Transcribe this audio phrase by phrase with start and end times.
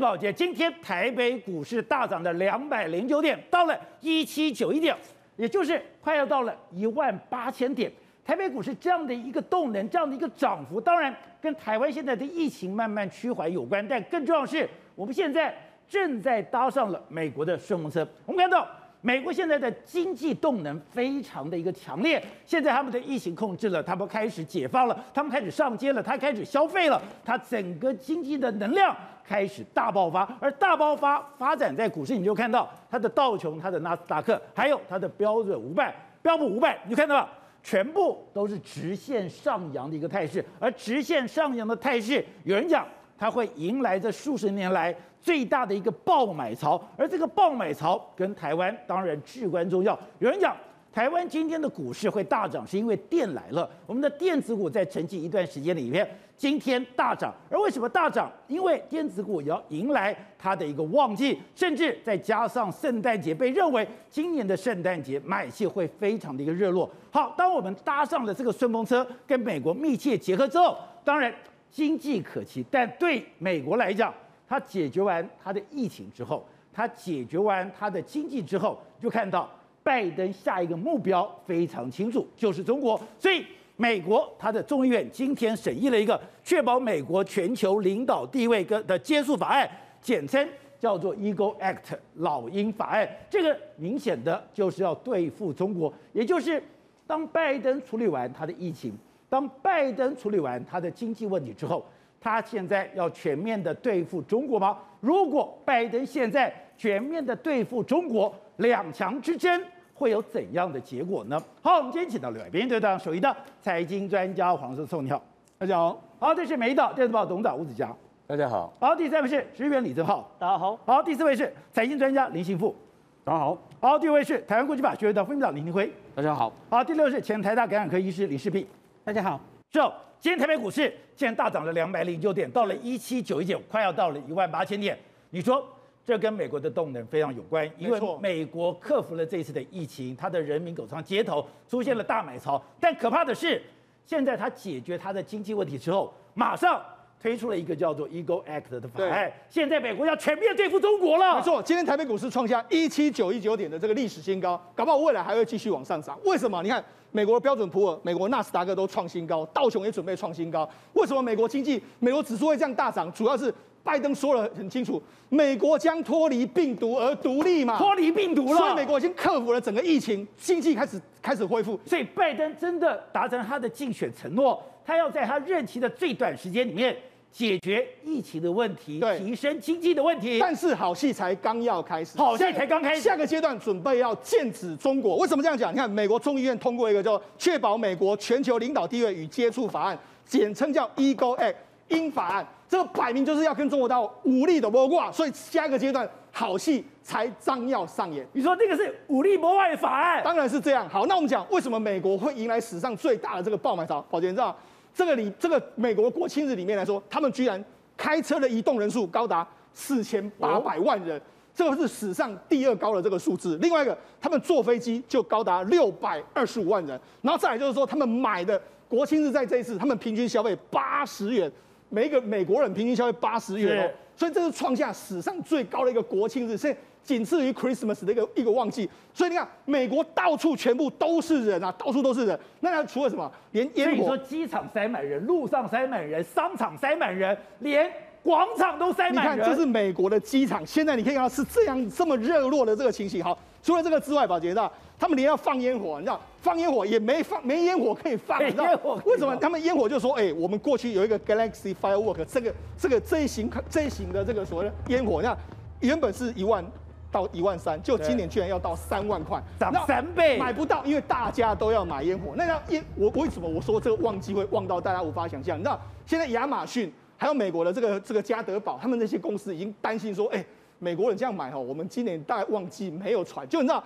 [0.00, 4.96] 子宝杰，今天台北股市大涨的两百零九点，到了一七九一点，
[5.36, 7.92] 也就是快要到了一万八千点。
[8.24, 15.54] 台北股市这样的一个动能，这样的一个涨幅，当然跟台湾现在的疫情慢慢趋缓有关，但更重要是，我们现在
[15.86, 18.08] 正在搭上了美国的顺风车。
[18.24, 18.66] 我们看到。
[19.02, 37.26] 美国现在的经济动能非常的一个强烈，现在他们的疫情控制了，他们开始解放了，他们开始上街了，他开始消费了，他整个经济的能量开始大爆发，而大爆发发展在股市，你就看到它的道琼、它的纳斯达克，还有它的标准五百、标普五百，你就看到了
[37.62, 44.94] 全部都是直线上扬的一个态势，而直线上扬的态势，有人讲它会迎来这数十年来。
[45.22, 49.98] 最大的一个爆买潮，而这个爆买潮跟台湾当然至关重要。
[50.18, 50.56] 有人讲，
[50.92, 53.68] 台湾今天的股市会大涨，是因为电来了。
[53.86, 57.32] 我们的电子股在沉寂一段时间里面，今天大涨。
[57.48, 58.32] 而为什么大涨？
[58.48, 66.90] 因为电子股要迎来它的一个旺季，甚至再加上圣诞节，被认为今年的圣诞节买气会非常的一个热络。
[67.12, 71.32] 好，当我们搭上了这个顺风车，跟美国密切结合之后，当然
[71.70, 74.12] 经济可期，但对美国来讲，
[74.50, 79.48] 他解决完他的疫情之后，他解决完他的经济之后，就看到
[79.80, 83.00] 拜登下一个目标非常清楚，就是中国。
[83.16, 89.70] 所以，美国他的众议院今天审议了一个确保美国全球领导地位跟的接触法案，
[90.02, 90.44] 简称
[90.80, 93.08] 叫做 Eagle Act 老鹰法案。
[93.30, 96.60] 这个明显的就是要对付中国，也就是
[97.06, 98.92] 当拜登处理完他的疫情，
[99.28, 101.86] 当拜登处理完他的经济问题之后。
[102.20, 104.76] 他现在要全面的对付中国吗？
[105.00, 109.62] 如果拜登现在全面的对付中国，两强之争
[109.94, 111.42] 会有怎样的结果呢？
[111.62, 115.22] 好，我们今天请到两位编队长，首一的财经专家黄世聪，你好，
[115.58, 115.98] 大家好。
[116.18, 117.90] 好，这是美丽岛电子报董事长吴子嘉，
[118.26, 118.70] 大家好。
[118.78, 120.78] 好，第三位是职员李正浩，大家好。
[120.84, 122.76] 好，第四位是财经专家林信富，
[123.24, 123.56] 大家好。
[123.80, 126.52] 好，第五位是台湾国际法学院的副院长林庭辉，大家好。
[126.68, 128.66] 好，第六位是前台大感染科医师李世璧，
[129.04, 129.40] 大家好。
[129.72, 134.98] 是哦，今天台北股市竟然大涨了两百零九点，到了一七九一点，快要到了一万八千点。
[135.30, 135.66] 你说
[136.04, 142.62] 这跟美国的动能非常有关，因为美国克服了这一次的疫情，他的人民走上街头，出现了大买潮。
[142.78, 143.62] 但可怕的是，
[144.04, 146.84] 现在他解决他的经济问题之后，马上
[147.22, 149.30] 推出了一个叫做 Eagle Act 的法案。
[149.48, 151.36] 现在美国要全面对付中国了。
[151.36, 156.18] 没错，今天台北股市创下一七九一九点的这个历史新高，搞不好未来还会继续往上涨。
[156.24, 156.62] 为什么？
[156.62, 156.82] 你看。
[157.12, 160.70] 美国的标准普尔、美国纳斯达克都创新高，道琼也准备创新高。
[160.92, 163.12] 为什么美国经济、美国指数会这样大涨？
[163.12, 163.52] 主要是
[163.82, 168.56] 拜登说了很清楚，美国将脱离病毒而独立嘛，脱离病毒了。
[168.56, 171.76] 所以美国已经克服了整个疫情，经济开始开始恢复。
[171.84, 176.96] 所以拜登真的达成他的竞选承诺，他要在他任期的最短时间里面。
[177.32, 185.16] 解决疫情的问题，提升经济的问题，但是好戏才刚要开始，好戏才刚开始，下个阶段准备要剑指中国。
[185.16, 185.72] 为什么这样讲？
[185.72, 191.54] 你看，美国众议院通过一个叫《确保美国全球领导地位与接触法案》，简称叫 Eagle Act
[191.88, 198.26] 英法案，这个摆明就是要跟中国到武力的搏挂，所以下一个阶段好戏才将要上演。
[198.32, 200.22] 你说这个是武力谋外的法案？
[200.24, 200.88] 当然是这样。
[200.88, 204.04] 好，那我们讲为什么美国会迎来史上最大的这个爆买潮？
[204.10, 204.56] 宝杰你知道？
[204.94, 207.62] 这个里，这个美国国庆日里面来说，他们居然
[207.96, 211.20] 开车的移动人数高达四千八百万人，
[211.54, 213.56] 这个是史上第二高的这个数字。
[213.58, 221.50] 另外一个，他们坐飞机就高达六百二十五万人，然后再来就是说，他们买的国庆日在这一次，他们平均消费八十元，
[221.88, 226.56] 每一个美国人平均消费八十元哦，所以这是创下史上最高的一个国庆日。
[226.56, 232.38] 现在仅次于 Christmas 的一个一个旺季，所以你看，美国到处全部都是人啊，到处都是人。
[232.60, 237.90] 那除了什么，连烟火，你说机场塞满人，路上塞满人，商场塞满人，连
[238.22, 239.38] 广场都塞满人。
[239.38, 243.24] 你看，这是美国的机场，现在你可以看到是这样这么热络的这个情形。
[243.24, 248.64] 好，除了这个之外，宝杰知道，他们连要放烟火，你知道，放烟火也没放，没烟火可以放，你知道
[249.04, 249.34] 为什么？
[249.36, 255.36] 他们烟火就说，哎、欸，我们过去有一个 Galaxy Firework，这个这个这一型这一型的这个所谓的烟火，你看
[255.80, 256.64] 原本是一万。
[257.10, 262.34] 到一万三，就今年居然要到三万块，涨三倍，买不到，因为大家都要买烟火。
[262.36, 265.58] 那要烟，我为什么我说这个旺季会旺到大家无法想象？
[265.58, 270.44] 你知道，现在亚马逊还有美国的这个这个家得宝，他们那些公司已经担心说，哎，
[270.78, 273.48] 美国人这样买哈，我们今年大概旺季没有船。
[273.48, 273.82] 就你知道，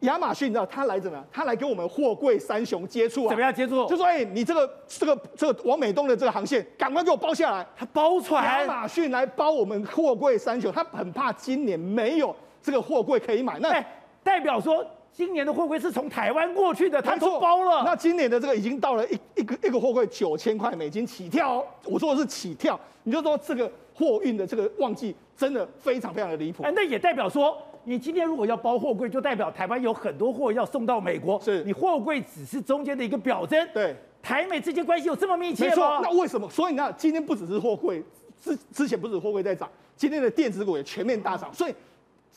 [0.00, 1.26] 亚马逊你知道他来怎么样？
[1.32, 3.30] 他来跟我们货柜三雄接触啊？
[3.30, 3.86] 怎么样接触？
[3.86, 7.66] 就说，哎，你这个这个这个往美东的这个航线，赶快给我包下来。
[7.74, 12.36] 他包船，亚马逊来包我们货柜三雄，他很怕今年没有。
[12.66, 13.86] 这个货柜可以买，那、欸、
[14.24, 17.84] 代表说今年的货柜是从台湾过去的，他都包了。
[17.84, 26.64] 那今年的这个已经到了一一个一个货柜九千块美金起跳哦，我说的是起跳，你就说这个货运的这个旺季真的非常非常的离谱。
[26.64, 31.40] 哎，那也代表说，你今天如果要包货柜，就代表台湾有很多货要送到美国。
[31.40, 33.64] 是你货柜只是中间的一个表征。
[33.72, 35.76] 对，台美之间关系有这么密切没吗？
[35.76, 36.00] 错。
[36.02, 36.50] 那为什么？
[36.50, 38.02] 所以你看，今天不只是货柜，
[38.42, 41.74] 之之前不止货柜在涨，今天的电子股也全面大涨，所以。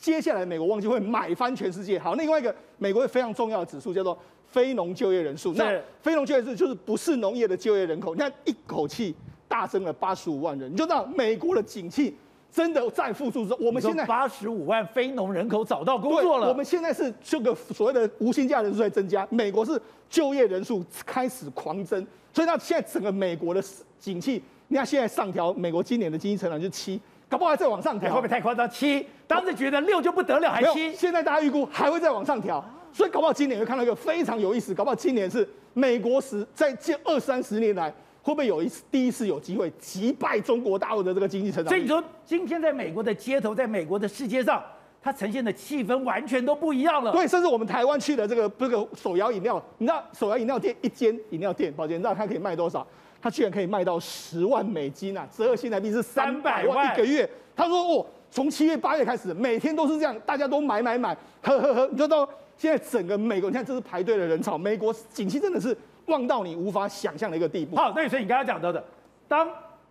[0.00, 1.98] 接下来美国旺季会买翻全世界。
[1.98, 4.18] 好，另外一个美国非常重要的指数叫做
[4.48, 5.52] 非农就业人数。
[5.52, 8.14] 那非农就业人数就是不是农业的就业人口。
[8.14, 9.14] 你看一口气
[9.46, 12.16] 大增了八十五万人，你就知道美国的景气
[12.50, 13.58] 真的在复苏之后。
[13.60, 16.48] 我们现在八十五万非农人口找到工作了。
[16.48, 22.02] 我们现在是这个所谓的无薪假人数在增加，美国是就业人数开始狂增，
[22.32, 23.62] 所以那现在整个美国的
[23.98, 26.98] 景气，你看现在上调美国今年的经济成长就是七。
[27.30, 28.68] 搞不好还再往上调，会不会太夸张？
[28.68, 30.92] 七，当时觉得六就不得了，还七。
[30.92, 32.62] 现在大家预估还会再往上调，
[32.92, 34.74] 所以搞不好今年会看到一个非常有意思。
[34.74, 37.88] 搞不好今年是美国史在近二三十年来，
[38.20, 41.68] 会不会有一次第一次有机会击败中国大陆的这个经济成长？
[41.68, 44.60] 所以你说今天在美国的街头，在美国的世界上，
[45.02, 47.12] 它呈现的气氛完全都不一样了。
[47.12, 52.86] 对，甚至我们台湾去的这个这个手摇饮料，你知道手摇饮料店一间饮料店，宝杰，你知道它可以卖多少？
[53.22, 57.28] 它居然可以卖到十万美金啊，折合新台币是三百万一个月。
[57.54, 61.86] 他说哦，从七月八月开始，每天都是这样，大家都买买买，喝喝喝。
[61.88, 62.26] 你知道
[62.56, 65.76] 现在整个美国，你看这是排队的人潮，美国景气真的是
[66.06, 67.76] 旺到你无法想象的一个地步。
[67.76, 68.82] 好，那所以你刚刚讲到的，
[69.28, 69.46] 当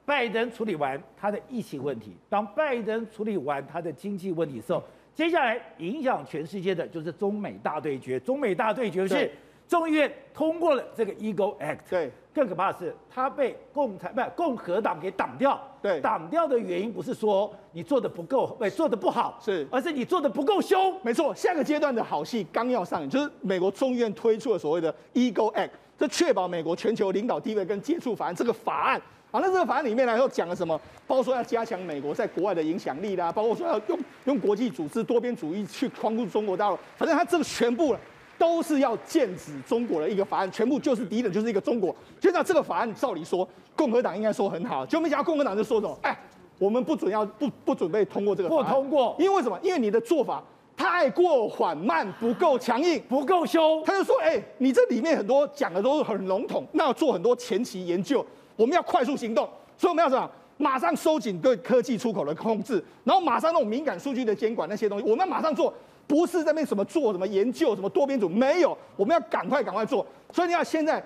[0.06, 4.81] 拜登处理完他的疫情问题，当拜登处理完他的经济问题的时候，
[5.19, 8.18] 接下来影响全世界的就是中美大对决。
[8.21, 9.30] 中美大对决是。
[9.68, 15.62] 众议院通过了这个 Eagle Act，对，更可怕的是，它被共产不共和党给挡掉。
[15.80, 20.98] 对，挡掉的原因不是说你做的不够，不做的不好，是，而是你做的不够凶。
[21.04, 29.00] 没错，下个阶段的好戏刚要上演，就是美国众议院推出了所谓的 Eagle Act，这确保美国全球领导地位跟接触法案这个法案。
[29.31, 30.79] 好，那这个法案里面呢又讲了什么？
[31.05, 37.95] 包括说要加强美国在国外的影响力啦，包括说要用用国际组织多边主义去框住中国大陆，反正他这个全部。
[38.39, 41.93] 都是要剑指中国的一个法案，全部就是敌人，就是一个中国。
[42.21, 43.45] 现在这个法案照理说，
[43.75, 46.17] 共和党应该说很好，就没想到共和党就说什么，哎，
[46.57, 49.59] 我们不准要不不准备通过这个法案，不通过，因为为什么？
[49.61, 50.41] 因为你的做法
[50.77, 53.83] 太过缓慢，不够强硬，不够凶。
[53.83, 58.25] 他就说，哎，你这里面很多讲的都是很笼统，那要做很多前期研究，
[58.59, 59.47] 我们要快速行动，
[59.77, 60.29] 所以我们要什么？
[60.57, 65.73] 马上收紧对科技出口的控制，然后马上那种敏感数据的监管那些东西，我们要马上做。
[66.06, 70.03] 不是在那什么做什么研究什么多边组没有，我们要赶快赶快做。
[70.33, 71.00] 所以你看现在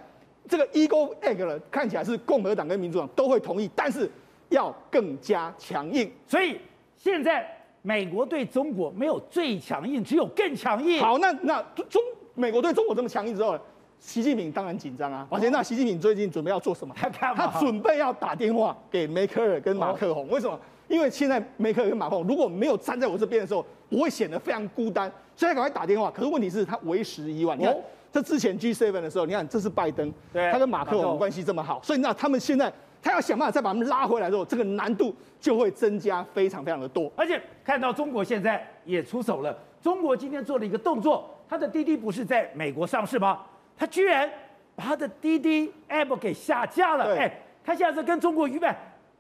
[0.48, 4.10] 这个 Eagle Act 了，看起来是共和党跟民主党都会同意，但是
[4.48, 6.10] 要更加强硬。
[6.26, 6.58] 所以
[6.96, 7.46] 现在
[7.82, 11.02] 美国对中国没有最强硬，只有更强硬。
[11.02, 12.02] 好，那那中
[12.34, 13.60] 美国对中国这么强硬之后呢，
[14.04, 15.26] 习近平当然紧张啊。
[15.30, 16.94] 而且那习近平最近准备要做什么？
[17.00, 20.28] 他他准备要打电话给梅克尔跟马克宏。
[20.28, 20.60] 为什么？
[20.90, 23.66] 因为现在梅克尔跟马克宏如果没有站在我这边的时候。
[23.90, 26.10] 我会显得非常孤单，所以赶快打电话。
[26.10, 27.56] 可是问题是，他为时已晚。
[27.56, 27.78] 你看，
[28.12, 32.74] 这之前 G7 的时候，你看这是拜登，他跟马克宏关系这么好，所以那他们现在
[33.04, 37.12] 他要想办法再把他们拉回来之后，这个难度就会增加非常非常的多。
[37.16, 43.42] 而且看到中国现在也出手了，中国今天做了一个动作，他的滴滴不是在美国上市吗？
[43.78, 44.30] 他居然
[44.76, 47.16] 把他的滴滴 App 给下架了。
[47.16, 48.76] 哎，他现在是跟中国鱼呗。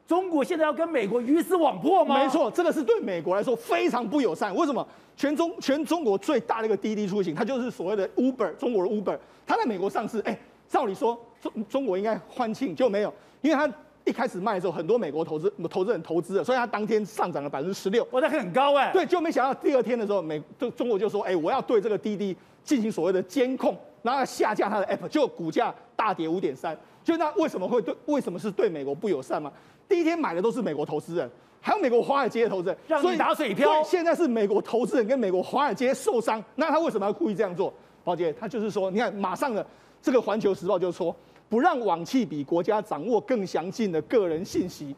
[0.05, 2.21] 中国现在要跟美国鱼死网破吗？
[2.21, 4.53] 没错，这个是对美国来说非常不友善。
[4.53, 4.85] 为什么？
[5.15, 9.17] 全中全中国最大的一个滴滴出行，它就是所谓的 Uber，中国的 Uber，
[9.47, 10.19] 它在美国上市。
[10.21, 13.71] 哎，照理说中中国应该欢庆，就没有，因为它
[14.03, 18.91] 一开始卖的时候，很多美国投资投资人投资了，所以它当天上涨了百分之十六，哇，那很高哎。
[18.91, 26.77] 对，就没想到第二天的时候，美就中国就说，哎，我要对这个滴滴进行所谓的监控，然后下架它的 App，就股价大跌五点三。
[27.03, 27.95] 就那为什么会对？
[28.05, 29.51] 为什么是对美国不友善吗？
[29.89, 31.29] 第一天买的都是美国投资人，
[31.59, 33.83] 还有美国华尔街的投资人，让你打水漂。
[33.83, 37.73] 现在是美国投资人跟美国华尔街受伤，那他为什么要故意这样做？
[38.03, 39.65] 宝杰，他就是说，你看，马上的
[40.01, 41.15] 这个《环球时报》就说，
[41.49, 44.95] 不让网际比国家掌握更详尽的个人信息。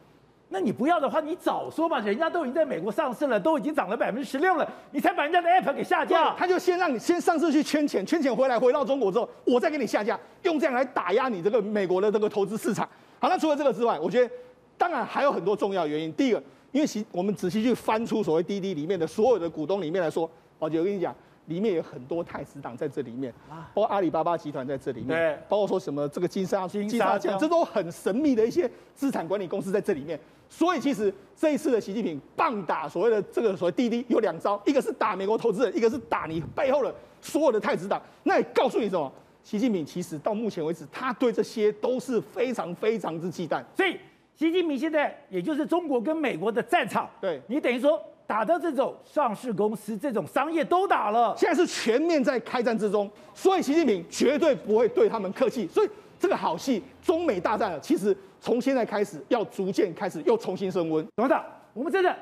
[0.48, 6.34] 那你不要的话，你早说吧，人家都已经在美国上市了，都已经涨了百分之十六了，你才把人家的 App 给下架。
[6.36, 12.88] 他就先让你先上市去圈钱，圈钱回来回到中国之后，我再给你下架，用这样来打压你这个美国的这个投资市场。
[13.18, 14.30] 好，那除了这个之外，我觉得。
[14.78, 16.12] 当然还有很多重要原因。
[16.12, 23.32] 第一个，因为其我们仔细去翻出所谓滴滴里面的所有的股东里面来说，宝杰，我跟你讲，里面有很多太子党在这里面，
[23.74, 30.18] 包括阿里巴巴集团在这里面，对，包括说什么这个金沙金沙江，这都很神秘的一些资产管理公司在这里面。
[30.48, 38.00] 所以其实这一次的习近平棒打所谓的这个所谓滴滴有两招，一个是打美国投资人，一个是打你背后的所有的太子党。
[38.22, 39.12] 那也告诉你什么？
[39.42, 43.62] 习近平其实到目前为止，他对这些都是非常非常之忌惮。
[43.76, 43.96] 所以
[44.34, 53.10] 习近平现在也就是中国跟美国的战场，对你等于说打的这种上市公司、这种商业都打了，现在是全面在开战之中。
[53.34, 55.66] 所以习近平绝对不会对他们客气。
[55.68, 58.16] 所以这个好戏，中美大战了，其实。
[58.38, 61.04] 从现在开始，要逐渐开始又重新升温。
[61.16, 62.14] 董事长，我们真的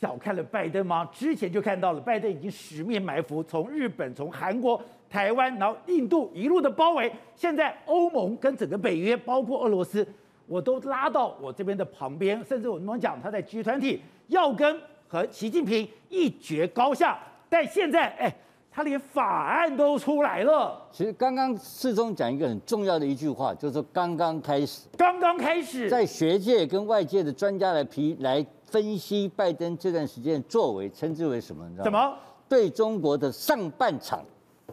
[0.00, 1.08] 小看了拜登吗？
[1.12, 7.12] 之前就看到了，拜登已经十面埋伏，从日本、从韩国、台湾，然后印度一路的包围。
[7.36, 10.04] 现在欧盟跟整个北约，包括俄罗斯，
[10.48, 17.18] 我都拉到我这边的旁边，甚至我们讲他在集团体要跟和习近平一决高下。
[17.48, 18.32] 但现在，哎。
[18.70, 20.80] 他连法案都出来了。
[20.92, 31.68] 其实刚刚世忠讲一个很重要的一句话，就是说刚刚开始，刚刚开始，在学界跟外界的专家来批来分析拜登这段时间的作为，称之为什么？
[31.68, 31.90] 你知道吗？
[31.90, 32.18] 什么？
[32.48, 34.24] 对中国的上半场。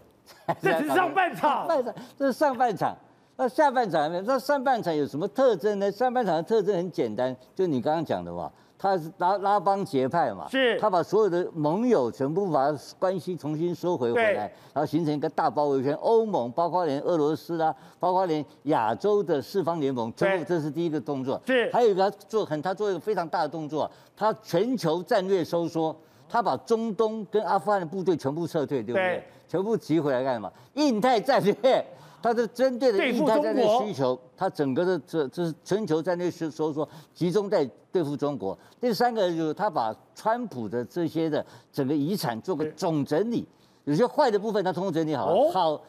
[0.62, 1.68] 这是上半场。
[1.68, 2.96] 半场，这是上半场。
[3.38, 4.22] 那下半场呢？
[4.28, 5.92] 那上半场有什么特征呢？
[5.92, 8.52] 上半场的特征很简单，就你刚刚讲的吧。
[8.86, 14.42] 他是拉拉帮结派嘛，是，他把所有的盟友全部把关系重新收回回来，
[14.76, 15.92] 然后形成一个大包围圈。
[15.96, 21.42] 欧盟包括连俄罗斯啊，包括连亚洲的四方联盟，全部这是第一个动作。
[21.48, 25.96] 是，还有一个他做很，他做一个非常大的动作，他全球战略收缩，
[26.30, 29.04] 他把中东跟阿富汗的部队全部撤退，对不对？
[29.04, 30.52] 对，全部集回来干什么？
[30.76, 31.84] 印太战略。
[32.22, 38.58] 它是针对的印太战略需求，它整个的这这是全球战略是说说集中在对付中国。
[38.82, 43.48] 第三个就是他把川普的这些的整个遗产做个总整理，
[43.84, 45.82] 有些坏的部分他通通整理好了，好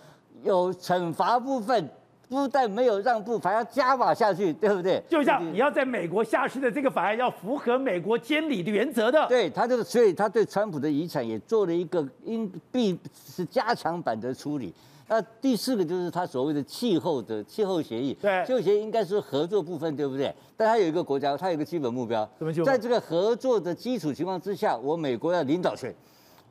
[0.43, 1.89] 有惩罚部分
[2.29, 5.03] 不但没有让步，还要加码下去，对不对？
[5.09, 9.27] 就像你要在美国下市的这个法案要符合美国监理的原则的。
[9.29, 14.75] 对他这个，所以他对川普的遗产也做了一个应必是加强版的处理。
[15.09, 20.35] 那第四个就是他所谓的气候的气候协议，对，气候协议应该是合作部分，对不对？
[20.57, 22.29] 但他有一个国家，他有一个基本目标，
[22.65, 25.95] 在这个合作的基础情况之下，我美国要领导权，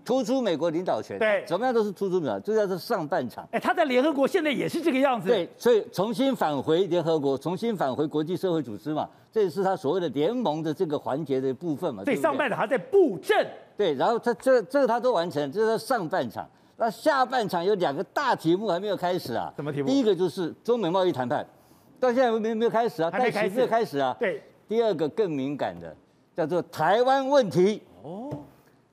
[0.06, 3.46] 突出美国领导权，对，怎么样都是突出美国，这叫做上半场。
[3.52, 12.06] 哎，他在联合国现在也是这个样子，对，所以重新返回联合国，重新返回国际社会组织嘛，这也是他所谓的联盟的这个环节的部分嘛。
[12.06, 13.46] 对，上半场还在布阵，
[13.76, 16.48] 对，然后他这这个他都完成，这是他上半场。
[16.78, 19.52] 那下半场有两个大题目还没有开始啊？
[19.56, 19.88] 什么题目？
[19.88, 21.46] 第一个就是中美贸易谈判，
[22.00, 23.10] 到现在没没有开始啊？
[23.12, 23.56] 还没开始。
[23.56, 24.16] 没有开始啊？
[24.20, 24.44] 对。
[24.68, 25.96] 第二个更敏感的，
[26.36, 27.82] 叫做台湾问题。
[28.04, 28.30] 哦。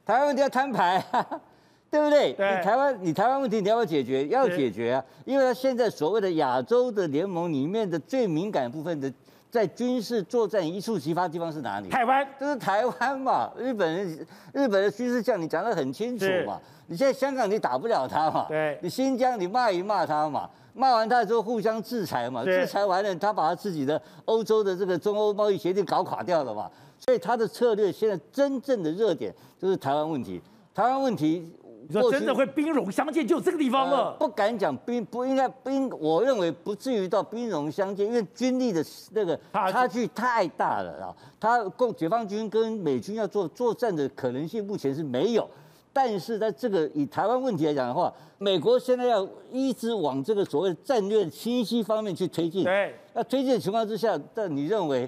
[0.04, 1.04] 台湾问题要摊牌，
[1.90, 2.32] 对不对？
[2.34, 2.56] 对。
[2.56, 4.26] 你台湾，你台湾问题你要不要解决？
[4.28, 5.04] 要解决啊！
[5.24, 9.12] 因为他现在所谓的亚洲的联盟里面的最敏感部分的，
[9.52, 11.90] 在军事作战一触即发的地方是哪里？
[11.90, 12.26] 台湾。
[12.40, 13.52] 就是台湾嘛。
[13.58, 16.58] 日本人，日本的军事将领讲得很清楚嘛。
[16.86, 18.46] 你现在香港你打不了他嘛？
[18.48, 30.40] 对，你新疆你骂一骂他嘛，骂完他之后互相制裁嘛，制裁完了他把他自己的欧洲的这个中欧贸易协定搞垮掉了嘛，所以他的策略现在真正的热点就是台湾问题。
[30.74, 31.52] 台湾问题，
[31.88, 33.96] 你说真的会兵戎相见就这个地方了？
[34.04, 41.16] 呃、不敢讲兵，不应该兵，我认为不至于到兵戎相见，因为军力的那个差距太大了啊。
[41.40, 45.48] 他共解放军跟美军要做作战的可能性目前是没有。
[45.94, 52.64] 但是在这个以台湾问题来讲的话，美国现在要一直往这个所谓战略清晰方面去推进。
[52.64, 52.94] 对。
[53.12, 55.06] 那推进的情况之下，但你认为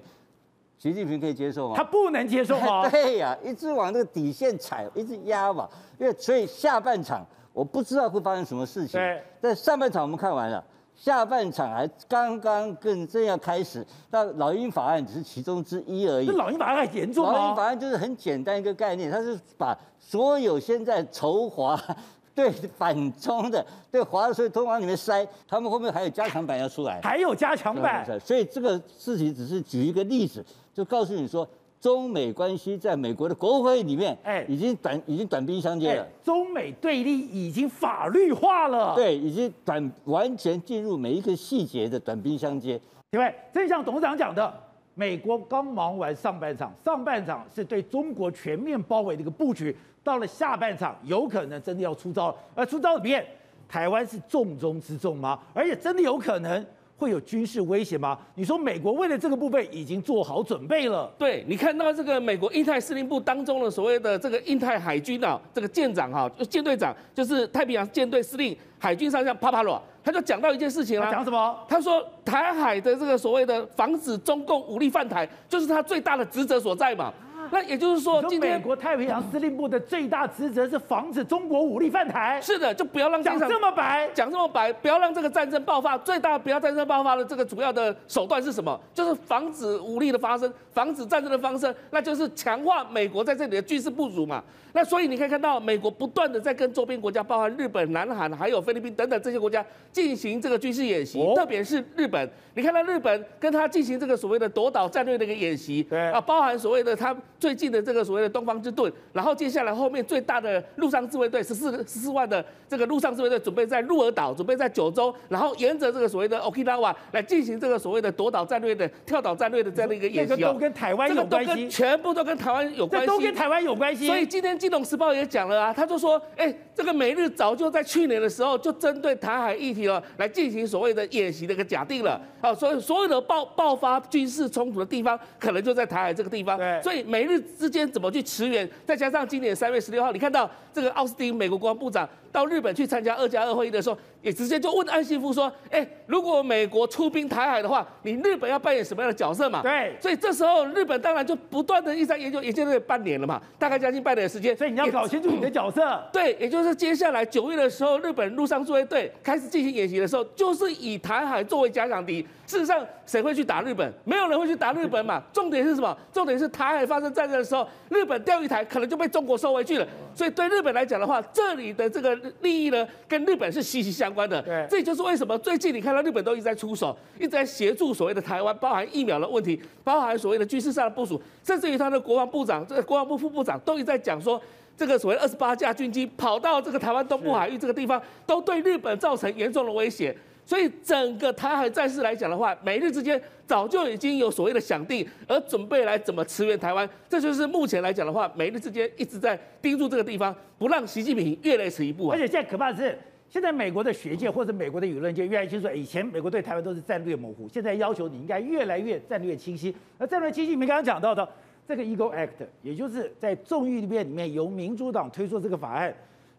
[0.78, 1.74] 习近平可以接受吗？
[1.76, 2.88] 他不能接受吗？
[2.90, 5.68] 对呀、啊，一直往这个底线踩，一直压嘛。
[5.98, 9.00] 因为所以下半场我不知道会发生什么事情。
[9.00, 9.22] 对。
[9.40, 10.62] 但上半场我们看完了。
[10.96, 16.26] 下半场还刚刚更正要开始，那老鹰法案只是其中之一而已。
[16.26, 17.32] 那老鹰法案很严重吗？
[17.32, 21.76] 老鹰法案就是很简单一个概念，它是把所有现在仇华、
[22.32, 25.26] 对反中的、对华的，所以都往里面塞。
[25.48, 28.06] 他们后面还有加强版要出来，还有加强版。
[28.20, 31.48] 所以这个事情只是举一个例子，就告诉你说。
[31.80, 36.08] 中美关系在美国的国会里面，哎，已经短已经短兵相接了。
[36.22, 38.94] 中美对立已经法律化了。
[38.94, 42.80] 对，已经短完全进入每一个细节的短兵相接。
[43.10, 44.50] 因为正像董事长讲的，
[44.94, 52.36] 美国刚忙完上半场，上半场是对中国全面包围的一个布局，到了下半场有可能真的要出招了。
[52.54, 53.22] 而出招里面，
[53.68, 55.38] 台湾是重中之重吗？
[55.52, 56.64] 而且真的有可能
[56.96, 58.18] 会有军事威胁吗？
[58.34, 61.12] 你说美国为了这个部分已经做好准备了？
[61.18, 71.58] 对，你看到这个美国印太司令部当中的所谓的这个印太海军啊，这个舰长哈，舰队长就是太平洋舰队司令海军上将帕帕罗，他就讲到一件事情啊，讲什么？
[71.68, 77.12] 他说台海的这个所谓的防止中共武力犯台，就是他最大的职责所在嘛。
[77.50, 82.40] 那也就是说，今天美国太平洋司令部的最大职责是防止中国武力犯台。
[82.40, 85.96] 是的，就不要让讲这么白，讲这么白，不要让这个战争爆发。
[85.98, 88.78] 最大不要战争爆发的这个主要的手段是什么？
[88.92, 94.42] 就是防止武力的发生，防止战争的发生，那就是强化美国在这里的军事部署嘛。
[94.74, 102.28] 那所以你可以看到，美国不断的在跟周边国家，包含日本、南韩，还有菲律宾等等这些国家进行这个军事演习，哦、特别是日本。
[102.56, 106.10] 你看到日本跟他进行这个所谓的夺岛战略的一个演习，对。
[106.10, 124.06] 啊，包含所谓的他最近的这个所谓的东方之盾，然后接下来后面最大的陆上自卫队十四十四万的这个陆上自卫队准备在鹿儿岛，准备在九州，然后沿着这个所谓的 Okinawa 来进行这个所谓的夺岛战略的跳岛战略的这样的一个演习，这个都跟台湾有关系，全部都跟台湾有关系，都跟台湾有关系。
[124.06, 136.56] 所以今天《金融时报》也讲了啊，他就说，哎，这个美日早就在去年的时候就针对台海议题了来进行所谓的演习的一个假定了，啊，所以所有的爆爆发军事冲突的地方，可能就在台海这个地方。
[136.56, 138.66] 对，所以美日之间怎么去驰援？
[138.86, 142.08] 再加上今年三月十六号，你看到这个奥斯汀美国国防部长。
[142.34, 154.56] 到日本去参加二加二会议的时候，也直接就问安信夫说：“哎，如果美国出兵台海的话，你日本要扮演什么样的角色嘛？”对，所以这时候日本当然就不断的一直在研究，研究了半年了嘛，大概将近半年的时间。
[154.56, 156.02] 所以你要搞清楚你的角色。
[156.12, 162.26] 对，也就是接下来九月的时候，日本陆上自卫队开始进行演习的时候，就是以台海作为假想敌。
[162.46, 163.90] 事实上，谁会去打日本？
[164.04, 165.22] 没有人会去打日本嘛。
[165.32, 165.96] 重点是什么？
[166.12, 169.86] 重点是台海发生战争的时候，日本钓鱼台可能就被中国收回去了。
[170.14, 174.40] 所以对日本来讲的话，这里的这个利益呢，跟日本是息息相关的。
[174.42, 184.40] 对，这就是为什么最近你看到日本都一直在出手，一直在协助所谓的台湾，包含疫苗的问题，包含所谓的军事上的部署，甚至于他的国防部长、这个国防部副部长都一直在讲说，
[184.76, 190.16] 这个所谓二十八架军机跑到这个台湾东部海域这个地方，都对日本造成严重的威胁。
[190.46, 196.88] 所以整个台海战事来讲的话，美日之间早就已经有所谓的想定，而准备来怎么驰援台湾。
[197.08, 202.08] 这就是目前来讲的话，美日之间一直在盯住这个地方，不让习近平越雷池一步。
[202.10, 202.98] 而且现在可怕的是，
[203.28, 209.74] 现在美国的学界或者美国的舆论界越来越清楚，以前美国对台湾都是战略模糊，现在要求你应该越来越战略清晰。
[209.98, 211.26] 而战略清晰，你们刚刚讲到的
[211.66, 215.94] 这个 Eagle Act，也就是在众议院里面由民主党推出这个法案。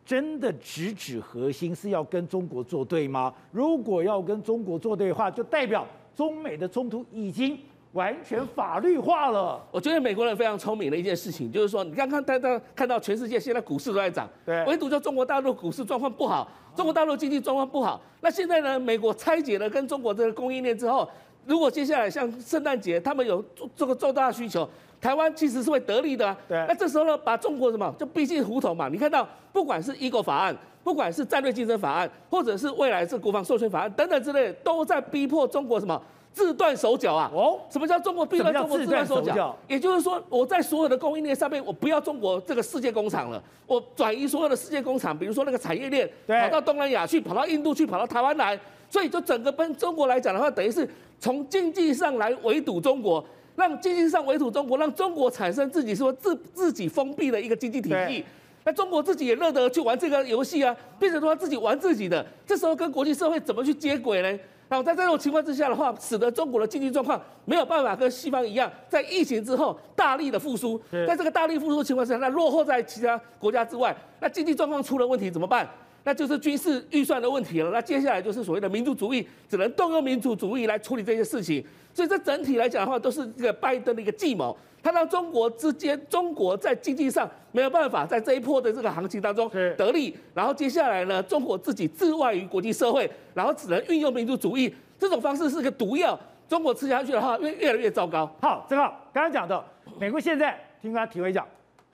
[0.06, 3.34] 真的直指核心是要跟中国作对吗？
[3.52, 7.58] 如果要跟中国作对的话，就代表中美的冲突已经
[7.94, 9.60] 完全法律化了。
[9.72, 18.00] 我觉得美国人非常聪明的一件事情，就是说，你刚刚大家看到全世界现在股市都在涨，对，唯独就中国大陆股市状况不好，中国大陆经济状况不好。
[18.22, 21.10] 那现在呢，美国拆解了跟中国这个供应链之后，
[21.48, 23.44] 如果接下来像圣诞节，他们有
[23.76, 24.70] 这个重大需求。
[25.02, 26.58] 台湾其实是会得利的啊，对。
[26.68, 28.90] 那这时候呢，把中国什么就逼进胡同嘛？
[28.90, 36.02] 你看到，不管是 Eagle 法案，不管是战略竞争法案，或者是未来是国防授权法案等等之类，都在逼迫中国什么
[36.34, 37.30] 自断手脚啊？
[37.34, 39.56] 哦，什么叫中国逼迫中国自断手脚？
[39.68, 53.24] 也就是说，我在所有的供应链上面，我不要中国这个世界工厂了，我转移所有的世界工厂，比如说那个产业链，跑到东南亚去，跑到印度去，跑到台湾来，所以就整个跟中国来讲的话，等于是从经济上来围堵中国。
[53.56, 58.24] 让经济上围堵中国，让中国产生自己说自自己封闭的一个经济体系，
[58.64, 64.40] 那中国自己也乐得去玩这个游戏啊，变成说自己玩自己的，这时候跟国际社会怎么去接轨呢？
[64.68, 75.70] 然后在这种情况之下的话，使得中国的经济状况没有办法跟西方一样，在疫情之后大力的复苏，在这个大力复苏的情况下，那落后在其他国家之外，那经济状况出了问题怎么办？
[76.06, 77.72] 那就是军事预算的问题了。
[77.72, 81.66] 那接下来就是所谓的民族主义，只能动用民族主义来处理这些事情。
[81.94, 84.56] 所以这整体来讲的话，都是这个拜登的一个计谋。
[84.84, 90.16] 他让中国之间，中国在经济上没有办法在这一波的这个行情当中得利。
[90.34, 96.18] 然后接下来呢，中国自己置外于国际社会，然后只能运用民族主义这种方式是个毒药。
[96.48, 98.32] 中国吃下去的话，越越来越糟糕。
[98.40, 99.66] 好，正好刚刚讲到，
[100.00, 101.44] 美国现在听他体会讲。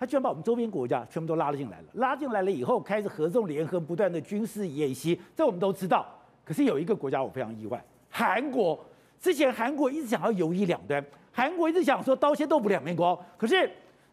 [0.01, 6.03] 他居然把我们周边国家全部都拉了进来了，拉进来了以后开始合纵联合，不断的军事演习，这我们都知道。
[6.43, 8.83] 可是有一个国家我非常意外，韩国。
[9.19, 13.15] 之前韩国一直想要游移两端，韩国一直想说刀切豆腐两面光。
[13.37, 13.69] 可是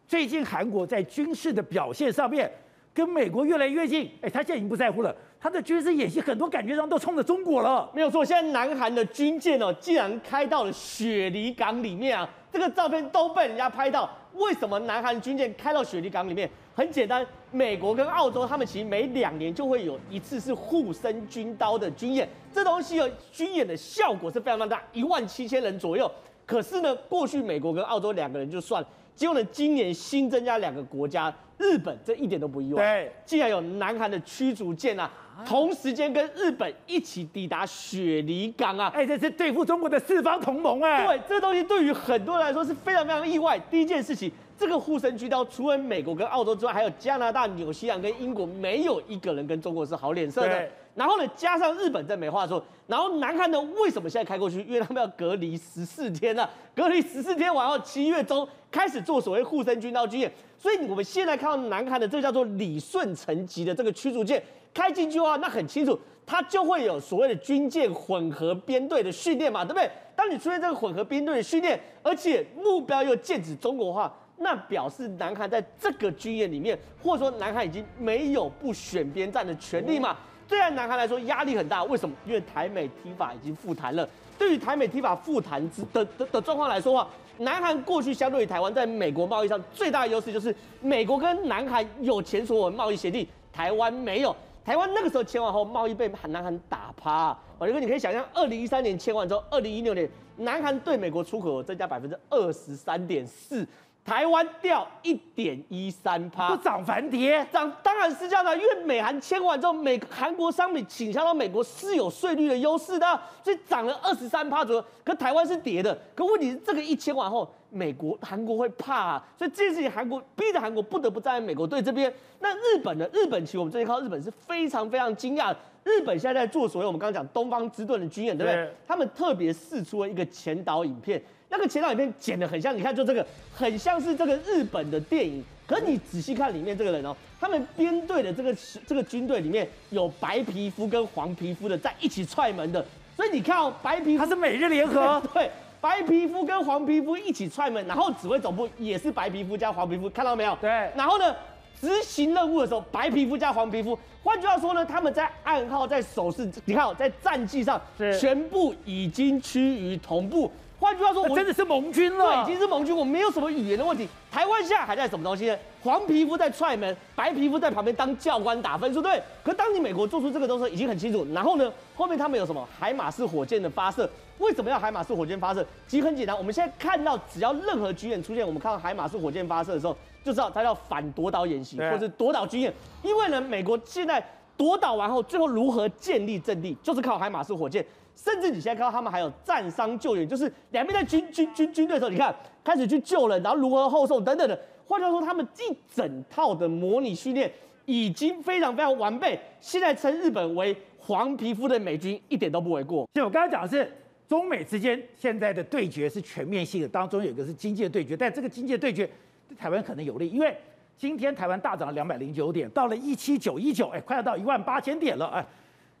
[0.07, 2.47] 最近韩国在军事的表现上面
[2.93, 5.15] 跟美国越来越近，哎，他现在已经不在乎了。
[5.39, 7.89] 他的军事演习很多感觉上都冲着中国了。
[7.95, 14.09] 没有错，现在南韩的军舰哦，竟然开到了雪梨港里面啊，这个照片都被人家拍到。
[14.33, 16.49] 为什么南韩军舰开到雪梨港里面？
[16.75, 26.09] 很简单，美国跟澳洲他们其实每两年就会有一次是护身军刀的军演，这东西的军演的效果是非常非常大，一万七千人左右。
[26.45, 28.87] 可是呢，过去美国跟澳洲两个人就算了，
[29.19, 32.81] 结果呢，今年新增加两个国家，日本这一点都不意外。
[32.81, 35.11] 对，竟然有南韩的驱逐舰啊，
[35.45, 41.05] 同时间跟日本一起抵达雪梨港啊，哎，这是对付中国的四方同盟哎。
[41.05, 43.59] 对，这个东西对于很多人来说是非常非常意外。
[43.69, 44.31] 第一件事情。
[44.57, 50.69] 这个护身巨刀，除了美国跟澳洲之外，还有加拿大、纽西兰跟英国，没有一个人跟中国是好脸色的。
[50.99, 52.61] 然后呢，加上日本，在美化的时候。
[52.85, 54.61] 然后南韩呢，为什么现在开过去？
[54.63, 60.29] 因为他们要隔离十四天 了，隔离十四天完后，七月中开始做所谓护身军刀军演。
[60.57, 69.89] 所以我们现在看到南韩的这个叫做李舜臣级的这个驱逐舰开进去的话，那很清楚，它就会有所谓的军舰混合编队的训练嘛，对不对？
[70.17, 74.13] 当你出现这个混合编队的训练，而且目标又剑指中国的话。
[74.41, 80.15] 那表示南韩在这个军演里面，或者说南韩已经没有不选边站的权利嘛？
[80.49, 82.13] 对南韩来说压力很大，为什么？
[82.25, 84.09] 因为台美提法已经复谈了。
[84.37, 87.07] 对于台美提法复谈之的的的状况来说话，
[87.37, 94.35] 南韩过去相对于台湾在美国贸易上最大的优势就是美国跟南韩有前所未贸易协定，台湾没有。
[94.65, 97.37] 台湾那个时候签完后，贸易被南韩打趴。
[97.57, 103.67] 我觉得你可以想象，二零一三年签完之后，二零一六年南韩对美国出口增加百分之二十三点四。
[104.09, 113.05] 台湾掉一点一三趴，不涨反跌，涨当然是这样的，因为美韩签完之后，美韩国商品倾销到美国是有税率的优势的，
[113.43, 114.83] 所以涨了二十三趴左右。
[115.03, 122.11] 可台湾是跌的，可问题是这个一签完后，美国韩国会怕啊，所以这件事情韩国逼着韩国不得不站在美国队这边。
[122.39, 123.07] 那日本呢？
[123.13, 128.65] 日本其实我们最近看到日本是非常非常惊讶，日本现在在做所谓我们刚刚讲东方之盾的军演，对不对？
[128.65, 131.21] 对他们特别试出了一个前导影片。
[131.49, 135.43] 那个前导影片剪得很像，你看就这个，很像是这个日本的电影。
[135.65, 138.55] 可是你仔细看里面这个人哦，他们编队的这个
[138.87, 142.83] 这个军队里面有白皮肤跟黄皮肤的在一起踹门的，
[143.15, 150.57] 所以你看哦，白皮肤他是美日联合，对，白皮肤跟黄皮肤一起踹门，然后指挥总部也是白皮肤加黄皮肤，看到没有？
[150.59, 151.35] 对，然后呢，
[151.79, 157.79] 执行任务的时候白皮肤加黄皮肤，换句话说呢，他们在暗号在手势，你看哦，在战绩上
[158.19, 160.51] 全部已经趋于同步。
[160.79, 164.07] 换句话说，我真的是盟军了，对，已经是盟军，我没有什么语言的问题。
[164.31, 165.57] 台湾现在还在什么东西呢？
[165.83, 169.21] 黄皮肤在踹门，白皮肤在旁边当教官打分数，对。
[169.43, 171.27] 可当你美国做出这个东西，已经很清楚。
[171.33, 174.09] 然后呢，后面他们有什么海马式火箭的发射？
[174.37, 175.65] 为什么要海马式火箭发射？
[175.85, 182.73] 其实很简单，我们现在看到只要任何军演出现，我们看到海马式火箭发射的时候，就知道它叫反夺岛演习，或者是夺岛军演。
[183.03, 187.85] 因为呢，美国现在夺岛完后，最后如何建立阵地，就是靠海马式火箭。
[188.21, 194.59] 甚至你现在看到他们还有战伤救援，就是两边在军军军军队的时候，你看开始去救人，然后如何后送等等的。
[194.85, 197.49] 换句话说，他们一整套的模拟训练
[197.85, 199.39] 已经非常非常完备。
[199.61, 203.07] 现在称日本为黄皮肤的美军 一点都不为过。
[203.13, 203.89] 就我刚刚讲的是
[204.27, 209.09] 中美之间现在的对决是全面性的，当中有一个是经济的对决，但这个经济的对决
[209.47, 210.53] 对台湾可能有利，因为
[210.97, 215.45] 今天台湾大涨了两百零九点，到了一七九一九，哎，快要到一万八千点了，哎，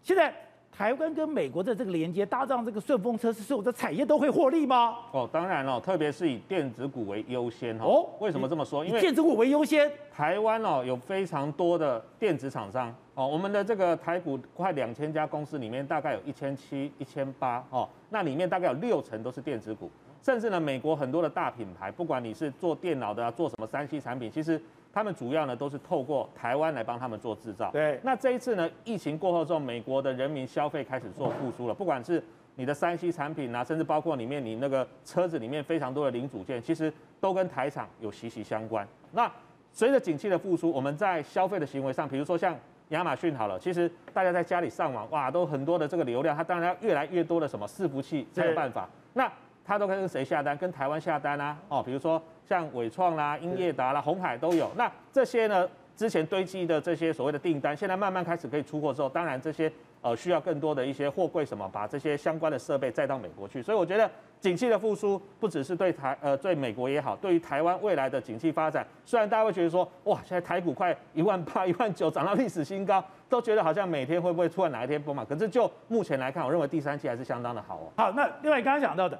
[0.03, 0.33] 现在。
[0.79, 4.95] 台湾跟美国的这个连接搭上这个顺风车，是所有的产业都会获利吗？
[5.11, 7.83] 哦，当然了，特别是以电子股为优先哈。
[7.83, 8.85] 哦，为什么这么说？
[8.85, 9.91] 因为电子股为优先。
[10.09, 24.61] 台湾哦有非常多的电子厂商哦，我们的这个台股快两千家公司里面，大概有一千七、一千八哦，那里面大概有六成都是电子股，甚至呢，美国很多的大品牌，不管你是做电脑的啊，做什么三 C 产品，其实。
[24.91, 27.69] 他们主要呢都是透过台湾来帮他们做制造。
[27.71, 27.99] 对。
[28.03, 31.73] 那这一次呢，疫情过后之后，美国的人民消费开始做复苏了。
[31.73, 32.23] 不管是
[32.55, 38.87] 你的三 C 产品啊，甚至包括里面你那个车子里面非常多的零组件，其实都跟台厂有息息相关。
[39.11, 39.31] 那
[39.71, 42.55] 随着景气的复苏，我们在消费的行为上，比如说像
[42.89, 48.89] 亚马逊好了，其实大家在家里上网，哇，都很多的这个流量，它当然要越来越多的什么伺服器才有办法。
[49.13, 49.31] 那
[49.63, 50.57] 它都跟谁下单？
[50.57, 51.55] 跟台湾下单啊？
[51.69, 54.71] 哦，比如说像伟创啦、英业达啦、红海都有。
[54.75, 63.61] 那这些呢，之前堆积的这些所谓的订单，现在慢慢开始可以出货之后，当然这些呃需要更多的一些货柜什么，把这些相关的设备载到美国去。
[63.61, 64.09] 所以我觉得
[64.39, 75.23] 景气的复苏不只是对台呃对美国也好，对于台湾未来的景气发展，虽然大家会觉得说哇，现在台股快一万八、一万九涨到历史新高，都觉得好像每天会不会突然哪一天崩嘛？
[75.23, 77.93] 可是就目前来看，我认为第三季还是相当的好哦。
[77.95, 79.19] 好，那另外刚刚讲到的。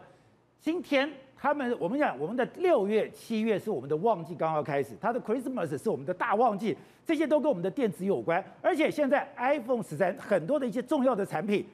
[0.62, 1.10] 今天
[1.42, 6.76] 他们，我们讲我们的六月、七月是我们的旺季刚刚开始，它的 Christmas 是我们的大旺季，
[7.06, 8.44] 这些都跟我们的电子有关。
[8.62, 11.66] 而且现在 iPhone 十三很多的一些重要的产品，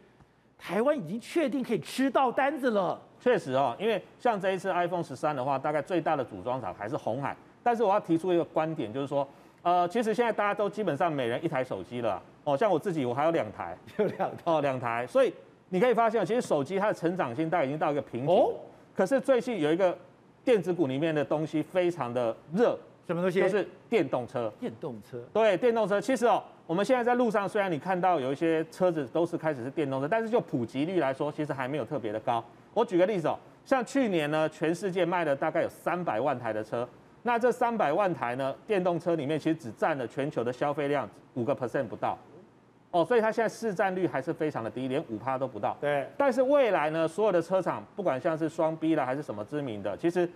[0.56, 3.02] 台湾已经确定可以吃到单子了。
[3.20, 7.36] 确实哦，因为像这一次 iPhone 十三的话，大概最大的组装厂还是红海。
[7.64, 9.28] 但是我要提出一个观点，就是说，
[9.64, 12.22] 呃，其实现在大家都基本上每人一台手机了。
[12.44, 15.08] 哦，像我自己，我还有两台， 有两台哦，两台。
[15.08, 15.34] 所以
[15.70, 18.36] 你可以发现，其实手机它的成长性大概已经到一个瓶颈。
[18.36, 18.54] 哦。
[18.96, 19.98] 可是最近有一个
[20.44, 23.42] 电子股里面的东西非常的热，什么东西？
[23.42, 24.52] 就是电动车。
[24.60, 25.22] 电动车。
[25.34, 26.00] 对，电动车。
[26.00, 32.44] 其实哦，我们现在在路上，虽然你看到有一些车子都是开始是电动车，但是就普及率来说，其实还没有特别的高。
[32.74, 36.88] 我举个例子哦，像去年呢，全世界卖了大概有三百万台的车。
[37.24, 42.18] 那这三百万台呢，电动车里面其实只占了全球的消费量五个 percent 不到，
[42.96, 45.76] 哦，所以它现在市占率还是非常的低，连五趴都不到。
[45.82, 46.08] 对。
[46.16, 50.30] 但是未来呢，所有的车厂，不管像是双 B 啦，还是什么知名的，其实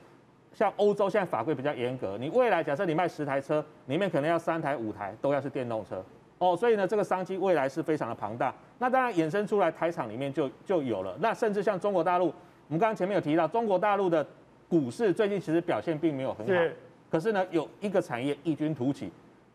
[0.53, 6.03] 像欧洲现在法规比较严格，你未来假设你卖十台车，里面可能要三台五台都要是电动车，
[6.37, 8.53] 哦，所以呢，这个商机未来是非常的庞大。
[8.77, 12.33] 那当然衍生出来台厂里面就就有了，那甚至像中国大陆，我
[12.73, 14.27] 们刚刚前面有提到，中国大陆的
[14.67, 16.61] 股市最近其实表现并没有很好。
[17.09, 19.09] 可是呢，有一个产业异军突起，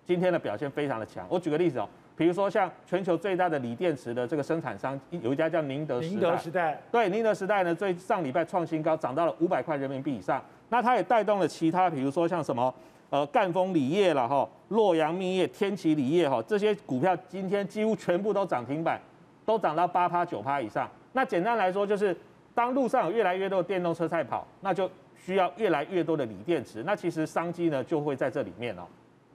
[0.06, 1.26] 今天的表现非常的强。
[1.28, 1.86] 我举个例子哦，
[2.16, 6.14] 比如说像全球最大的锂电池的这个生产商，有一家叫宁德时代。
[6.14, 6.80] 宁德时代。
[6.90, 10.42] 对，宁德时代呢，最上礼拜创新高，涨到了五百块人民币以上。
[10.68, 12.72] 那它也带动了其他，比如说像什么
[13.10, 19.00] 呃赣锋锂业了哈，洛阳蜜业、天齐锂业哈，这些股票今天几乎全部都涨停板，
[19.44, 20.88] 都涨到八趴九趴以上。
[21.12, 22.16] 那简单来说，就是
[22.54, 24.90] 当路上有越来越多的电动车在跑，那就。
[25.16, 28.82] 需要越来越多的锂电池，那其实商机呢就会在这里面哦。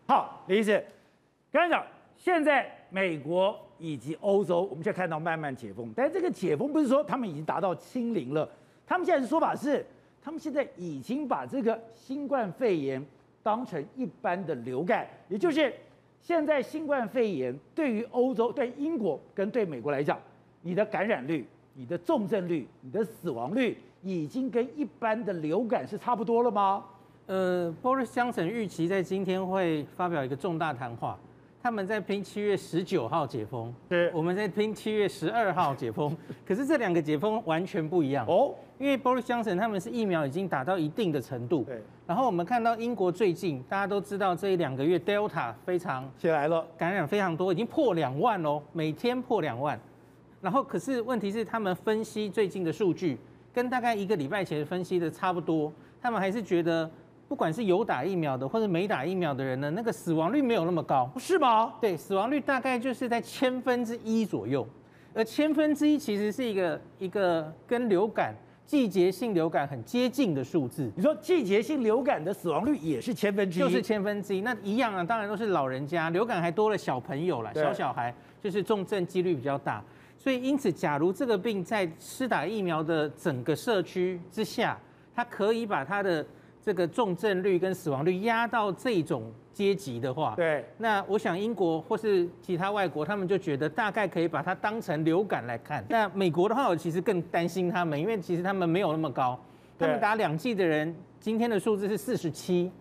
[0.08, 0.86] 好，李医师，
[1.52, 1.84] 刚才讲
[2.20, 8.48] 现在美国以及欧洲，我们现在看到慢慢解封，但是这个解封不是说他们已经达到清零了，
[8.86, 9.84] 他们现在的说法是，
[10.22, 13.04] 他们现在已经把这个新冠肺炎
[13.42, 15.74] 当成一般的流感，也就是
[16.22, 20.20] 现在新冠肺炎对于欧洲、对英国跟对美国来讲，
[20.62, 23.78] 你的感染率、你的重症率、你的死亡率。
[24.02, 26.86] 已经跟一般的流感是差不多了吗？
[27.26, 31.20] 呃，Boris Johnson 预期在今天会发表一个重大谈话，
[31.62, 36.16] 他们在拼七月十九号解封，对，我们在拼七月十二号解封，
[36.48, 38.26] 可是这两个解封完全不一样。
[38.28, 49.80] 哦，因为 Boris Johnson 他们是疫苗已经打到一定的程度，对，然后我们看到英国最近大家都知道这一两个月 Delta 非常起来了，感染非常多，已经破两万喽，每天破两万，
[50.42, 53.18] 然后可是问题是他们分析最近的数据。
[53.52, 56.90] 跟大概一个礼拜前分析的差不多，他们还是觉得，
[57.30, 61.76] 不管是有打疫苗的或者没打疫苗的人呢，那个死亡率没有那么高，是吗？
[61.80, 64.68] 对，死亡率大概就是在千分之一左右，
[65.14, 68.34] 而千分之一其实是一个一个跟流感
[68.66, 70.92] 季节性流感很接近的数字。
[70.96, 79.84] 你说季节性流感的死亡率也是千分之一，就是千分之一，那一样啊，当然都是老人家，流感还多了小朋友了，小小孩就是重症几率比较大。
[80.18, 84.78] 所以，因此，假如这个病在施打疫苗的整个社区之下，
[85.16, 86.26] 它可以把它的
[86.70, 95.84] 这个重症率跟死亡率压到这种阶级的话，对，那我想英国或是其他外国，他们就觉得大概可以把它当成流感来看。
[95.90, 99.44] 那美国的话，我其实更担心他们，因为其实他们没有那么高，
[99.80, 102.72] 他们打两剂的人，今天的数字是四十七，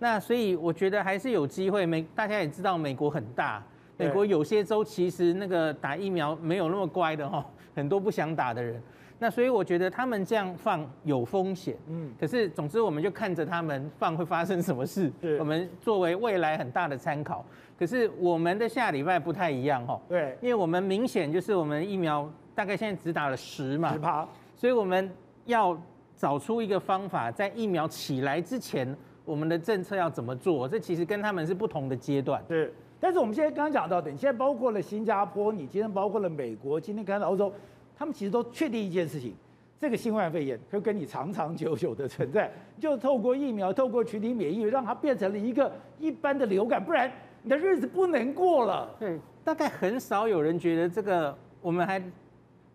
[0.00, 1.86] 那所以我觉得还是有机会。
[1.86, 3.62] 美大家也知道，美国很大。
[3.96, 7.46] 美国有些州其实那个打疫苗没有那么乖的哈，
[7.76, 8.82] 很多不想打的人。
[9.18, 12.12] 那所以我觉得他们这样放有风险，嗯。
[12.18, 17.44] 可是总之我们就看着他们放会发生什么事， 我们作为未来很大的参考。
[17.78, 25.08] 可是我们的下礼拜不太一样哦，对，因为我们明显就是我们疫苗大概现在只打了十嘛，十趴，所以我们
[25.46, 25.80] 要
[26.16, 30.68] 找出一个方法，在疫苗起来之前，我们的政策要怎么做？
[30.68, 32.72] 这其实跟他们是不同的阶段，对。
[33.00, 37.52] 但是我们现在刚刚讲到的，你现在包括了新加坡，你今天包括了美国，今天看到欧洲，
[37.98, 39.34] 他们其实都确定一件事情，
[39.80, 47.10] 这个新冠肺炎会跟你长长久久的存在，就透过疫苗，透过群体免疫，让它变成了一个一般的流感，不然
[47.42, 48.88] 你的日子不能过了。
[49.00, 52.00] 对，大概很少有人觉得这个我们还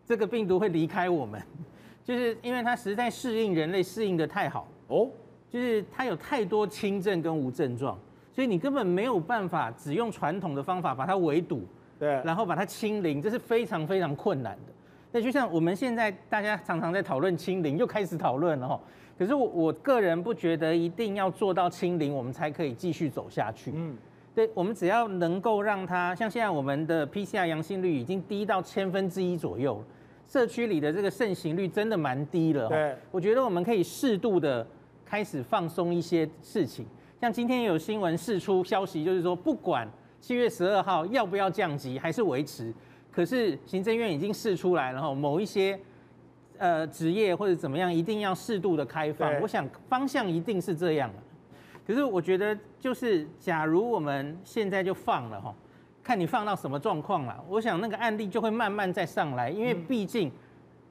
[0.05, 1.41] 这个病毒会离开我们，
[2.03, 5.09] 就是因为它实在适应人类适应的太好哦，
[5.49, 7.97] 就是它有太多轻症跟无症状。
[8.35, 11.61] 所以你根本没有办法只用传统的方法把它围堵，
[11.99, 14.73] 对，然后把它清零，这是非常非常困难的。
[15.13, 18.79] 那就像我们现在大家常常在讨论清零，又开始讨论了哈。
[19.15, 23.71] 可是我我个人不觉得一定要做到清零，我们才可以继续走下去。
[23.75, 23.95] 嗯，
[24.33, 29.83] 对，我们只要能够让它像现在我们的 PCR 阳性率已经低到千分之一左右，
[30.25, 32.67] 社区里的这个盛行率真的蛮低了。
[32.67, 34.65] 对，我觉得我们可以适度的
[35.05, 36.83] 开始放松一些事情。
[37.21, 39.87] 像今天有新闻释出消息，就是说不管
[40.19, 42.73] 七月十二号要不要降级还是维持，
[43.13, 45.79] 可是行政院已经试出来了，然后某一些
[46.57, 49.39] 呃职业或者怎么样，一定要适度的开放。
[49.39, 51.15] 我想方向一定是这样的。
[51.85, 55.53] 可是我觉得，就是假如我们现在就放了哈，
[56.01, 57.45] 看你放到什么状况了。
[57.47, 60.31] 我想那个案例就会慢慢再上来，因为毕竟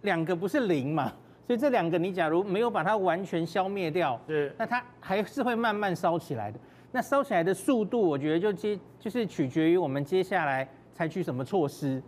[0.02, 1.10] 两个不是零嘛，
[1.46, 6.60] 所以这两个你假如没有把它完全消灭掉，是，那它还是会慢慢烧起来的。
[6.92, 12.02] 那烧起来的速度，我觉得就接就是取决于我们接下来采取什么措施。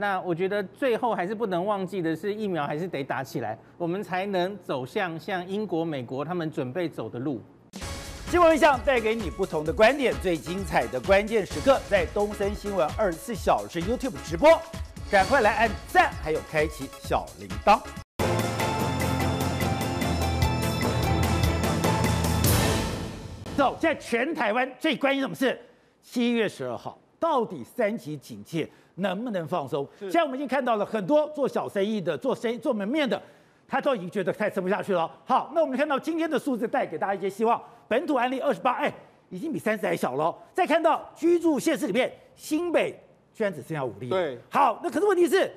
[0.00, 7.42] 那我觉得最后还是不能忘记的是，疫苗还是得打起来，我们才能走向像英国、美国他们准备走的路。
[8.30, 14.48] 新闻一向带给你不同的观点，最精彩的关键时刻在东森新闻二十四小时 YouTube 直播，
[15.10, 17.80] 赶快来按赞，还有开启小铃铛。
[23.56, 25.60] 走，现在全台湾最关心什么事？
[26.00, 28.68] 七月十二号到底三级警戒？
[29.00, 29.86] 能不能放松？
[30.00, 33.22] 现在我们已经看到了很多做小生意的、做生意、做门面的，
[33.68, 35.08] 他都已经觉得太撑不下去了。
[35.24, 37.62] 好，那我们看到今天的数字带给大家一些希望。
[37.86, 38.92] 本土案例二十八，哎，
[39.30, 40.36] 已经比三十还小了。
[40.52, 42.90] 再看到居住县市里面，新北
[43.32, 44.08] 居然只剩下五例。
[44.08, 45.48] 对，好，那可是问题是，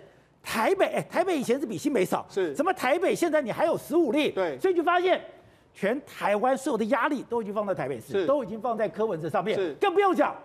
[0.43, 4.29] 台北，哎，台北以前是比新北少，是，怎么台北现在你还有十五例？
[4.29, 5.19] 对，所以就发现，
[5.73, 10.35] 全台湾所有的压力都已经放在台北市，都已经放在柯文哲上面，更不用讲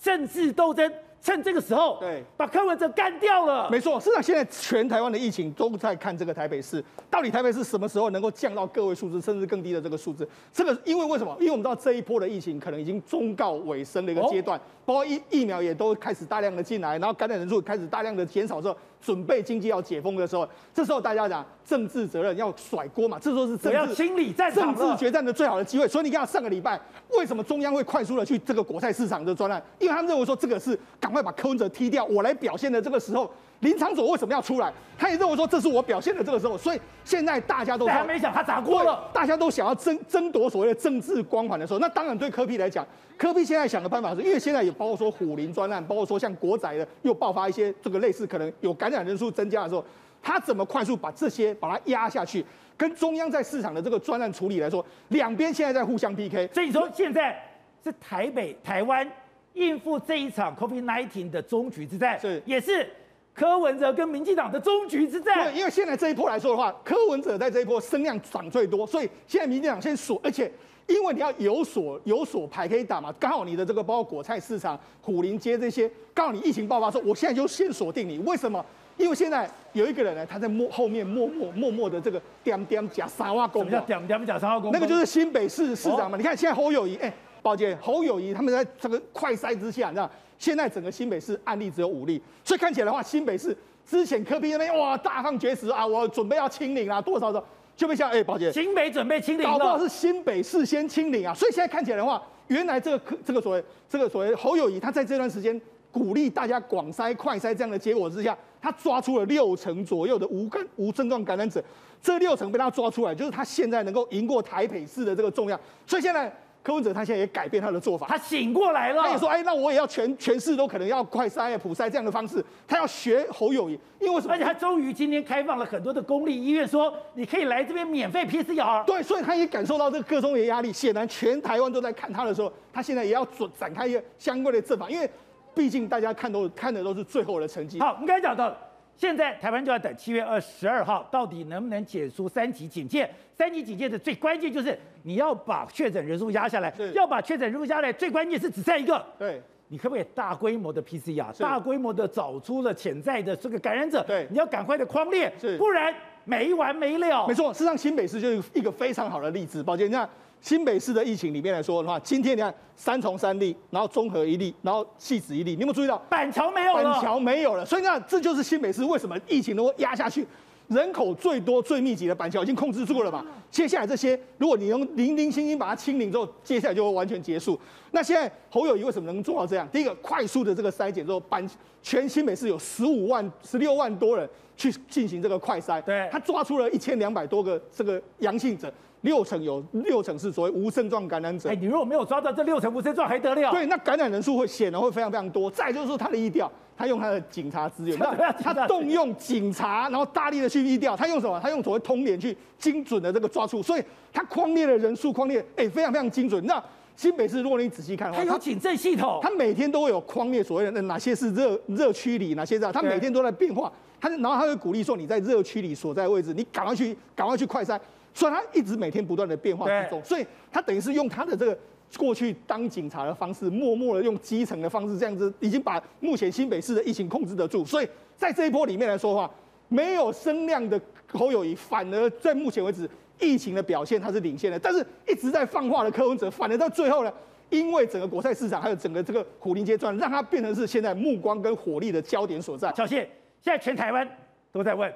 [0.00, 0.92] 政治斗争。
[1.24, 3.70] 趁这个时候，对，把柯文哲干掉了。
[3.70, 10.28] 没错，事实上现在全台湾的疫情都在看这个台北市，到底台北市什么时候能够降到个位数字，甚至更低的这个数字？
[10.52, 11.32] 这个因为为什么？
[11.38, 25.88] 因为我们知道这一波的疫情可能已经终告尾声的一个阶段，包括疫疫苗也都开始大量的进来，然后感染人数开始大量的减少之后，准备经济要解封的时候，这时候大家讲政治责任要甩锅嘛，这时候是政治清理战政治决战的最好的机会。
[25.88, 29.60] 所以你看上个礼拜为什么中央会快速的去这个国菜市场的专案？
[29.80, 33.28] 因为他们认为说这个是赶快把柯文哲踢掉，我来表现的这个时候，
[33.62, 34.72] 林昶佐为什么要出来？
[34.98, 42.84] 他也认为说这是我表现的这个时候，所以现在大家都还没想他砸锅了，大家都想要争争夺所谓的政治光环的时候，那当然对柯 P 来讲，
[43.16, 49.84] 柯 P 现在想的办法是，因为现在也包括说虎林专案，包括说像国仔的又爆发一些这个类似可能有感染人数增加的时候，
[50.20, 52.44] 他怎么快速把这些把它压下去，
[52.76, 57.40] 跟中央在市场的这个专案处理来说，两边现在在互相 PK，所以你说现在
[57.84, 59.08] 是台北台湾。
[59.54, 62.88] 应付这一场 COVID-19 的终局之战，是也是
[63.34, 65.50] 柯文哲跟民进党的终局之战。
[65.50, 70.52] 对，因为现在这一波来说的话，柯文哲在这一波声量涨最多，所以现在民进党先锁，而且
[70.86, 78.18] 因为你要有所有所牌可以打嘛，刚好你的这个包括果菜市场、虎林街这些，刚好你疫情爆发的时候，我现在就先锁定你。
[78.18, 78.64] 为什么？
[78.98, 84.70] 因为现在有一个人呢，他在默后面默默默默的这个点点假三挖工，什么叫点点假三挖工？
[84.70, 86.18] 那个就是新北市市长嘛。
[86.18, 87.12] 你看现在侯友谊，哎。
[87.40, 90.08] 抱歉，侯友谊他们在这个快筛之下，你知道，
[90.42, 97.40] 现在整个新北市案例只有五例，所以看起来的话，新北市之前科比那边哇大放厥词啊，我准备要清零啊，多少的
[97.76, 105.60] 就被像哎，抱歉，新北准备清零，搞不好是新北市先清零啊，所以现在看起来的话，原来这个这个所谓这个所谓侯友宜他在这段时间
[105.92, 111.62] 鼓励大家广筛快筛这样的结果之下，他抓出了六成左右的无感无症状感染者，
[112.02, 116.34] 这六成被他抓出来，就是他现在能够赢过台北市的这个重量，所以现在。
[116.62, 119.02] 柯文哲他现在也改变他的做法，他醒过来了。
[119.02, 124.32] 他也说：“哎，那我也要全全市都可能要快筛、普筛这样的方式。”他要学侯友宜，因为什么？
[124.32, 128.84] 而且他终于今天开放了很多的公立医院，说你可以来这边免费 PCR。
[128.84, 130.72] 对，所以他也感受到这个各种的压力。
[130.72, 135.10] 显然，全台湾都在看他的时候，他现在也要准展开一个相关的阵法，因为
[135.54, 137.80] 毕竟大家看都看的都是最后的成绩。
[137.80, 138.56] 好，我们刚才讲到。
[139.02, 143.10] 现在台湾就要等七月二十二号，到底能不能解除三级警戒？
[143.36, 149.04] 三级警戒的最关键就是你要把确诊人数压下来，要把确诊人数压下来，最关键是只剩一个。
[149.18, 154.04] 对，你可不可以大规模的 PCR，大规模的找出了潜在的这个感染者？
[154.04, 155.92] 对，你要赶快的框列，不然
[156.24, 157.26] 没完没了。
[157.26, 159.60] 没错，事实上新北市就是一个非常好的例子。
[159.64, 160.08] 宝杰，你看。
[160.42, 166.82] 新北市的疫情里面来说的话，今天你看三重三例，然后中和一例，然后汐止一例，你有没有注意到板桥没有了？
[166.82, 170.26] 板桥没有了，所以那这就是新北市为什么疫情能够压下去，
[170.66, 173.24] 人口最多最密集的板桥已经控制住了嘛？
[173.52, 177.56] 接下来这些，如果你用零零星星把它清零之后，接下来就会完全结束。
[177.92, 179.68] 那现在侯友谊为什么能做到这样？
[179.68, 181.48] 第一个，快速的这个筛检之后，板
[181.84, 188.72] 全新北市有十五万、十六万多人去进行这个快筛，对，他抓出了一千两百多个这个阳性者。
[189.02, 191.50] 六成有六成是所谓无症状感染者。
[191.50, 193.50] 哎，你如果没有抓到这六成无症状，还得了？
[193.50, 195.50] 对，那感染人数会显然会非常非常多。
[195.50, 201.38] 再就是说他的疫调，他用他的警察资源，那 他动用警察，然后大力的去疫调，他用什么？
[201.40, 206.44] 他用所谓通联去精准的这个抓出，所以他框列的人数框列，哎，非常非常精准。
[206.46, 206.62] 那
[206.94, 213.72] 新北市如果你仔细看的话，他有警政系统，它每天都会有框列所谓的哪些是热热区里，哪些这样，他每天都在变化。
[214.00, 217.78] 他然后它会鼓励说，你在热区里所在位置，你赶快去赶快去快筛。
[218.14, 221.58] 所以他一直每天不断的变化之中，所以他等于是用他的这个
[221.96, 227.64] 过去当警察的方式，默默的用基层的方式，这样子已经把目前新北市的疫情控制得住。
[227.64, 229.30] 所以在这一波里面来说的话，
[229.68, 232.88] 没有声量的侯友谊，反而在目前为止
[233.18, 234.58] 疫情的表现他是领先的。
[234.58, 237.12] 但是一直在放话的柯文哲，反而到最后呢，
[237.50, 242.72] 因为整个国赛市场还有整个这个虎林街段，让它变成是现在目光跟火力的焦点所在。
[242.74, 243.00] 小谢，
[243.40, 244.06] 现在全台湾
[244.50, 244.92] 都在问，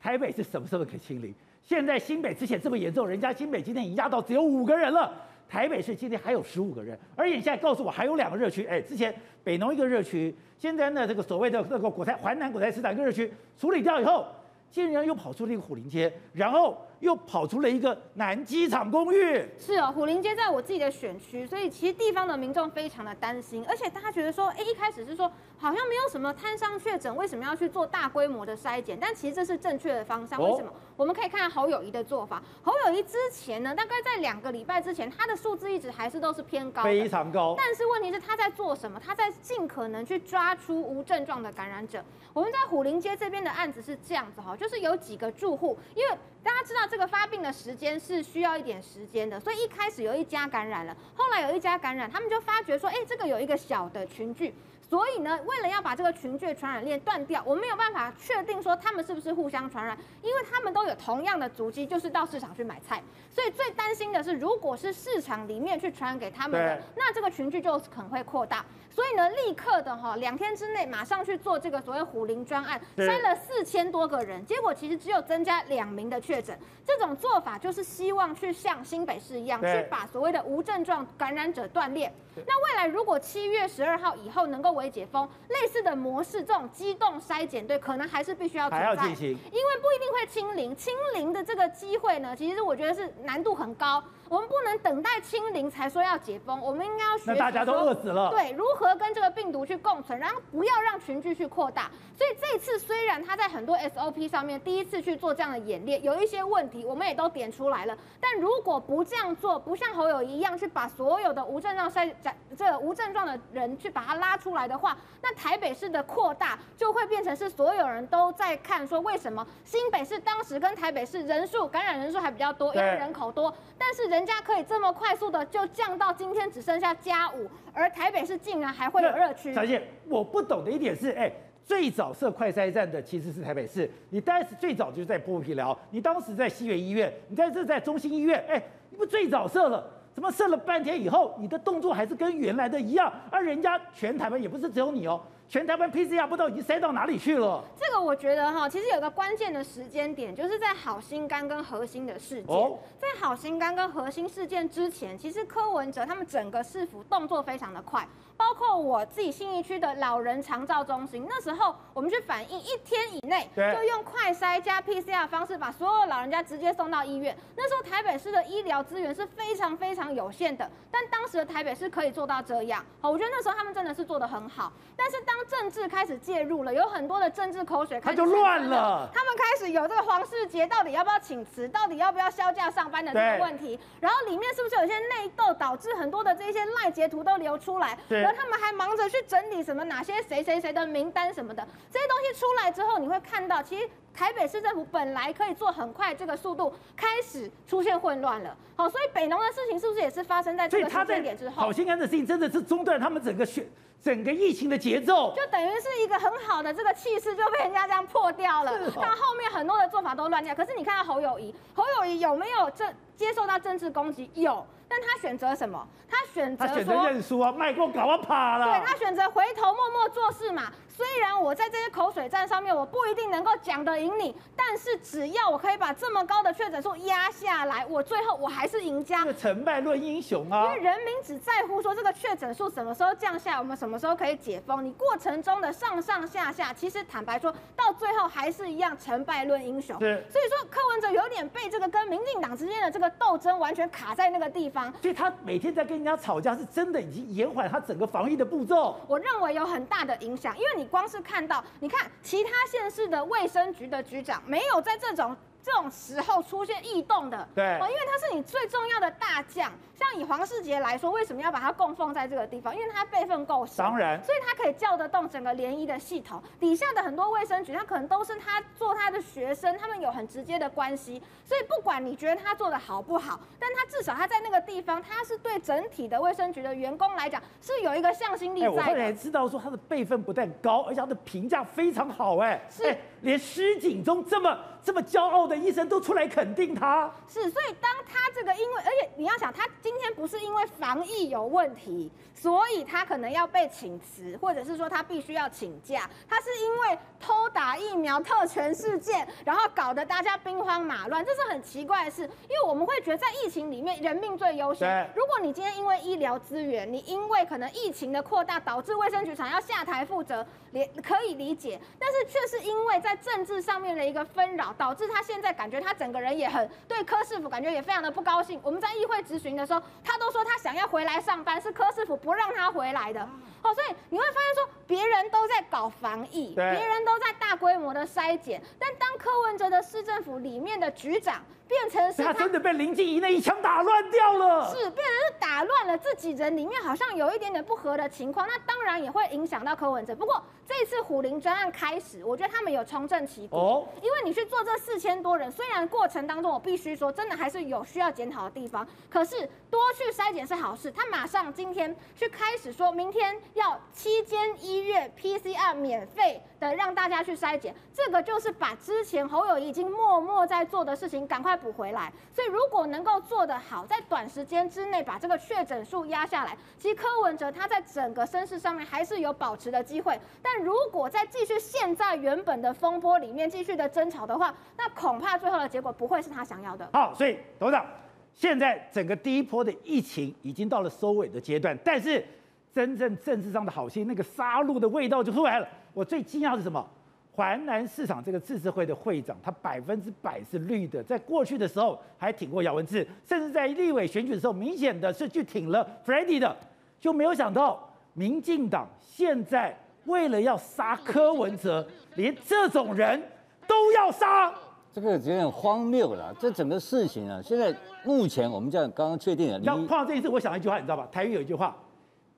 [0.00, 1.34] 台北是什么时候可以清零？
[1.68, 5.12] 现在新北之前这么严重，人家新北今天已经压到只有五个人了。
[5.46, 9.14] 台北市今天还有十五个人，而眼下告诉我还有两个热区，哎，之前
[9.44, 14.26] 北农一个热区，现在呢这个所谓的那个果菜环南果菜市场一个热区处理掉以后，
[14.70, 19.46] 竟然又跑出了一个虎林街，然后又跑出了一个南机场公寓。
[19.58, 25.30] 是哦，虎林街在我自己的选区，所以其实地方的民众非常的担心，而且大家觉得说，哎，一开始是说。
[25.60, 28.96] 好像没有什么摊商确诊，为什么要去做大规模的筛检？
[29.00, 30.40] 但其实这是正确的方向。
[30.40, 30.72] 为什么？
[30.96, 32.40] 我们可以看看侯友谊的做法。
[32.62, 37.54] 侯友谊之前呢，大概在两个礼拜之前，他的数字一直还是都是偏高，非常高。
[37.58, 39.00] 但是问题是他在做什么？
[39.04, 42.04] 他在尽可能去抓出无症状的感染者。
[42.32, 54.54] 我们在虎林街这边的案子是这样子哈，就是有几个住户，因为大家知道这个发病的时间是需要一点时间的，所以一开始有一家感染了，后来有一家感染，他们就发觉说，哎，这个有一个小的群聚。
[54.88, 63.02] 所以呢，为了要把这个群聚传染链断掉，我们没有办法确定说他们是不是互相传染，因为他们都有同样的足迹，就是到市场去买菜。
[63.30, 68.64] 所以最担心的是，如果是市场里面去传染给他们的，那这个群聚就可能会扩大。
[68.90, 76.58] 所以呢，立刻的哈，两天之内马上去做这个所谓虎林专案，筛了四千多个人，结果其实只有增加两名的确诊。
[76.84, 82.12] 这种做法就是希望去像新北市一样，去把所谓的无症状感染者断裂。
[82.46, 90.74] 那未来如果七月十二号以后能够为解封，类似的模式，这种机动筛检队可能还是必须要存在，因为不一定会清零。
[90.74, 94.02] 清零的这个机会呢，其实我觉得是难度很高。
[94.28, 98.30] 我们不能等待清零才说要解封，我们应该要学大家都饿死了。
[98.30, 101.90] 对，如何跟这个病毒去共存，然后不要让群聚去扩大。
[102.16, 107.96] 所以这次虽然他在很多 SOP 上面第一次去做这样的演练，有一些问题，我们也都点出来了。
[108.20, 112.12] 但如果不这样做，不像侯友一样去把所有的无症状筛
[112.56, 124.08] 这无症状的人去把它拉出来的话，那台北市的扩大就会变成是所有人都在看说，为什么新北市当时跟台北市人数感染人数还比较多，因为人口多，但是。
[124.08, 127.46] 人家可以这么快速的就降到今天只剩下加五，
[127.78, 129.54] 而台北市竟然还会有热区。
[129.54, 131.30] 小姐，我不懂的一点是，哎，
[131.64, 138.60] 最早设快筛站的其实是台北市，你当时最早就是在波皮寮，你当时在西园医院，你在这在中心医院，哎，
[138.90, 139.88] 你不最早设了？
[140.12, 143.12] 怎么设了半天以后，你的动作还是跟原来的一样？
[143.30, 145.22] 而人家全台湾也不是只有你哦。
[145.48, 147.64] 全台湾 PCR 不知道已经塞到哪里去了？
[147.80, 152.54] 这个我觉得哈，其实有个关键的时间点，就是在好心肝跟核心的事件。
[152.54, 158.06] 哦、在好心肝跟核心事件之前，其实柯文哲他们整个市府动作非常的快。
[158.38, 167.36] 包括我自己信义区的老人长照中心，那时候我们去反映，一天以内就用快筛加 PCR 方式把所有老人家直接送到医院。
[167.56, 172.84] 那时候台北市的医疗资源是非常非常有限的，但当时的台北市可以做到这样。
[173.00, 174.72] 好，我觉得那时候他们真的是做得很好。
[174.96, 179.10] 但是当政治开始介入了，有很多的政治口水开始，他就乱了。
[179.12, 183.78] 他们开始有这个黄世杰到底要不要请辞，到底要不要销假上班的这个问题。
[184.00, 187.98] 然后里面是不是有一些内斗，导致很多的这些赖截图都流出来？
[188.32, 198.56] 他们还忙着去整理什么哪些谁谁谁的名单什么的，这些东西出来之后，你会看到，其实台北市政府本来可以做很快这个速度，开始出现混乱了。
[198.76, 201.62] 好，所以北农的事情是不是也是发生在这个时间点之后？
[201.62, 203.66] 好心肝的事情真的是中断他们整个选
[204.02, 208.72] 整个疫情的节奏，就等于是一个很好的这个气势就被人家这样破掉了。
[209.00, 210.54] 但后面很多的做法都乱掉。
[210.54, 212.84] 可是你看到侯友谊，侯友谊有没有这
[213.16, 214.30] 接受到政治攻击？
[214.34, 214.64] 有。
[214.88, 215.86] 但他选择什么？
[216.10, 218.66] 他选择他选择认输啊，卖过搞啊，怕了。
[218.66, 220.72] 对，他选择回头默默做事嘛。
[220.98, 229.20] 虽然我在这些口水战上面，我不一定能够讲得赢你，但是只要我可以把这么高的确诊数压下来，我最后我还是赢家。
[229.20, 230.64] 这个成败论英雄啊！
[230.64, 234.84] 因为人民只在乎说这个确诊数什么时候降下来，我们什么时候可以解封。
[234.84, 239.96] 你过程中的上上下下，其实坦白说到最后还是一样成败论英雄。
[240.00, 244.92] 对，所以说柯文哲有点被这个跟民进党之间的这个斗争完全卡在那个地方。
[245.00, 248.96] 所以他每天在跟人家吵架，是真的已经延缓他整个防疫的步骤。
[249.06, 251.62] 我认为有很大的影响，因为你光是看到。
[251.80, 259.70] 你看其他县市的卫生局的局长没有在这种这种时候出现异动的，对，哦，因为他是你最重要的大将。
[259.94, 262.72] 像以黄世杰来说，为什么要把他供奉在这个地方？
[262.72, 266.40] 因为他辈分够深，当然，所以他可以叫得动整个联谊的系统。
[266.60, 271.20] 底下的很多卫生局，他可能都是他做他的学生，他们有很直接的关系。
[271.44, 278.72] 所以不管你觉得他做的好不好，但他至少他在那个地方，他是对整体的卫生局的员工来讲是有一个向心力在的。
[278.76, 282.96] 我后来知道说他的辈分不但高，而且他的评价非常好，哎，是。
[283.22, 284.56] 连施景中这么
[284.88, 305.06] 这么骄傲的医生都出来肯定他，是，所以当他这个因为，而且你要想，他今天不是因为防疫有问题，所以他可能要被请辞，或者是说他必须要请假，他是因为偷打疫苗特权事件，然后搞得大家兵荒马乱，这是很奇怪的事，因为我们会觉得在疫情里面人命最优先。
[305.14, 318.58] 如果你今天因为医疗资源，你因为可能疫情的扩大导致卫生局长要下台负责，也可以理解，但是却是因为在在政治上面的一个纷扰，导致他现在感觉他整个人也很对柯市府感觉也非常的不高兴。
[318.62, 323.20] 我们在议会质询的时候，他都说他想要回来上班，是柯市府不让他回来的。
[323.60, 331.42] 哦，所以你会发现说，别人都在搞防疫，别人都在大规模的筛检，但当柯文哲的市政府里面的局长。
[331.68, 340.16] 变成是他，他真的被林静怡那一枪打乱掉了，是变成是打乱了自己人里面好像有一点点不合的情况，那当然也会影响到柯文哲。
[340.16, 350.90] 不过这一次虎林专案开始，我觉得他们有重振旗鼓，哦，因为你去做这四千多人，虽然过程当中我必须说真的还是有需要检讨的地方，可是多去筛检是好事。
[350.90, 361.58] 他马上今天去开始说明天要七间医院 PCR 免费的让大家去筛检，这个就是把之前侯友已经默默在做的事情赶快。
[361.58, 370.16] 补回来，所以如果能够做得好，在短时间之内把这个确诊数压下来，其实柯文哲他在整个声势上面还是有保持的机会。
[370.40, 376.88] 但如果再继续陷在原本的风波里面继续的争吵的话，那恐怕最后的结果不会是他想要的。
[376.92, 377.84] 好，所以董事长，
[378.32, 382.24] 现在整个第一波的疫情已经到了收尾的阶段，但是
[382.72, 385.68] 真正政治上的好心，那个杀戮的味道就出来了。
[385.92, 386.86] 我最惊讶的是什么？
[387.32, 396.56] 环南市场这个自治会的会长，他百分之百是绿的，在过去的时候还挺过姚文智，甚至在立委选举的时候，明显的是去挺了 Freddy 的，
[396.98, 403.22] 就没有想到民进党现在为了要杀柯文哲，连这种人
[403.68, 404.52] 都要杀，
[404.92, 406.34] 这个有点荒谬了。
[406.40, 407.72] 这整个事情啊，现在
[408.04, 409.60] 目前我们这样刚刚确定了。
[409.60, 411.06] 要碰到这一次，我想一句话，你知道吧？
[411.12, 411.76] 台语有一句话，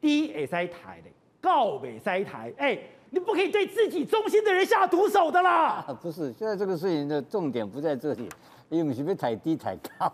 [0.00, 2.78] 低也塞台的，高北塞台，哎。
[3.12, 5.84] 你不可以对自己忠心的人下毒手的啦！
[5.84, 8.28] 啊、不是，现在这个事情的重点不在这里，
[8.68, 10.12] 因为你别抬低抬高。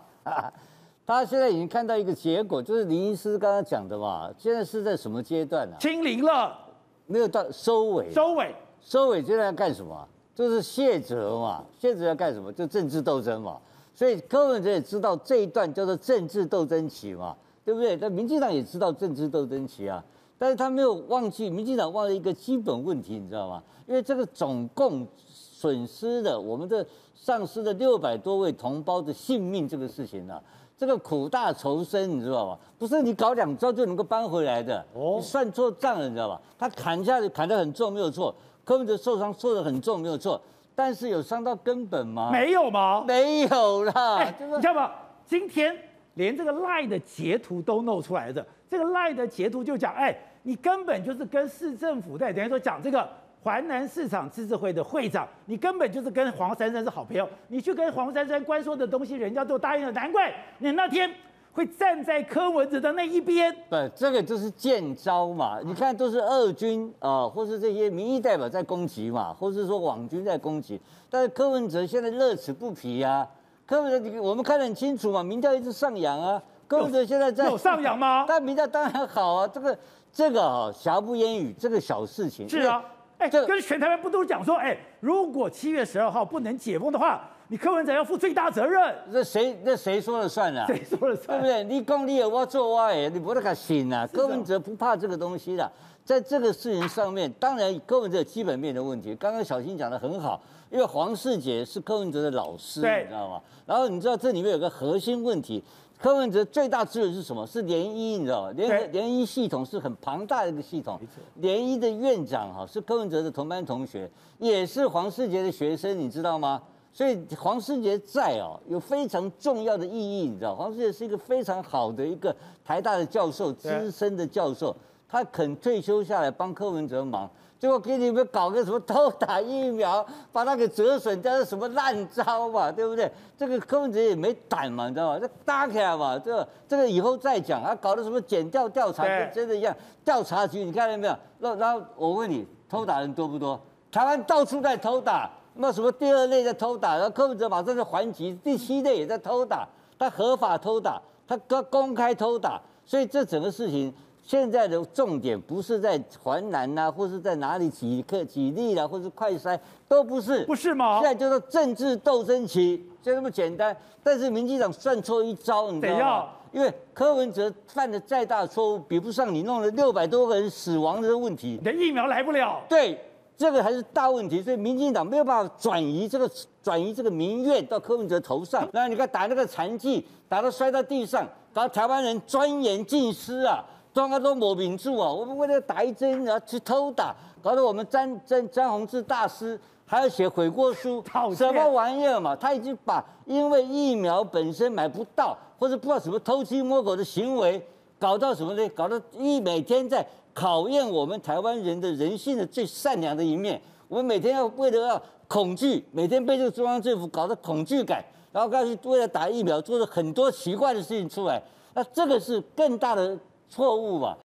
[1.05, 4.33] 他现在已经看到一个结果，就是林医师刚刚讲的嘛。
[4.35, 5.79] 现在是在什么阶段呢、啊？
[5.79, 6.57] 清零了，
[7.05, 8.11] 没有到收尾。
[8.11, 10.07] 收尾，收尾，现在要干什么？
[10.33, 11.63] 就是卸责嘛。
[11.77, 12.51] 卸责要干什么？
[12.51, 13.59] 就政治斗争嘛。
[13.93, 17.97] 所以柯文哲也知道这一段叫做政治斗争期嘛，对不对？
[17.97, 20.01] 但民进党也知道政治斗争期啊。
[20.37, 23.61] 但是他没有忘记，民进党忘了一个基本问题，你知道吗？
[23.85, 30.41] 因为这个总共损失的我们的丧失的六百多位同胞的性命这个事情呢、啊，
[30.77, 32.57] 这个苦大仇深，你知道吗？
[32.79, 36.39] 不是你搞两招就能够扳回来的，你算错账了，你知道吧？
[36.57, 38.33] 他砍下去砍得很重，没有错。
[38.63, 40.39] 柯文哲受伤受得很重，没有错。
[40.73, 42.29] 但是有伤到根本吗？
[42.31, 43.03] 没有吗？
[43.05, 44.19] 没有啦。
[44.19, 44.89] 哎，你知道吗？
[45.25, 45.75] 今天
[46.17, 48.45] 连这个赖的截图都弄出来的。
[48.69, 50.13] 这个赖的截图就讲，哎，
[50.43, 53.07] 你根本就是跟市政府在等于说讲这个
[53.41, 61.09] 环南市场自治会的会长，你根本就是跟黄珊珊是好朋友，你去跟黄珊珊关说的东西，人家都答应了，难怪你那天
[61.53, 63.55] 会站在柯文哲的那一边。
[63.69, 73.25] 不，这个就是见招嘛，你看都是二军啊、或是这些民意代表在攻击嘛，或是说网军在攻击，但是柯文哲现在乐此不疲啊，
[73.67, 76.41] 柯文哲我们看得很清楚嘛，民调一直上扬啊。
[76.69, 78.23] 柯文哲现在在有上扬吗？
[78.27, 79.77] 但民调当然好啊，这个
[80.11, 82.81] 这个啊，瑕不掩瑜，这个小事情是啊，
[83.17, 88.95] 哎，这个跟全台湾不都讲说，哎，如果七月十二号不能解封的话，你柯文哲要负最大责任。
[89.09, 90.65] 那谁那谁说了算啊？
[90.67, 91.41] 谁说了算？
[91.41, 91.63] 对不对？
[91.65, 94.07] 你讲你有我做我的，你不得个信啊？
[94.13, 95.69] 柯文哲不怕这个东西的，
[96.07, 100.41] 在这个事情上面，当然柯文哲基本面的问题，刚刚小新讲的很好，
[100.71, 103.41] 因为黄世杰是柯文哲的老师，你知道吗？
[103.65, 105.61] 然后你知道这里面有个核心问题。
[105.99, 107.45] 柯文哲最大资源是什么？
[107.45, 108.51] 是联医，你知道吗？
[108.51, 110.97] 联联医系统是很庞大的一个系统。
[111.41, 116.63] 联医的院长哈是柯文哲的同班同学，也是黄世杰的学生，你知道吗？
[116.93, 122.33] 所以黄世杰在哦有非常重要的意义，你知道，黄世杰是一个非常好的一个
[122.63, 124.73] 台大的教授，资深的教授，
[125.09, 127.29] 他肯退休下来帮柯文哲忙。
[127.59, 133.11] 结果给你们搞个什么偷打疫苗， 把他给折损掉，是什么烂招嘛，对不对？
[133.35, 135.19] 这个柯文哲也没胆嘛，你知道吗？
[135.19, 141.17] 这打起来嘛，这个这个以后再讲他，搞的什么减调调查跟真的一样，调查局你看到没有？
[141.39, 143.59] 那然后我问你，偷打人多不多？
[143.91, 153.91] 台湾到处在偷打，那什么第二类在偷打，然后柯文哲马上就还击，第七类也在偷打，他合法偷打，他公公开偷打，所以这整个事情。
[154.27, 159.57] 现在的重点不是在环南呐，或是在哪里几克几例啦，或是快筛，
[159.87, 160.99] 都不是，不是吗？
[161.01, 163.73] 现在就是政治斗争期，就这么简单。
[164.03, 166.29] 但是民进党算错一招，你知道吗？
[166.51, 171.57] 因为柯文哲犯的再大错误，比不上你弄了六百多个人死亡的问题。
[171.61, 172.99] 你的疫苗来不了，对，
[173.37, 174.41] 这个还是大问题。
[174.41, 176.29] 所以民进党没有办法转移这个
[176.61, 178.67] 转移这个民怨到柯文哲头上。
[178.73, 183.63] 那你看打那个残疾，打到摔到地上，搞台湾人钻研尽失啊。
[183.97, 185.11] 双方都抹名住啊！
[185.11, 191.03] 我们为了打一针，然后去偷打，搞得我们詹詹詹宏志大师还要写悔过书，
[191.35, 192.35] 什么玩意儿嘛？
[192.35, 197.59] 他已经把因为疫苗本身买不到，或者不知道什么偷鸡摸狗的行为，
[197.97, 198.69] 搞到什么呢？
[198.75, 203.59] 搞到一每天在考验我们台湾人的人性的最善良的一面。
[203.87, 211.41] 我们每天要为了要恐惧，每天被这个中央政府搞得恐惧感，然后开始为了打疫苗做了很多奇怪的事情出来。
[211.73, 213.17] 那这个是更大的。
[213.49, 214.17] 错误吧？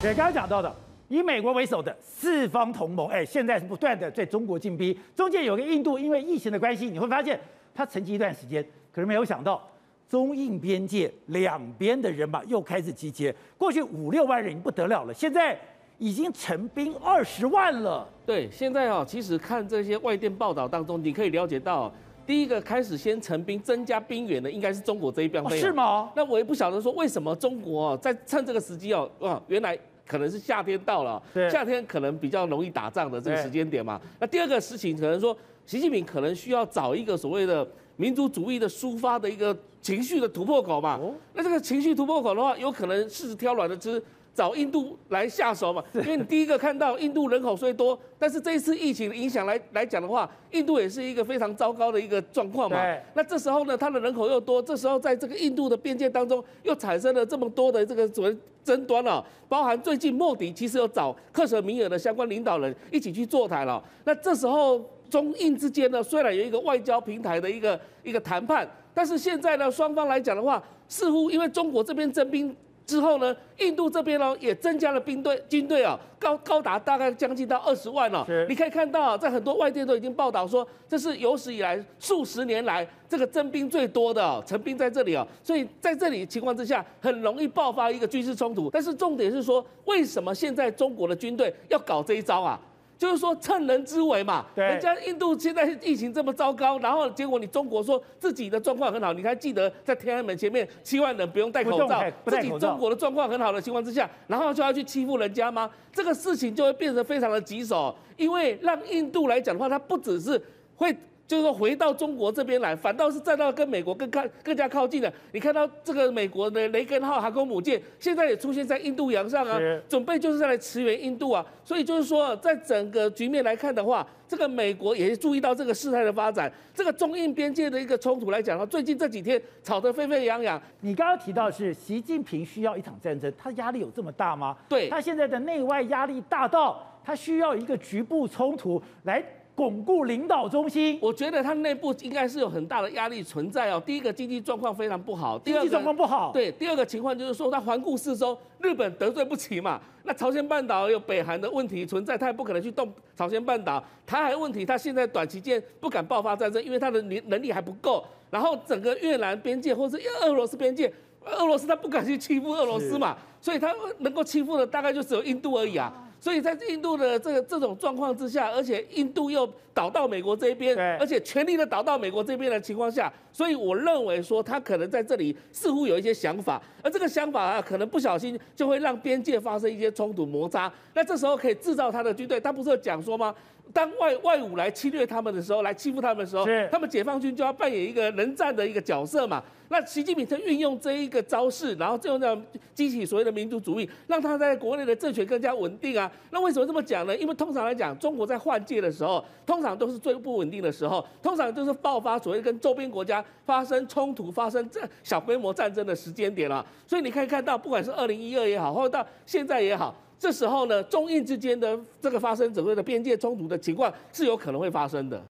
[0.00, 0.74] 对，刚刚讲到的，
[1.08, 4.98] 以美国为首的四方同盟，哎，现在是不断的对中国进逼。
[5.14, 7.38] 中间有个印度，因为疫情的关系，你会发现
[7.74, 8.62] 它沉寂一段时间，
[8.92, 9.62] 可是没有想到
[10.08, 13.34] 中印边界两边的人马又开始集结。
[13.56, 15.58] 过去五六万人不得了了，现在
[15.96, 18.06] 已经成兵二十万了。
[18.26, 21.90] 对，现在啊，其实看这些外电报道当中，你可以了解到。
[22.26, 25.44] 第一个开始先成兵增加兵员的，应该是中国这一边。
[25.44, 26.10] 哦，是吗？
[26.16, 34.00] 那我也不晓得说为什么中国在趁这个时机哦，哇，原来可能是夏天到了，夏天可能比较容易打仗的这个时间点嘛。
[34.18, 37.66] 那第二个事情可能说，习近平可能需要找一个所谓的
[37.96, 40.98] 民族主义的抒发的一个情绪的突破口嘛。
[41.00, 44.02] 哦，那这个情绪突破口的话，有可能是挑软的吃。
[44.34, 52.76] 找印度来下手嘛，因为你第一个看到印度人口虽多，但是这一次疫情的影响来来讲的话，印度也是一个非常糟糕的一个状况嘛。
[53.14, 63.80] 那这时候呢，它的人口又多，这时候在这个印度的边界当中又产生了这么多的这个所谓争端了，包含最近莫迪其实有找克什米尔的相关领导人一起去座谈了。
[64.04, 72.54] 那这时候中印之间呢，虽然有一个外交平台的一个一个谈判，但是现在呢，双方来讲的话，似乎因为中国这边征兵。
[72.86, 78.24] 之后呢，印度这边呢也增加了兵队军队啊，高高达大概将近到二十万了。
[78.26, 85.26] 是你可以看到，在很多外电都已经报道说，这是有史以来数十年来这个征兵最多的哦成兵在这里啊。
[85.42, 88.68] 所以在这里情况之下，很容易爆发一个军事冲突。
[88.70, 92.60] 但是重点是说，为什么现在中国的军队要搞这一招啊？
[93.04, 105.70] 就是说趁人之危嘛，对人家印度现在疫情这么糟糕，然后结果你中国说自己的状况很好，你还记得在天安门前面七万人不用戴口罩，自己中国的状况很好的情况之下，然后就要去欺负人家吗？
[105.92, 110.42] 这个事情就会变得非常的棘手，因为让印度来讲的话，它不只是
[110.76, 110.96] 会。
[111.26, 115.10] 就是说回到中国这边来，反倒是站到跟美国更靠更加靠近的。
[115.32, 119.58] 你看到这个美国的雷根号航空母舰，现在也出现在印度洋上啊，
[119.88, 121.44] 准备就是在来驰援印度啊。
[121.64, 126.52] 所以就是说，在整个局面来看的话，这个美国也是注意到这个事态的发展。
[126.74, 130.60] 这个中印边界的一个冲突来讲的话，最近这几天吵得沸沸扬扬。
[130.80, 134.54] 你刚刚提到是习近平需要一场战争，他压力有这么大吗？
[134.68, 139.24] 对，他现在的内外压力大到他需要一个局部冲突来。
[139.54, 143.80] 巩固领导中心，我觉得他内部应该是有很大的压力存在哦。
[143.84, 146.32] 第一个经济状况非常不好，经济状况不好。
[146.32, 149.80] 对，第二个情况就是说他环顾四周，日本得罪不起嘛。
[150.02, 153.82] 那朝鲜半岛有北韩的问题存在，他也不可能去动朝鲜半岛。
[154.04, 158.04] 台海问题，他现在短期间不敢爆发战争，因为他的能能力还不够。
[158.30, 160.92] 然后整个越南边界或是俄罗斯边界，
[161.24, 165.92] 俄罗斯他不敢去欺负俄罗斯嘛，所以他能够欺负的大概就只有印度而已啊。
[166.24, 180.72] 所以在印度的这个这种状况之下，而且印度又倒到美国这一边，而且全力的倒到美国这边的情况下，所以我认为说他可能在这里似乎有一些想法，而这个想法啊，可能不小心就会让边界发生一些冲突摩擦。
[180.94, 183.34] 那这时候可以制造他的军队，他不是有讲说吗？
[183.72, 189.42] 当外外侮来侵略他们的时候，来欺负他们的时候，他们解放军就要扮演一个能战的一个角色嘛。
[189.68, 192.40] 那习近平在运用这一个招式，然后最后呢，
[192.74, 196.08] 激起所谓的民族主义，让他在国内的政权更加稳定啊。
[196.30, 197.16] 那为什么这么讲呢？
[197.16, 206.64] 因为通常来讲，中国在换届的时候，通常都是最不稳定的时候，通常就是爆发所谓跟周边国家发生冲突、发生这小规模战争的时间点了。
[206.86, 215.22] 所以你可以看到，不管是二零一二也好，或者到现在也好，这时候呢，中印之间的这个发生整个的边界冲突的情况是有可能会发生的。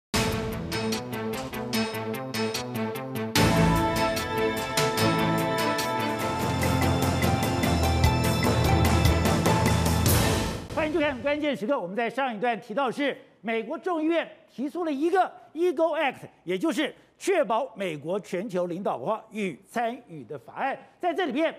[10.93, 21.53] 就看关键时刻，我们在上一段提到是美国众议院提出了一个 Eagle Act，也就是确保美国全球领导化与参与的法案，在这里边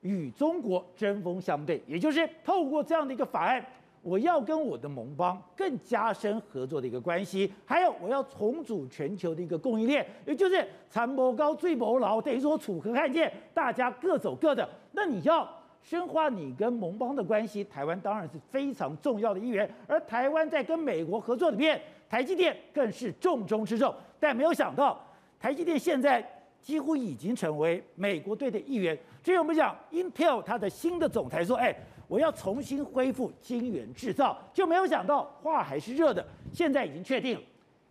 [0.00, 3.64] 与中国针锋相对，也就是透过这样的一个法案，
[4.02, 15.48] 我要跟我的盟邦更加深合作的一个关系，还有我要重组全球的一个供应链，也就是残波高最波老，等于说楚河汉界，大家各走各的，那你要。
[15.80, 19.66] 深化你跟盟邦的关系，台湾当然是非常重要的一员。
[19.86, 21.80] 而台湾在跟美国合作里面，
[22.10, 23.94] 台积电更是重中之重。
[24.20, 25.00] 但没有想到，
[25.40, 26.22] 台积电现在
[26.60, 28.98] 几乎已经成为美国队的一员。
[29.28, 31.76] 所以我们讲，Intel 它的新的总裁说：“哎，
[32.06, 36.26] 我要重新恢复晶圆制造。”就没有想到，话还是热的。
[36.50, 37.38] 现在已经确定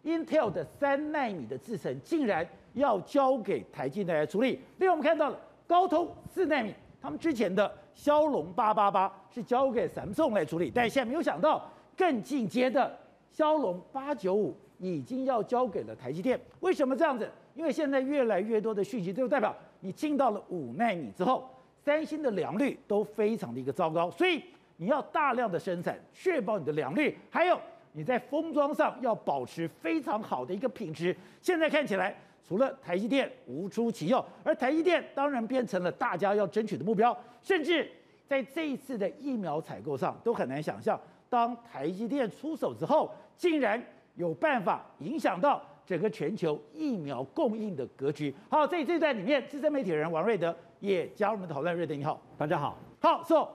[0.03, 4.59] ，Intel 的三纳米的制程竟然要交给台积电来处理。
[4.77, 6.73] 另外，我们看到了高通四纳米。
[6.99, 12.97] 他们之前的骁龙八八八是交给 Samsung 来处理，但现在没有想到更进阶的
[13.29, 16.41] 骁龙八九五已经要交给了台积电。
[16.61, 17.29] 为什么这样子？
[17.53, 21.49] 因为现在越来越多的讯息就代表你进到了五纳米之后，
[21.83, 24.43] 三星的良率都非常的一个糟糕，所以
[24.77, 27.59] 你要大量的生产，确保你的良率，还有
[27.91, 31.15] 你在封装上要保持非常好的一个品质。
[31.41, 32.15] 现在看起来。
[32.47, 37.91] 除了台积电无出其右，而台积电当然变成了大家要争取的目标，甚至
[38.25, 40.97] 在这一次的疫苗采购上都很难想象，
[41.29, 43.83] 当台积电出手之后，竟然
[44.15, 48.35] 有办法影响到整个全球疫苗供应的格局。
[48.49, 51.73] 好，在这段里面，资深媒体人王瑞德也加入我们的讨论。
[51.73, 52.77] 瑞德你好，大家好。
[52.99, 53.47] 好，So，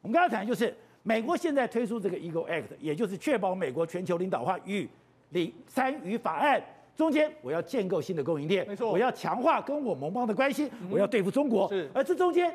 [0.00, 0.72] 我们刚刚谈的就是
[1.02, 4.88] 美国现在推出这个 Eagle Act，也就是确保美国全球领导化与
[5.30, 6.62] 领参与法案。
[6.94, 11.68] 中间我要建构新的供应链，没错，我要强化跟我盟邦的关系，我要对付中国。
[11.68, 12.54] 是，而这中间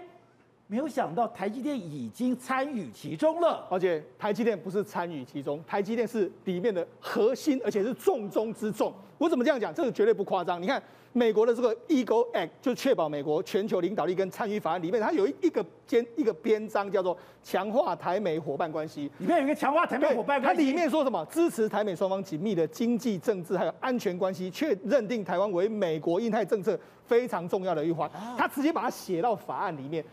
[0.68, 3.68] 没有想到台积电已经参与其中了。
[3.70, 8.94] 而且台积电不是参与其中，台积电是里面的核心，而且是重中之重。
[9.18, 9.74] 我怎么这样讲？
[9.74, 10.62] 这个绝对不夸张。
[10.62, 10.82] 你看。
[11.18, 19.10] 美国的这个 Eagle Act 就确保美国全球领导力跟参与法案里面，它有一一个编一个篇章叫做强化台美伙伴关系。
[19.20, 21.26] 里面有一个强化台美伙伴关系，它里面说什么？
[21.32, 28.12] 支持台美双方紧密的经济、政治还有安全关系，却认定台湾为美国印太政策非常重要的一环。
[28.38, 30.04] 它直接把它写到法案里面。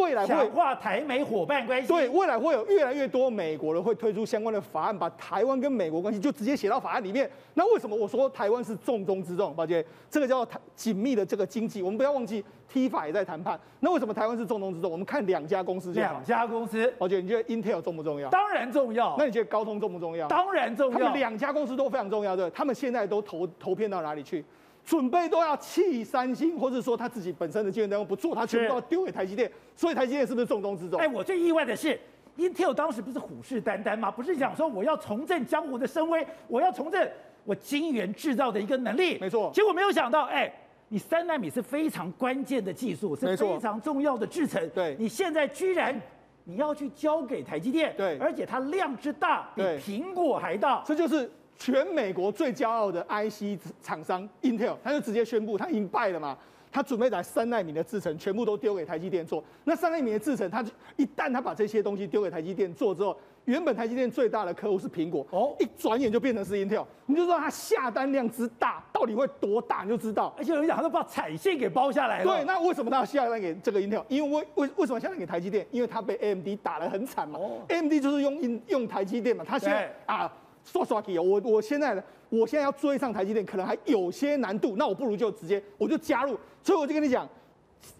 [0.00, 1.88] 未来会强化台美伙伴关系。
[1.88, 7.30] 对，未来会有越来越多美国人会推出相关的法案，把台湾跟美国关系就直接写到法案里面。
[7.54, 9.54] 那为什么我说台湾是重中之重？
[9.54, 13.58] 抱歉，这个叫做紧密的这个经济，我们不要忘记 TIFA 也在谈判。
[13.80, 14.90] 那为什么台湾是重中之重？
[14.90, 15.92] 我们看两家公司。
[15.92, 18.30] 两家公司，抱歉，你觉得 Intel 重不重要？
[18.30, 19.14] 当然重要。
[19.18, 20.26] 那你觉得高通重不重要？
[20.28, 20.98] 当然重要。
[20.98, 22.48] 他们两家公司都非常重要，对？
[22.50, 24.44] 他们现在都投投片到哪里去？
[24.84, 29.50] 准备都要弃三星，或者说他自己本身的晶圆代工不做，他全部都要丢给台积电。
[29.76, 30.98] 所以台积电是不是重中之重？
[30.98, 31.98] 哎，我最意外的是
[32.36, 34.10] ，Intel 当时不是虎视眈眈吗？
[34.10, 37.10] 不是讲说我要重振江湖的声威，我要重振
[37.44, 39.18] 我晶圆制造的一个能力。
[39.20, 39.52] 没错。
[39.54, 40.52] 结果没有想到，哎，
[40.88, 44.68] 你三纳米是非常关键的技术，是非常重要的制程。
[44.70, 44.96] 对。
[44.98, 45.98] 你现在居然
[46.42, 51.30] 你要去交给台积电，对，而且它量之大比苹果还大，这就是。
[51.62, 56.36] 全美国最骄傲的 IC 厂商 Intel，他就直接宣布他已经败了嘛，
[56.72, 59.44] 他准备把三纳米的制程全部都丢给台积电做。
[59.62, 60.60] 那三纳米的制程，他
[60.96, 70.34] 一旦他把这些东西丢给台积电做之后，原本台积电最大的客户是苹果，哦，一转眼就变成是 Intel，你就知道他下单量之大到底会多大，你就知道。
[70.36, 72.24] 而且有人讲他都把产线给包下来了。
[72.24, 74.02] 对，那为什么他要下单给这个 Intel？
[74.08, 75.64] 因为为为为什么下单给台积电？
[75.70, 77.38] 因为他被 AMD 打得很惨嘛。
[77.38, 80.32] 哦，AMD 就是用用台积电嘛，他现在啊。
[80.64, 87.28] 刷刷机哦，我我现在呢，我现在要追上台积电，可能还有些难度，那我不如就直接我就加入，所以我就跟你讲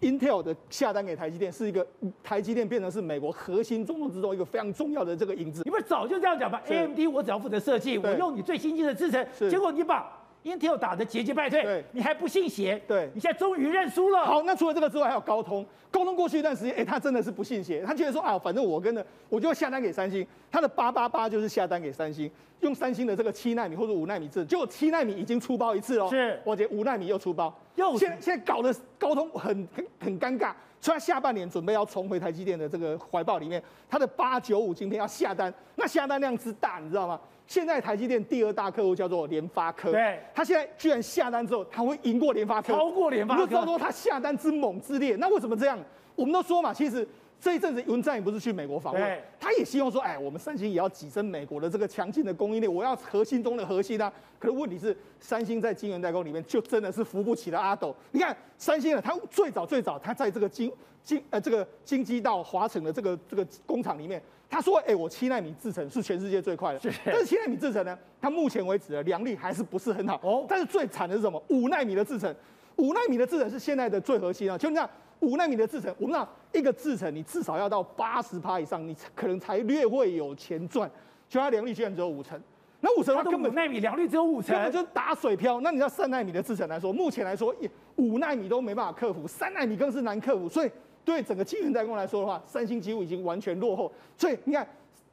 [0.01, 1.87] ，Intel 的下单给台积电是一个
[2.23, 5.63] 台积电变成是美国核心中东之中一个非常重要的这个影子。
[5.65, 14.25] 你不是早就这样讲吧？AMD 我只要负责设计，我用你最新进的制程，结果你把 Intel 打的节节败退，对，你还不信邪，对，你现在终于认输了。
[14.25, 15.65] 好，那除了这个之外，还有高通。
[15.91, 22.31] 高通过去一段时间，哎，他真的是不信邪，他觉得说啊，反正我跟着，我就下单给三星，他的八八八就是下单给三星，
[22.61, 30.53] 用三星的这个七纳米或者五纳米制，结果七纳米已经出包一次哦，是，我觉得五纳米又出包，又现在现在搞得高通很很很尴尬，
[30.83, 37.19] 所以它下半年准备要重回台积电的这个怀抱里面，它的八九五晶片要下单，那下单量之大，你知道吗？
[37.47, 45.15] 现在台积电第二大客户叫做联发科，对，它现在居然下单之后，它会赢过联发科，超过联发科，你就知道说它下单之猛之烈。
[45.17, 45.79] 那为什么这样？
[46.17, 47.09] 我们都说嘛，其实。
[47.43, 54.11] 这一阵子，文在寅不是去美国访问，他也希望说，哎，我们三星也要跻身美国的这个强劲的供应链，我要核心中的核心啊。
[54.39, 57.93] 可是问题是，三星在晶圆代工里面就真的是扶不起的阿斗。
[58.13, 60.73] 你看，三星啊，它最早最早，它在这个金
[61.03, 70.15] 金呃这个京畿道华城的这个这个工厂里面，他说，哎，我七纳米制程是全世界最快的，是但是七纳米制程呢，它目前为止的良率还是不是很好。
[70.23, 71.43] 哦，但是最惨的是什么？
[71.49, 72.33] 五纳米的制程，
[72.77, 74.89] 五纳米的制程是现在的最核心啊，就这样。
[75.23, 80.91] 五纳米的制程，我们知道一个制程，你至少要到八十趴以上，你可能才略会有钱赚。
[81.29, 82.39] 就它良率居然只有五成，
[82.81, 85.61] 那五成它根本五纳米良率只有五成，根本就打水漂。
[85.61, 87.55] 那你知道三纳米的制程来说，目前来说，
[87.97, 90.49] 五纳米都没办法克服，三纳米更是难克服。
[90.49, 90.71] 所以
[91.05, 93.91] 对整个晶圆代工来说的话，三星几乎已经完全落后。
[94.19, 94.69] 所以你看，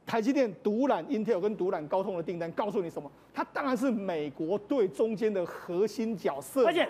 [0.06, 3.10] 台积电独揽 Intel 跟独揽高通的订单，告诉你什么？
[3.34, 6.90] 它当然是美国对中间的核心角色，而且。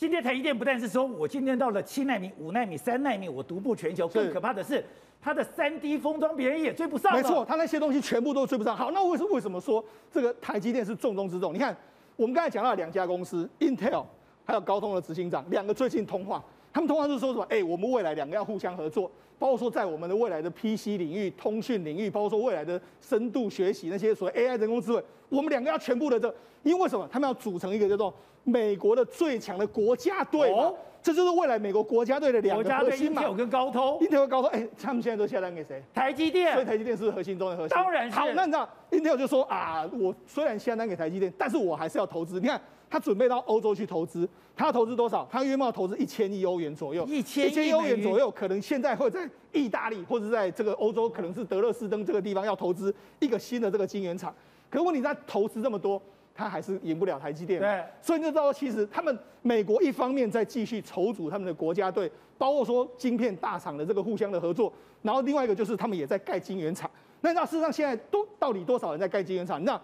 [0.00, 4.08] 今天台积电不但是说我今天到了七纳米、五纳米、三纳米，我独步全球。
[4.08, 4.82] 更可怕的是，
[5.20, 7.12] 它的三 D 封装别人也追不上。
[7.14, 8.74] 没错，它那些东西全部都追不上。
[8.74, 11.52] 好，那为什么为什么说这个台积电是重中之重？
[11.52, 11.76] 你看，
[12.16, 14.06] 我们刚才讲到两家公司，Intel
[14.42, 16.42] 还有高通的执行长，两个最近通话，
[16.72, 17.46] 他们通话是说什么？
[17.50, 26.32] 哎，我们未来两个要互相合作，包括说在我们的未来的 PC 领域、通讯领域，包括说未来的深度学习那些所谓 AI 人工智慧，我们两个要全部的这，
[26.62, 27.08] 因为什么？
[27.10, 28.14] 他们要组成一个叫做。
[28.42, 33.20] 美国的最强的国家队，哦，这就是未来美国国家队的两个核心嘛。
[33.20, 35.80] 英特尔跟高通，英特尔高通，哎，他们现在都下单给谁？
[35.92, 36.54] 台积电。
[36.54, 37.76] 所以台积电是核心中的核心。
[37.76, 38.18] 当然是。
[38.18, 42.40] 好，那你知道，英特尔就说啊，我虽然下单给台积电，但是我还是要投资。
[42.40, 44.26] 你看，他准备到欧洲去投资，
[44.56, 45.28] 他要投资多少？
[45.30, 47.04] 他约莫投资一千亿欧元左右。
[47.04, 54.34] 一千亿欧元左右，可能现在会在意大利或者在这个欧洲，可能是德勒斯登这个地方要投资一个新的这个晶圆厂。
[54.68, 56.00] 可是问题在投资这么多。
[56.32, 64.72] 他还是赢不了台积电，对，所以你就知道，其实他们美国一方面在继续筹组他们的国家队，包括说晶片大厂的这个互相的合作，
[65.02, 66.90] 然后另外一个就是他们也在盖晶圆厂。
[67.20, 69.62] 那那事实上现在都到底多少人在盖晶圆厂？
[69.64, 69.78] 那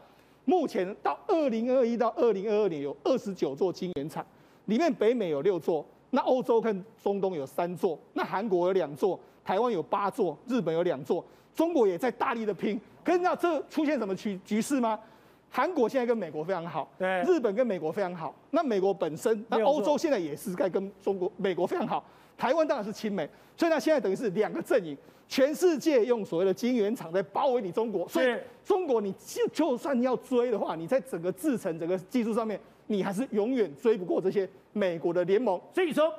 [0.46, 4.24] 目前到二零二一到二零二二年有二十九座晶圆厂，
[4.66, 11.24] 里面北美有六座，那欧洲跟中东有三座，那韩国有两座，台湾有八座，日本有两座，
[11.54, 12.80] 中国也在大力的拼。
[13.04, 14.98] 可是那这出现什么局局势吗？
[15.48, 18.34] 韩国现在跟美国非常好，对，日本跟美国非常好。
[18.50, 22.04] 那美国本身，那欧洲现在也是在跟中国、美国非常好。
[22.36, 23.26] 台湾当然是亲美，
[23.56, 24.94] 所以呢，现在等于是两个阵营，
[25.28, 28.06] 全世界用所谓的晶圆厂在包围你中国。
[28.08, 35.58] 所以中国，你就就算要追的话，你在整个制程、整个技术上面，你还是永远追不过这些美国的联盟。
[35.72, 36.12] 所以说，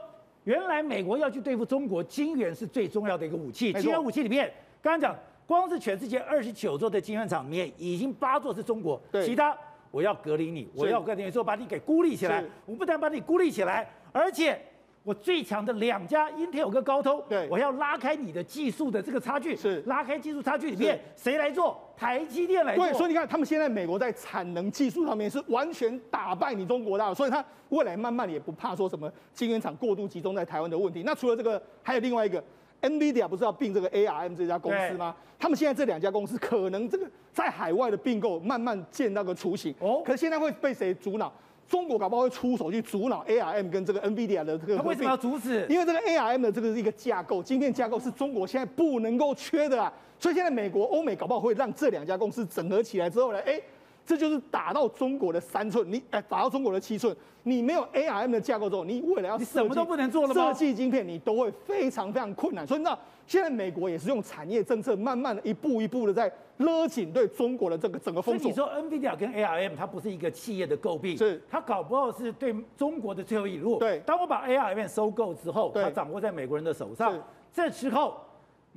[0.47, 3.73] 原来美国要去对付中国，晶圆是最重要的一个武器。
[3.73, 5.15] 晶圆武器里面，刚刚讲。
[5.45, 9.57] 光是全世界二十九座的晶圆厂里面，已经八座是中国，其他
[9.91, 12.43] 我要隔离你，我要跟你说把你给孤立起来。
[12.65, 14.59] 我不但把你孤立起来，而且
[15.03, 21.79] 我最强的两家英特尔跟高通，对，我要拉开你的技术的这个差距，是拉开技术差距里面谁来做？
[21.97, 22.85] 台积电来做。
[22.85, 31.03] 对，所以你看他们现在美国在产能技术上面是完全打败你中国的，所以他未来慢慢也不怕说什么晶圆厂过度集中在台湾的问题。
[31.03, 32.43] 那除了这个，还有另外一个。
[32.79, 35.13] NVIDIA 不是要并这个 ARM 这家公司吗？
[35.39, 39.73] 他们现在这两家公司可能这个在海外的并购慢慢见到个雏形。
[39.79, 41.33] 哦，可是现在会被谁阻挠？
[41.67, 44.77] 中国搞不好会出手去阻挠 ARM 跟这个 NVIDIA 的这个。
[44.77, 45.65] 他为什么要阻止？
[45.67, 49.91] 因为这个 ARM 的这个是一个架构，晶片架构是中国现在不能够缺的啊。
[50.19, 53.61] 所以现在美国、欧美搞不好会让这两家公司整合起来之后呢，哎。
[54.07, 57.13] 这就是打到中国的三寸，你哎，打到中国的七寸，
[57.43, 60.47] 你没有 ARM 的架构之后，你未来要你什么都不能做了吗？
[60.47, 62.65] 设计晶片你都会非常非常困难。
[62.65, 68.47] 所以你知道，现在美国也是用产业政策，慢慢的一步一步的在勒紧对中国的这个整个封锁。
[68.49, 73.77] 你说 NVIDIA 跟 ARM 它不是一个企业的诟病，是它搞不好是对中国的最后一路。
[73.77, 78.15] 对，当我把 ARM 收购之后，它掌握在美国人的手上，这时候。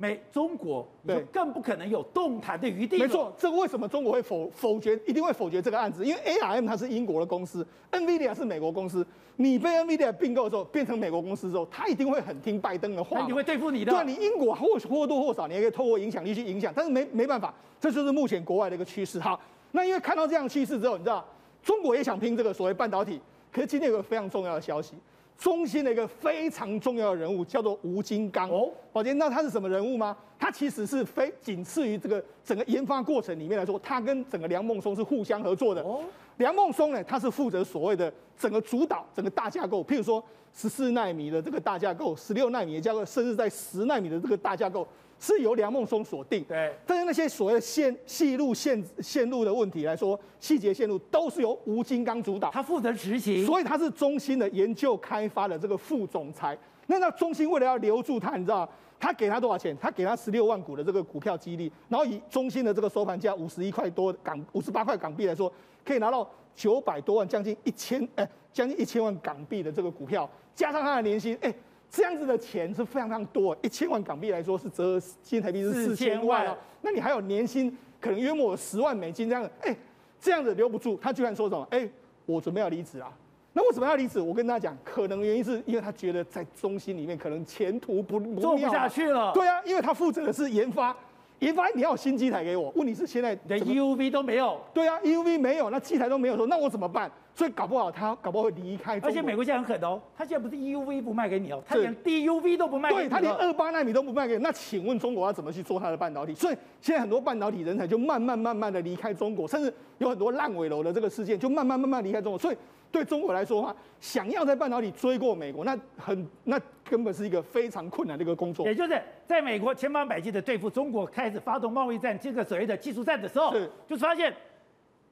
[0.01, 2.97] 美中国对更不可能有动弹的余地。
[2.97, 4.99] 没错，这个为什么中国会否否决？
[5.05, 9.05] 一定会否决这个案子，因为 ARM 它是英国的公司，NVIDIA 是美国公司。
[9.35, 13.91] 你被 NVIDIA 并购之后，变成美国公司之后，他一定会很听拜登的话，他一定会对付你的。
[13.91, 19.19] 对，你英国或或多或少，你也可以透过影响力去影响，但是没没办法，这就是目前国外的一个趋势。
[19.19, 19.39] 好，
[19.71, 21.23] 那因为看到这样的趋势之后，你知道
[21.61, 23.21] 中国也想拼这个所谓半导体，
[23.51, 24.95] 可是今天有个非常重要的消息。
[25.37, 28.49] 中心的一个非常重要的人物，叫做吴金刚。
[28.49, 30.15] 哦，宝杰，那他是什么人物吗？
[30.37, 35.81] 他其实是非仅次于这个整个研发过程里面来说，他跟整个梁孟松是互相合作的。
[35.81, 36.01] 哦，
[36.37, 40.23] 梁孟松呢，他是负责所谓的整个主导整个大架构，譬如说
[40.53, 44.87] 十四纳米的这个大架构，十六纳米的架构，甚至在十纳米的这个大架构。
[45.21, 46.73] 是由梁孟松所定，对。
[46.83, 56.57] 但是那些所谓的线细路线线路的问题来说，细节线路都是由吴金刚主导，他负责执行，所以他是中心的研究开发的这个副总裁。
[56.87, 58.67] 那那中心为了要留住他，你知道
[58.99, 59.77] 他给他多少钱？
[59.79, 65.53] 他给他十六万股的这个股票激励，然后以中心的这个收盘价五十一块多港五十八块港币来说，
[65.85, 71.53] 可以拿到九百多万，将近一千哎，将近一千万港币的这个股票，加上他的年薪，哎。
[71.91, 76.57] 这样子的钱是非常非常多，一千万港币来说是折合新台币是四千万哦。
[76.81, 79.75] 那你还有年薪可能约莫十万美金这样子，哎，
[80.19, 80.97] 这样子留不住。
[81.01, 81.67] 他居然说什么？
[81.69, 81.87] 哎，
[82.25, 83.11] 我准备要离职啊。
[83.51, 84.21] 那为什么要离职？
[84.21, 89.33] 我跟大家讲，可能原因是因为他觉得在中心里面可能前途不不做不下去了。
[89.33, 90.95] 对啊，因为他负责的是研发，
[91.39, 92.71] 研发你要有新机台给我。
[92.77, 94.57] 问题是现在连 EUV 都没有。
[94.73, 97.11] 对啊，EUV 没有，那机台都没有说，那我怎么办？
[97.33, 104.43] 所以搞不好他搞不好会离开，而且美国现在很狠哦，他现在不是 EUV 不卖给你哦，他连 DUV 都不卖给你，对，他连二八纳米都不卖给你。
[104.43, 106.35] 那请问中国要怎么去做他的半导体？
[106.35, 112.37] 所以现在很多半导体人才就慢慢慢慢的离开中国，甚至有很多烂尾楼的这个事件就慢慢慢慢离开中国。
[112.37, 112.57] 所以
[112.91, 118.67] 对中国来说的话，想要在半导体追过美国，那很那根本是一个非常困难的一个工作。
[118.67, 124.33] 也就是在美国千方百计的对付中国，开始发动贸易战，这个所谓的技术战的时候，是就是发现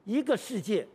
[0.04, 0.86] 一个世界。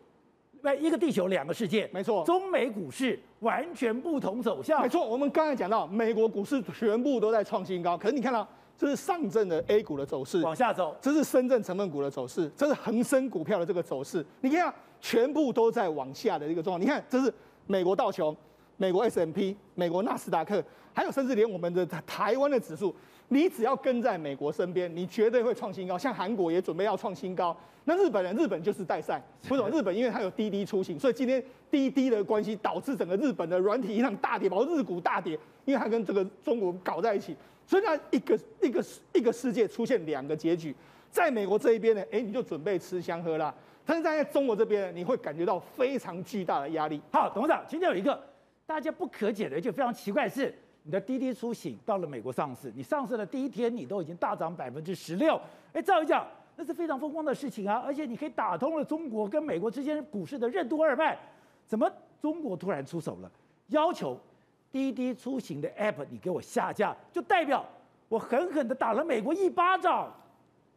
[0.74, 2.24] 一个地球两个世界，没错。
[2.24, 5.06] 中美股市完全不同走向，没错。
[5.06, 8.48] 我们刚才讲到，美国股市全部都在创新高，可是你看到
[8.78, 14.26] 这是上证的 A 股的走势，往下走；这是深圳成分股的走势，这是恒生股票的这个走势。
[14.42, 16.82] 你看，全部都在往下的一个状况。
[16.82, 17.34] 你看，这是
[17.68, 18.36] 美国道琼、
[18.78, 20.64] 美国 S M P、美国纳斯达克，
[20.94, 22.96] 还有甚至连我们的台湾的指数。
[23.28, 25.98] 你只要跟在美国身边，你绝对会创新高。
[25.98, 27.56] 像韩国也准备要创新高，
[27.86, 29.22] 那日本人，日本就是代赛。
[29.50, 29.70] 为什么？
[29.70, 37.36] 日本因为它有滴滴出行，所以今天滴滴的关系导致整个日本的软体银行大跌，包括日股大跌，因为它跟这个中国搞在一起。
[37.66, 40.76] 所以那一个一个一个世界出现两个结局，
[41.10, 43.52] 在美国这一边呢，哎，你就准备吃香喝辣；
[43.84, 47.02] 但是在中国这边呢，你会感觉到非常巨大的压力。
[47.12, 48.24] 好，董事长，今天有一个
[48.68, 50.54] 大家不可解的，就非常奇怪的是。
[50.88, 55.42] 你的滴滴出行到了美国上市，你上市的第一天，你都已经大涨百分之十六。
[55.74, 57.82] 哎，照理讲，那是非常风光的事情啊！
[57.84, 61.18] 而且你可以打通了中国跟美国之间股市的任督二脉。
[61.66, 63.32] 怎么中国突然出手了，
[63.70, 64.16] 要求
[64.72, 67.66] 滴滴出行的 App 你给我下架，就代表
[68.08, 70.14] 我狠狠的打了美国一巴掌。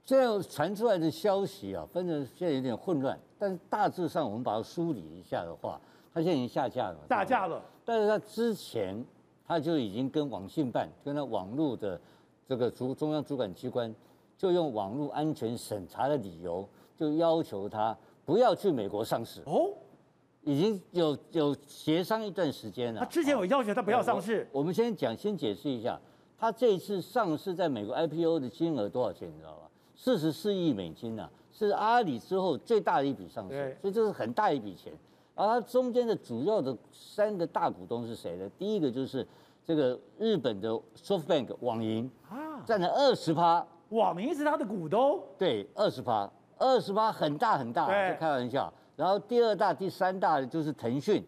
[0.07, 5.79] 现在传出来的消息啊，反正现在有点混乱，但是大致上我们把它梳理一下的话，
[6.15, 7.63] 它现在已经下架了，下架了。
[7.85, 9.05] 但是它之前。
[9.49, 11.99] 他就已经跟网信办、跟那网络的
[12.47, 13.93] 这个主中央主管机关，
[14.37, 17.97] 就用网络安全审查的理由，就要求他
[18.27, 19.41] 不要去美国上市。
[19.47, 19.71] 哦，
[20.43, 23.01] 已经有有协商一段时间了。
[23.01, 24.47] 他之前有要求他不要上市。
[24.53, 25.99] 我，我们先讲，先解释一下，
[26.39, 29.31] 他这次上市在美国 IPO 的金额多少钱？
[29.31, 29.71] 你知道吧？
[29.97, 34.93] 四十四亿美金啊，是阿里之后最大的一笔上市，所以这是很大一笔钱。
[35.39, 38.51] 而它中间的主要的三个大股东是谁呢？
[38.59, 39.24] 第一个就是
[39.64, 43.64] 这个日本的 SoftBank 网银啊，占了二十趴。
[43.91, 45.22] 网银是他的股东？
[45.39, 46.28] 对，二十趴，
[46.59, 48.70] 二十趴很大很大，就开玩笑。
[48.97, 51.24] 然后第二大、第三大的就是腾讯，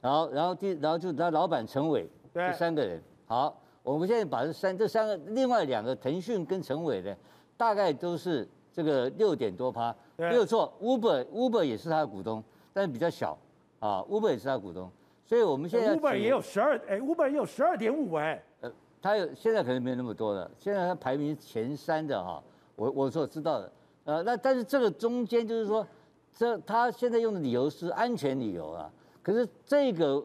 [0.00, 3.02] 然后然后第然后就他老板陈伟，这三个人。
[3.26, 7.14] 好，我们现在把这三这三个另外两个腾讯跟陈伟的，
[7.56, 10.72] 大概都是这个六点多趴，没有错。
[10.80, 12.42] Uber Uber 也是他的股东。
[12.72, 13.36] 但是比较小，
[13.78, 14.90] 啊，Uber 也是他股东，
[15.24, 22.42] 所以我们现在 Uber 也有十二，哎，Uber 也有十二点五，哎，呃，他有现在可能没有那么多了，现在他排名前三的哈，
[22.76, 23.72] 我我所知道的，
[24.04, 25.86] 呃，那但是这个中间就是说，
[26.32, 28.90] 这他现在用的理由是安全理由啊，
[29.22, 30.22] 可是这个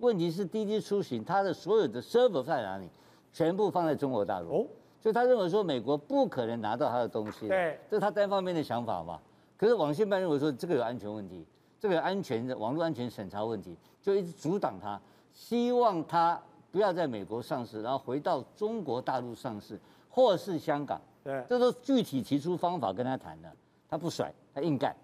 [0.00, 2.88] 问题是滴滴出行，它的所有的 server 在哪里？
[3.32, 4.66] 全部放在中国大陆，哦，
[4.98, 9.20] 所以他认为说美国不可能拿到他的东西，对，这是他单方面的想法嘛，
[9.58, 11.44] 可是网信办认为说这个有安全问题。
[11.78, 15.00] 这个安全的网络安全审查问题，就一直阻挡他，
[15.32, 21.00] 希望他不要在美国上市，然后回到中国大陆上市，或是香港。
[21.22, 23.50] 对，这都具体提出方法跟他谈的，
[23.88, 24.94] 他不甩，他硬干。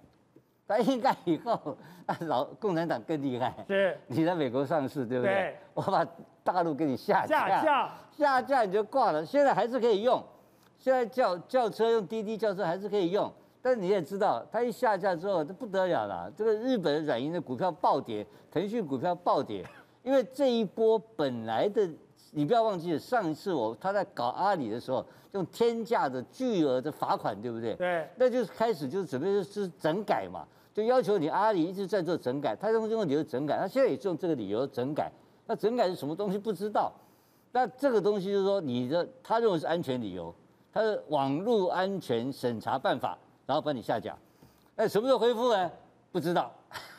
[0.67, 1.77] 他硬干以后，
[2.21, 3.53] 老共产党更厉害。
[3.67, 5.35] 是， 你在美国上市，对不对？
[5.35, 6.07] 对，我把
[6.43, 9.27] 大陆给你下架，下架，下架你就挂了。
[9.27, 10.23] 现在还是可以用，
[10.79, 13.31] 现在叫叫车用滴滴叫车还是可以用。
[13.63, 16.31] 但是你也知道，它一下架之后，这不得了了。
[16.37, 19.65] 这个日本软银的股票暴跌，腾讯股票暴跌，
[20.03, 21.89] 因为这一波本来的，
[22.33, 27.75] 你不要忘记了，上一次我他在搞阿里的时候，用天价的巨额的罚款，对不对？
[27.77, 30.45] 对，那就是开始就是准备就是整改嘛，
[30.75, 35.11] 就要求你阿里一直在做整改，他用这个理由整改，他现在也是用这个理由整改。
[35.47, 36.93] 那整改是什么东西不知道？
[37.53, 40.35] 那这个东西就是说你的他认为是安全理由，
[40.73, 44.17] 他的网络安全审查办法，然后把你下架。
[44.77, 45.71] 哎什么时候恢复呢？
[46.11, 46.53] 不知道。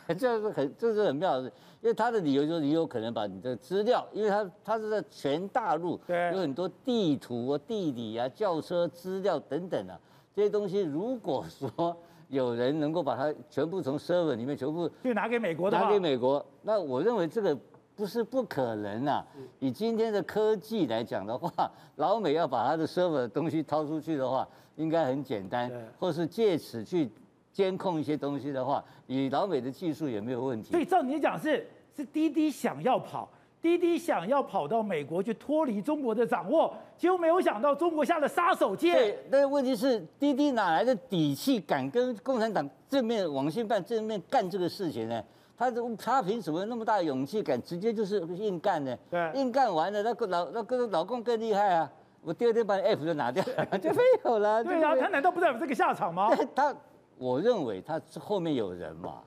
[0.20, 1.44] 这是很这是很妙的，
[1.82, 5.98] 因为他的理由就是你有可能把你的资料，因为他他是在全大陆，
[6.34, 9.98] 有很多地图啊、地理啊、轿车资料等等啊，
[10.36, 11.96] 这些东西，如果说
[12.28, 17.58] 有人能够把它全部从 server 里面全部就拿给美国的，拿给美国，那我认为这个
[17.96, 19.26] 不是不可能啊。
[19.60, 21.50] 以今天的科技来讲的话，
[21.96, 27.10] 老美要把他的 server 的东西掏出去的话，应该很简单，或是借此去。
[27.54, 30.72] 监控一些东西的话，以老美的技术也没有问题。
[30.72, 33.30] 所以照你讲是是滴滴想要跑，
[33.62, 38.92] 滴滴想要跑到美国去脱离中国的掌握，结果没有想到中国下了杀手锏。
[38.94, 45.24] 对，但是问题是滴滴哪来的底气敢跟共产党正面网信办正面干这个事情呢？
[45.56, 48.98] 他他凭什么那么大的勇气敢直接就是硬干呢？
[49.12, 51.92] 对，硬干完了，那个老那个老公更厉害啊！
[52.24, 54.64] 我第二天把 App 就拿掉了， 就没有了。
[54.64, 56.30] 对啊，他难道不知道有这个下场吗？
[56.56, 56.76] 他。
[57.20, 59.22] 我认为他后面有人嘛，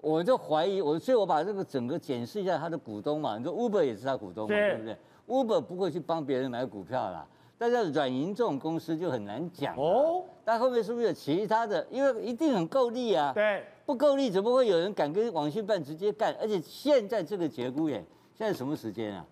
[0.00, 3.36] 我就怀疑我，所以我把这个整个检视一下他的股东嘛。
[3.36, 4.96] 你说 Uber 也是他股东嘛，对不对
[5.28, 7.24] ？Uber 不会去帮别人买股票啦。
[7.58, 10.24] 但是软银这种公司就很难讲哦。
[10.42, 11.86] 但后面是不是有其他的？
[11.90, 13.30] 因为一定很够力啊。
[13.34, 16.34] 对，不够力怎么会有人敢跟网信办直接干？
[16.40, 19.24] 而且现在这个节骨眼，现在什么时间啊？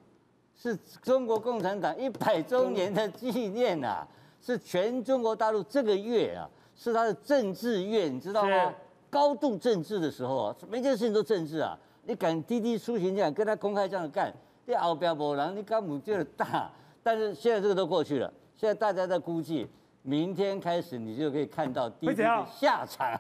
[0.57, 4.07] 是中国共产党一百周年的纪念啊！
[4.41, 6.49] 是全中国大陆这个月啊。
[6.75, 8.75] 是他的政治月，你知道吗？
[9.09, 11.79] 高度政治的时候啊，每件事情都政治啊。
[12.05, 14.31] 你敢滴滴出行这样跟他公开这样干，
[14.67, 16.71] 你后边没人，你干母就大。
[17.03, 19.67] 但是现在这个都过去了，现在大家在估计，
[20.03, 23.19] 明天开始你就可以看到滴滴的下场。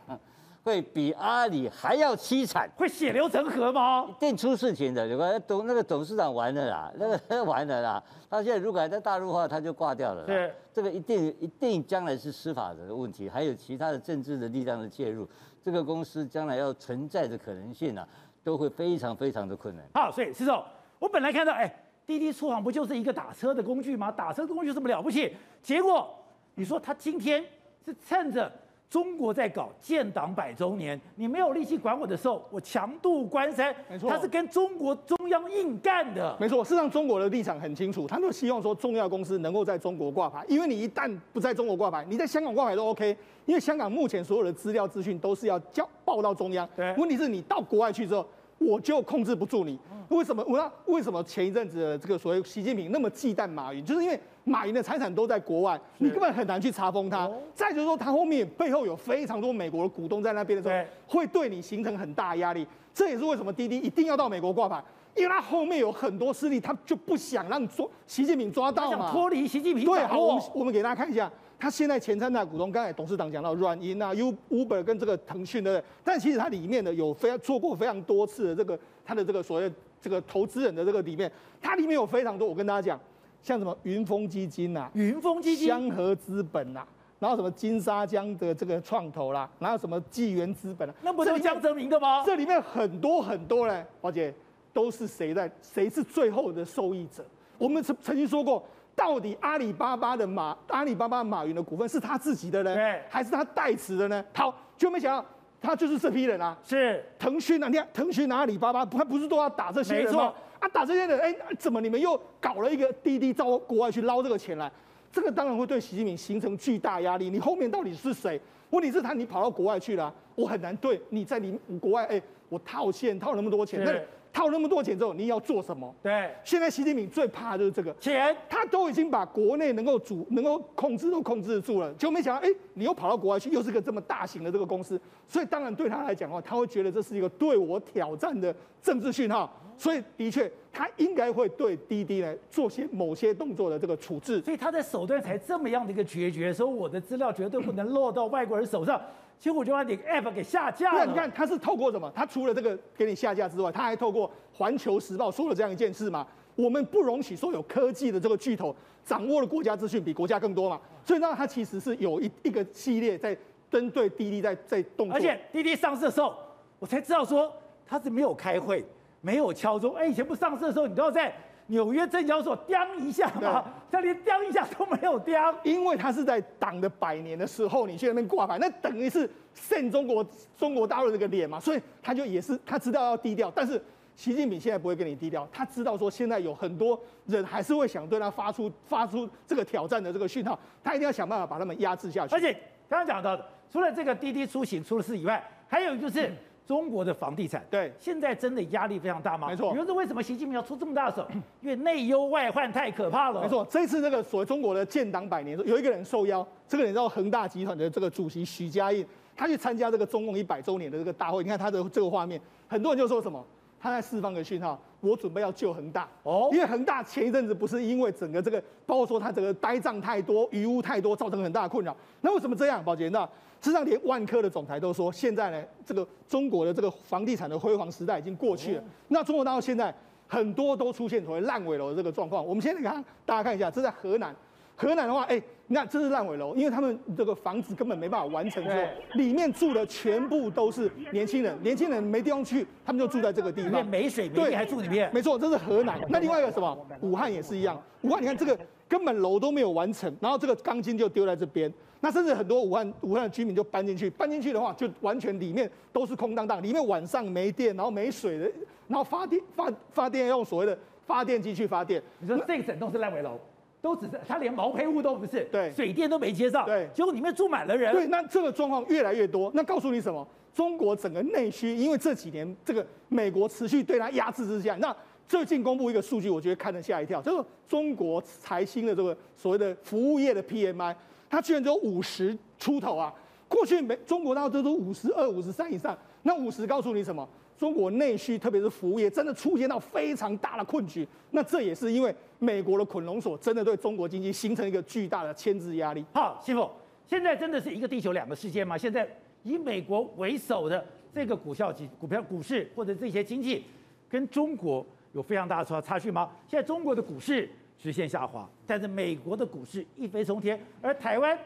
[0.66, 4.04] 会比阿里还要凄惨，会血流成河吗？
[4.08, 5.40] 一定出事情的，你看？
[5.46, 8.02] 董那个董事长完了啦，那个 完了啦。
[8.28, 10.26] 他现在如果还在大陆的话，他就挂掉了。
[10.26, 15.24] 对，这个一定一定将来是司法的问题，还有其他的政治的力量的介入，
[15.62, 18.04] 这个公司将来要存在的可能性啊，
[18.42, 19.84] 都会非常非常的困难。
[19.94, 20.60] 好，所以施总，
[20.98, 21.72] 我本来看到，哎，
[22.04, 24.10] 滴滴出行不就是一个打车的工具吗？
[24.10, 25.32] 打车的工具有什么了不起？
[25.62, 26.12] 结果
[26.56, 27.44] 你说他今天
[27.84, 28.50] 是趁着。
[28.88, 33.74] 中国在搞建党百周年，你没有力气管我的时候，我强渡关山。
[33.90, 36.36] 没错，他是跟中国中央硬干的。
[36.38, 46.68] 没错，事实上中国的立场很清楚，他都希望说重要公司能够在中国挂牌，因为你一旦不在中国挂牌，你在香港挂牌都 OK，因为香港目前所有的资料资讯都是要交报到中央。
[46.76, 48.24] 对，问题是你到国外去之后，
[48.58, 49.76] 我就控制不住你。
[50.10, 50.44] 为什么？
[50.46, 54.18] 我说为什么前一阵子的这个所谓习近平那么忌惮马云，就是因为。
[54.48, 57.28] 马云的财产都在国外，你根本很难去查封他。
[57.52, 60.84] 再就是说，他后面背后有非常多美国的股东在那边的时候，
[61.18, 62.64] 会对你形成很大压力。
[62.94, 64.80] 这也是为什么滴滴一定要到美国挂牌，
[65.16, 69.84] 因为他后面有很多势力，他就不想让抓习近平抓到嘛，脱离习近平。
[69.84, 71.28] 对，好，我们我们给大家看一下，
[71.58, 79.70] 他现在前三大股东，刚才董事长讲到软银啊、U Uber 跟这个腾讯的，但其实它里面的有非常做过非常多次的这个他的这个所谓
[80.00, 81.28] 这个投资人的这个里面，
[81.60, 83.00] 它里面有非常多，我跟大家讲。
[83.46, 86.88] 像什么云峰基金呐、啊，云峰基金、香河资本呐、啊，
[87.20, 92.24] 然后什么金沙江的这个创投啦，然后什么纪元资本啊，那不是江泽民的吗？
[92.26, 94.34] 这里面很多很多嘞，宝姐
[94.72, 95.48] 都是谁在？
[95.62, 97.24] 谁是最后的受益者？
[97.56, 98.60] 我们曾曾经说过，
[98.96, 104.24] 到底阿里巴巴的马阿里巴巴马云的股份是他自己的呢，对还是他代持的呢？
[104.34, 105.24] 好，就没想到
[105.60, 110.34] 他就是这批人啊，是腾讯啊，你看腾讯、阿里巴巴，他不是都要打这些人吗？
[110.66, 114.70] 啊，打这些人，哎，怎么你们又搞了一个滴滴到国外去捞这个钱来？
[115.12, 117.30] 这个当然会对习近平形成巨大压力。
[117.30, 118.40] 你后面到底是谁？
[118.70, 123.92] 问题是他，你跑到国外去了，我很难对你在你国外，哎，我套现套那么多钱，那
[124.32, 125.94] 套那么多钱之后，你要做什么？
[126.02, 139.50] 对，现在习近平最怕的就是这个钱，他都已经把国内能够主能够控制都控制住了，就没想到，哎，你又跑到国外去，又是个这么大型的这个公司，所以当然对他来讲的话，他会觉得这是一个对我挑战的政治讯号。
[139.76, 144.40] 所以的确，他应该会对滴滴呢做些某些动作的这个处置。
[144.40, 149.00] 所以他的手段才这么样的一个决绝，说我的资料绝对不能落到外国人手上。
[149.38, 151.04] 结果就把你 App 给下架了。
[151.04, 152.10] 那，你看他是透过什么？
[152.14, 156.26] 他除了这个给你下架之外，他还透过《环球时报》说了这样一件事嘛。
[156.54, 158.74] 我们不容许说有科技的这个巨头
[159.04, 160.80] 掌握了国家资讯比国家更多嘛。
[161.04, 163.36] 所以呢，他其实是有一一个系列在
[163.70, 165.14] 针对滴滴在在动作。
[165.14, 166.34] 而且滴滴上市的时候，
[166.78, 167.52] 我才知道说
[167.86, 168.82] 他是没有开会。
[169.20, 169.94] 没有敲钟。
[169.94, 171.34] 哎，以前不上市的时候，你都要在
[171.66, 175.34] 纽约证交所钉一下嘛，这连钉一下都没有钉，
[175.64, 180.24] 因为他是在党的百年的时候，你去那边挂牌，那等于是扇中国
[180.56, 183.82] 中国大陆这个脸嘛，所以他就也是他知道要低调，但是。
[184.18, 192.34] 习近平现在不会跟你低调，他知道说现在有很多人还是会想对他发出 发出这个挑战的这个讯号，他一定要想办法把他们压制下去。
[192.34, 192.50] 而且
[192.88, 196.32] 刚刚讲到的，除了这个滴滴出行出了事以外，还有就是
[196.66, 199.46] 中国的房地产，对，现在真的压力非常大吗？
[199.48, 199.72] 没错。
[199.72, 201.26] 比如说为什么习近平要出这么大的手？
[201.60, 203.40] 因为内忧外患太可怕了。
[203.40, 209.06] 没错，这一次这个所谓中国的建党百年，有一个人受邀，这个人叫恒大集团的这个主席许家印，
[209.36, 213.44] 他去参加这个中共一百周年的这个大会，你看他的这个画面，很多人就说什么？
[213.78, 221.94] 他在释放个讯号，我准备要救恒大哦，因为恒大前一阵子不是因为整个这个，包括说他整个呆账太多、余物太多，造成很大的困扰。
[222.22, 222.82] 那为什么这样？
[222.82, 223.28] 宝杰，那
[223.60, 228.84] 事实上连万科的总裁都说，现在呢，这个中国的这个房地产的辉煌时代已经过去了。
[229.08, 229.92] 那中国大陆现在
[230.28, 232.44] 很多都出现所谓烂尾楼的这个状况。
[232.44, 234.34] 我们先看，大家看一下，这在河南。
[234.78, 238.74] 河南的话，哎，你看这是烂尾楼，因为他们这个房子根本没办法完成，说
[239.14, 245.10] 里面住的全部都是年轻人，年轻人没地方去，他们就住在这个地方，没水没电还住里面。
[245.14, 245.98] 没错，这是河南。
[246.10, 246.76] 那另外一个什么？
[247.00, 248.58] 武汉也是一样，武汉你看这个
[248.88, 258.50] 根本楼都没有完成，然后这个钢筋就丢在这边，那甚至很多武汉武汉的居民就搬进去，搬进去的话就完全里面都是空荡荡，里面晚上没电，然后没水的，
[258.88, 262.02] 然后发电发发电用所谓的发电机去发电。
[262.20, 263.38] 你说这个整栋是烂尾楼？
[263.82, 270.26] 都只是它连毛坯屋都不是，对，水电都没接上，对，结果里面住满了人，对，那这个状况越来越多，那告诉你什么？
[270.52, 274.96] 中国整个内需，因为这几年这个美国持续对它压制之下，那
[275.28, 280.94] 最近公布一个数据，我觉得看得吓一跳，就是中国财新的这个所谓的服务业的 PMI，
[281.28, 283.12] 它居然只有五十出头啊！
[283.48, 287.28] 过去美中国大陆都是五十二、五十三以上，那五十告诉你什么？
[287.58, 291.06] 中国内需，特别是服务业，真的出现到非常大的困局。
[291.30, 296.04] 那这也是因为美国的捆龙锁真的对中国经济形成一个巨大的牵制压力。
[296.12, 296.68] 好，师傅，
[297.06, 298.76] 现在真的是一个地球两个世界吗？
[298.76, 299.08] 现在
[299.42, 300.84] 以美国为首的
[301.14, 303.64] 这个股票及股票股市或者这些经济，
[304.08, 306.30] 跟中国有非常大的差差距吗？
[306.46, 311.38] 现在中国的股市直线下滑，但是美国的股市一飞冲天，而台湾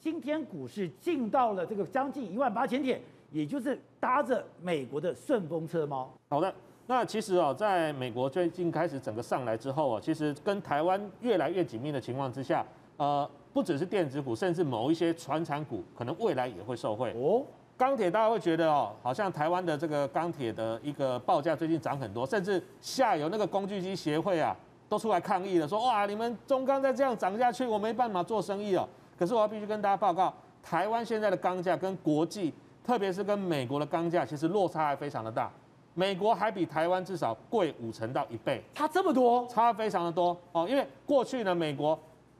[0.00, 3.00] 今天股市进到了这个将近一万八千点。
[3.30, 6.08] 也就是搭着美国的顺风车吗？
[6.30, 6.50] 好的，
[6.86, 12.64] 那其实哦，在美国最近开始整个上来之后啊，其实跟台湾越来越紧密的情况之下，
[12.96, 17.12] 呃，不只是电子股，甚至某一些传产股，可能未来也会受惠。
[17.18, 17.44] 哦，
[17.78, 24.54] 钢铁大家会觉得哦，好像台湾的这个钢铁的一个报价最近涨很多，甚至下游那个工具机协会啊，
[24.88, 28.86] 都出来抗议了，说哇，你们中钢再这样涨下去，我没办法做生意哦。
[29.16, 32.52] 可是我要必须跟大家报告，台湾现在的钢价跟国际。
[32.84, 35.52] 特别是跟美国的钢价，其实落差还非常的大，
[35.92, 40.66] 美国还比台湾至少贵五成到一倍，差这么多，差非常的多哦。
[40.66, 41.98] 因为过去呢，美国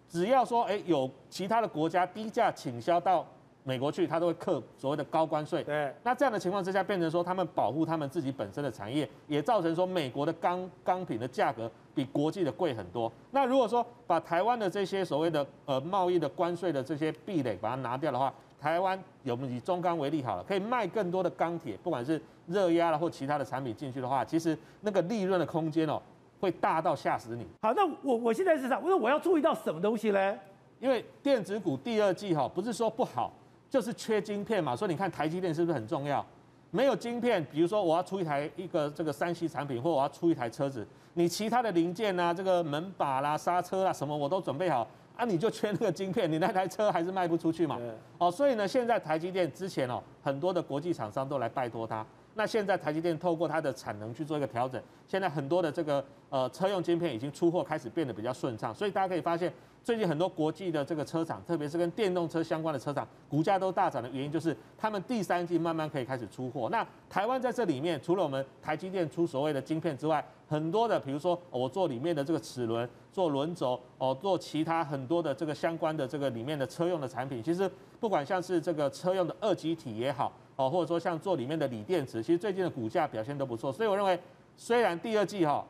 [0.09, 3.27] 只要说哎有其他的国家低价倾销到
[3.65, 5.63] 美国去，它都会课所谓的高关税。
[5.63, 13.13] 对，那这样的情况之下，变成说他们保护他们自己本身的产业，也造成说美国的钢钢品的价格比国际的贵很多。
[13.31, 26.01] 那如果说把台湾的这些所谓的呃贸易的关税的这些壁垒把它拿掉的话，台湾有以中钢为例好了，可以卖更多的钢铁，不管是热压了或其他的产品进去的话，其实那个利润的空间哦，
[26.41, 27.47] 会大到吓死你。
[27.63, 28.79] 好，那我我现在是啥？
[28.79, 30.39] 我说我要注意到什么东西呢？
[30.81, 33.33] 因为电子股第二季哈，不是说不好，
[33.71, 34.75] 就是缺晶片嘛。
[34.75, 36.25] 所以你看台积电是不是很重要？
[36.71, 44.87] 没有晶片，比如说我要出一台一个这个三 C 产品，或我要出一台车子，你其他的零件啊，这个门把啦、刹车啦什么，我都准备好。
[45.17, 47.77] 啊，你就缺那个晶片，你那台车还是卖不出去嘛？
[48.19, 52.07] 哦，所以呢，现在台积电之前哦，很多的国际厂商都来拜托他。
[52.35, 58.73] 那现在台积电透过它的产能去做一个调整，现在很多的这个呃车用晶片已经出货开始变得比较顺畅。
[58.73, 66.69] 所以大家可以发现，最近很多国际的这个车厂，特别是跟电动车相关的车厂，股价都大涨的原因就是他们第三季慢慢可以开始出货。
[66.71, 72.89] 那台湾在这里面，除了我们台积电出所谓的晶片之外，很多的比如说我做里面的这个齿轮。
[73.11, 77.69] 做轮轴哦，做其他很多的这个相关的这个里面的车用的产品，其实
[77.99, 83.73] 不管像是这个车用的二极体也好哦，或者说像做里面的锂电池，其实最近的股价表现都不错。
[83.73, 84.17] 所以我认为，
[84.57, 85.67] 虽然第二季哈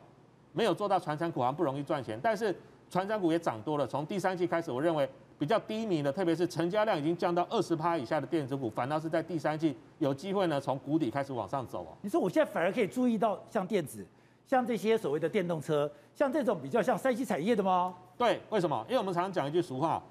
[0.53, 2.55] 没有做到传产股行不容易赚钱，但是
[2.89, 3.85] 传产股也涨多了。
[3.85, 5.07] 从第三季开始，我认为
[5.37, 11.97] 比较低迷的，特别是成交量已经降到二十趴以下的电子股，反倒是在第三季有机会呢从谷底开始往上走哦。
[12.01, 14.05] 你说我现在反而可以注意到像电子。
[14.47, 17.93] 像这些所谓的电动车，像这种比较像三西产业的吗？
[18.17, 18.83] 对，为什么？
[18.87, 20.01] 因为我们常常讲一句俗话，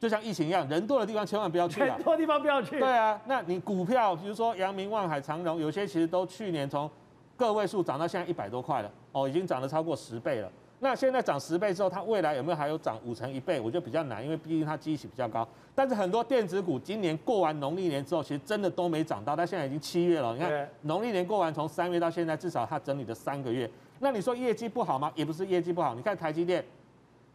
[0.00, 1.78] 就像疫情一样，人多的地方千万不要去。
[1.78, 2.80] 人多的地方不要去。
[2.80, 6.90] 对啊，那你股票，比如说阳明、望海、长荣，有些其实都去年从
[7.36, 10.50] 个位数涨到现在一百多块了，哦，已经涨了超过十倍了。
[10.80, 13.58] 那现在涨十倍之后，它未来有没有还有涨五成一倍？
[13.58, 15.46] 我觉得比较难，因为毕竟它基期比较高。
[15.74, 19.34] 但是很多电子股今年过完农历年之后，其实真的都没涨到。
[19.34, 23.68] 它现在已经七月了，你看农历年过完，从三月到现在，至少它整理了三个月。
[23.98, 25.10] 那你说业绩不好吗？
[25.16, 25.94] 也不是业绩不好。
[25.94, 26.64] 你看台积电，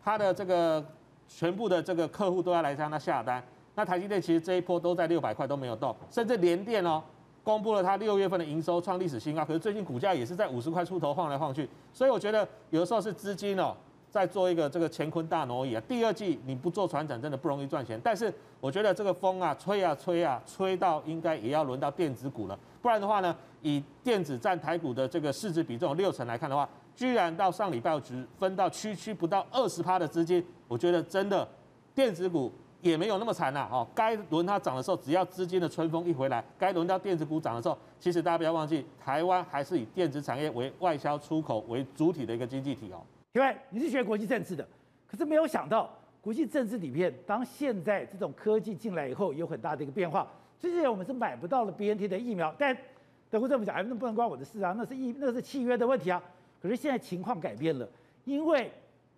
[0.01, 0.83] 它的这个
[1.27, 3.43] 全部的这个客户都要来向它下单。
[3.75, 7.03] 那台积电其实这一波都在六百块都没有动，甚至连电哦。
[7.43, 13.75] 公布了它六月份的营收创历史新高，可是最近股价也是在五十块出头晃来晃去，所以我觉得有的时候是资金哦
[14.09, 15.83] 在做一个这个乾坤大挪移啊。
[15.87, 31.45] 第二季你不做船长真的不容易赚钱，但是我觉得这个风啊吹啊吹啊吹到应该也要轮到电子股了，不然的话呢，以电子占台股的这个市值比重六成来看的话，居然到上礼拜只分到区区不到二十趴的资金，我觉得真的
[31.93, 32.49] 电子股。
[32.83, 43.01] 也没有那么惨呐，哦，该轮它涨的时候，只要资金的春风一回来，该轮到电子股涨的时候，其实大家不要忘记，台湾还是以电子产业为外销出口为主体的一个经济体哦。
[43.31, 44.67] 因为你是学国际政治的，
[45.07, 45.89] 可是没有想到
[46.19, 50.27] 国际政治里面，当现在这种科技进来以后，有很大的一个变化。
[50.59, 52.77] 之前我们是买不到了 BNT 的疫苗，但
[53.29, 56.21] 德国政府讲，哎，那不能关我的事啊，那是疫，那是契约的问题啊。
[56.61, 57.87] 可是现在情况改变了，
[58.25, 58.69] 因为。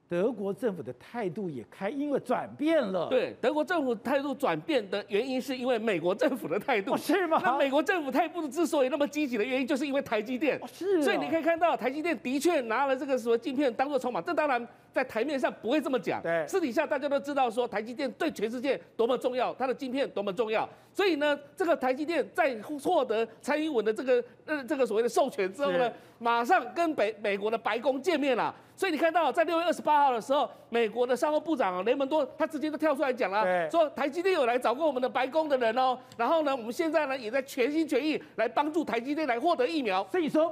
[0.07, 3.07] 德国政府的态度也开，因为转变了。
[3.10, 6.95] 对，德国政府态度转变的原因，是因为美国政府的态度。
[6.95, 7.41] 是吗？
[7.44, 10.61] 那美国政府态度之所以那么积极的原因，就是因为台积电。
[10.72, 11.02] 是。
[11.02, 14.22] 所以你可以看到，台积电的确拿了这个什么晶片当做筹码。
[14.22, 16.22] 这当然在台面上不会这么讲。
[16.22, 16.45] 对。
[16.48, 20.69] 私底下大家都知道，说台积电对全世界多么重要，它的晶片多么重要。
[20.94, 28.53] 所以呢，这个台积电在获得蔡英文的这个呃这个所谓的授权之后呢，马上跟北美国的白宫见面了。
[28.77, 40.06] 所以你看到，在六月二十八号的时候，美国的商务部长雷蒙多他直接都跳出来讲了，说台积电有来找过我们的白宫的人哦，然后呢，我们现在呢也在全心全意来帮助台积电来获得疫苗。
[40.11, 40.52] 所以说，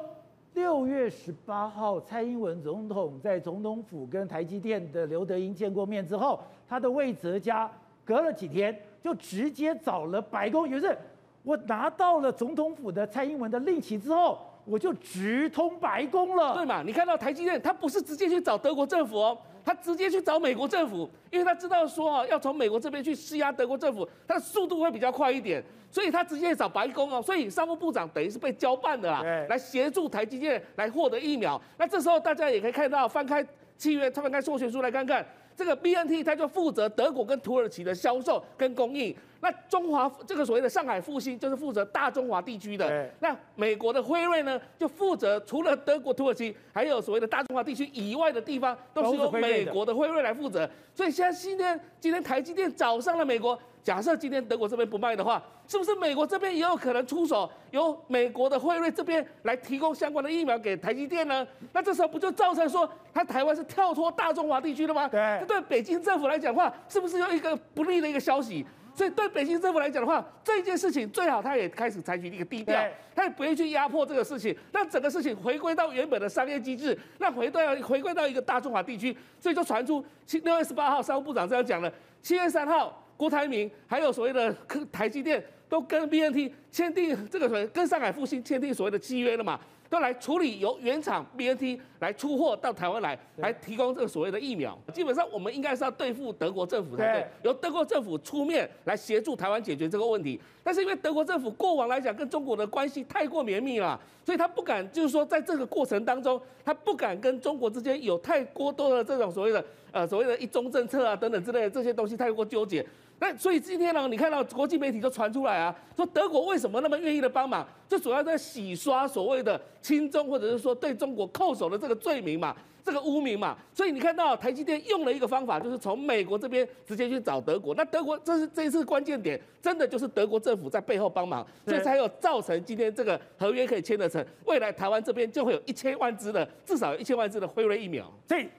[0.54, 7.70] 六月十八号，蔡英文总统在总统府跟台积电的刘德英见过面之后，他的魏哲家
[8.06, 10.98] 隔了几天就直接找了白宫，也就是
[11.44, 14.40] 我拿到了总统府的蔡英文的令旗之后。
[14.66, 16.82] 我就直通白宫了，对嘛？
[16.86, 25.62] 你看到台积电，他不是直接去找德国政府哦，他直接去找美国政府，因为他知道说啊，要从美国这边去施压德国政府，他的速度会比较快一点，
[25.92, 27.22] 所以他直接找白宫哦。
[27.22, 31.62] 所以商务部长等于是被交办的啦，来协助台积电来获得疫苗。
[31.78, 33.46] 那这时候大家也可以看到，翻开
[33.78, 35.26] 契约，翻开授权书来看看，
[35.56, 39.16] 这个 BNT 它就负责德国跟土耳其的销售跟供应。
[39.42, 50.70] 那中华这个所谓的上海复兴就是负责大中华地区的，那美国的辉瑞呢就负责除了德国、土耳其，还有所谓的大中华地区以外的地方，都是由美国的辉瑞来负责。
[50.96, 61.46] 所以现在今天今天台积电找上了美国，假设今天德国这边不卖的话，是不是美国这边也有可能出手，由美国的辉瑞这边来提供相关的疫苗给台积电呢？
[61.74, 65.08] 那这时候不就造成说，他台湾是跳脱大中华地区了吗？
[65.10, 68.66] 对，这对北京政府来讲的话，是不是有一个不利的一个消息？
[68.96, 72.80] 所以对北京政府来讲的话，这件事情最好他也开始采取一个低调，
[73.16, 79.18] 他也不会去压迫这个事情，让整个事情回归到原本的商业机制，那回到回归到一个大中华地区。
[79.40, 81.92] 所以就传出七六月十八号商务部长这样讲了，
[82.22, 84.56] 七月三号郭台铭还有所谓的
[84.92, 89.60] 台积电都跟 BNT 签订这个所谓跟上海复星签订所谓的契约了嘛。
[89.90, 94.76] 都来处理由原厂 BNT 来出货到台湾来，来提供这个所谓的疫苗。
[94.92, 100.42] 基本上我们应该是要对付德国政府才对，由德国政府出面来协助台湾解决这个问题。
[100.64, 112.84] 但是因为德国政府过往来讲跟中国的关系太过绵密了，所以他不敢，就是说在这个过程当中，他不敢跟中国之间有太过多的这种所谓的呃所谓的一中政策啊等等之类的这些东西太过纠结。
[113.24, 123.56] 那所以今天呢，你看到国际媒体都传出来啊，说德国为什么那么愿意的帮忙，这主要在洗刷所谓的亲中或者是说对中国叩首的这个罪名嘛，这个污名嘛。
[123.74, 127.74] 所以你看到台积电用了一个方法，就是从美国这边直接去找德国。
[127.76, 134.22] 那德国这是这一次关键点，真的就是德国政府在背后帮忙，所以才有造成今天这个合约可以签得成。
[134.44, 138.12] 未来台湾这边就会有一千万支的，至少有一千万支的辉瑞疫苗。
[138.28, 138.50] 所以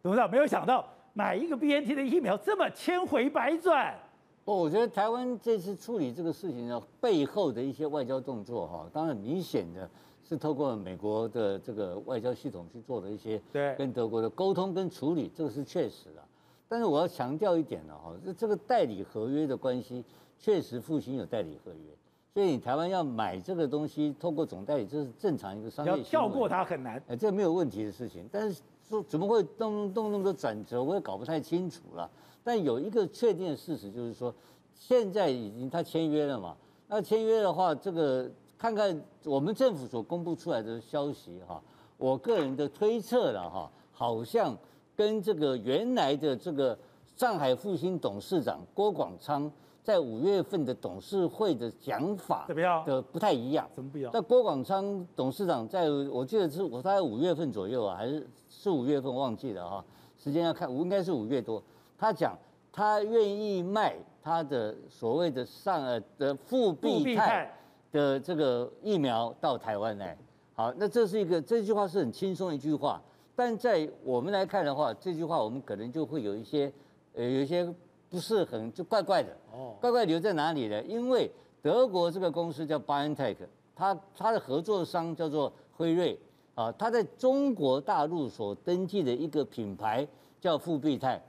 [0.00, 0.88] 董事长没有想到。
[1.16, 3.98] 买一个 BNT 的疫苗这么千回百转，
[4.44, 9.88] 哦，我觉得台湾这次处理这个事情的背后的一些外交动作哈，当然明显的
[10.22, 16.22] 是透过美国的这个外交系统去做的一些对跟德国的沟通跟处理，这个是确实的。
[16.68, 20.04] 但是我要强调一点呢哈，这这个代理合约的关系，
[20.38, 21.96] 确实复兴有代理合约，
[22.34, 25.92] 所以你台湾要买这个东西，透过总代理，这是正常一个商业。
[25.92, 28.60] 要跳过它很难，哎，这没有问题的事情，但是。
[28.88, 32.10] 说怎么会动动那么多转折，我也搞不太清楚了。
[32.44, 34.32] 但有一个确定的事实就是说，
[34.72, 36.56] 现在已经他签约了嘛。
[36.88, 41.60] 那签约的话，这个看看我们政府所公布出来的消息哈，
[41.96, 44.56] 我个人的推测了哈，好像
[44.94, 46.78] 跟这个原来的这个
[47.16, 49.50] 上海复兴董事长郭广昌
[49.82, 53.68] 在五月份的董事会的讲法怎么样的不太一样？
[53.74, 54.10] 怎么不一样？
[54.14, 58.24] 那郭广昌董事长在我记得是我大概五月份左右啊，还是
[58.66, 59.84] 四五月份忘记了哈，
[60.18, 61.62] 时间要看，应该是五月多。
[61.96, 62.36] 他讲
[62.72, 67.48] 他愿意卖他的所谓的上呃的复必泰。
[67.92, 70.18] 的这个疫苗到台湾来，
[70.52, 73.00] 好，那这是一个这句话是很轻松一句话，
[73.36, 76.70] 但在我们来看的话，这句话我们可能就会有一些，
[77.14, 77.72] 呃，有一些
[78.10, 80.82] 不是很就怪怪的哦，怪怪留在哪里呢？
[80.82, 81.30] 因为
[81.62, 83.36] 德国这个公司叫 BioNTech，
[83.76, 86.18] 它它的合作商叫做辉瑞
[86.56, 90.04] 啊，它在中国大陆所登记的一个品牌
[90.40, 91.22] 叫复必泰，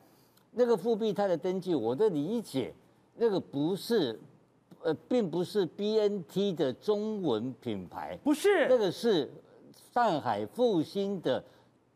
[0.54, 2.74] 那个复必泰的登记，我的理解，
[3.18, 4.20] 那个不是。
[4.84, 9.30] 呃，并不是 BNT 的中文品牌，不是，那个是
[9.92, 11.44] 上海复兴的，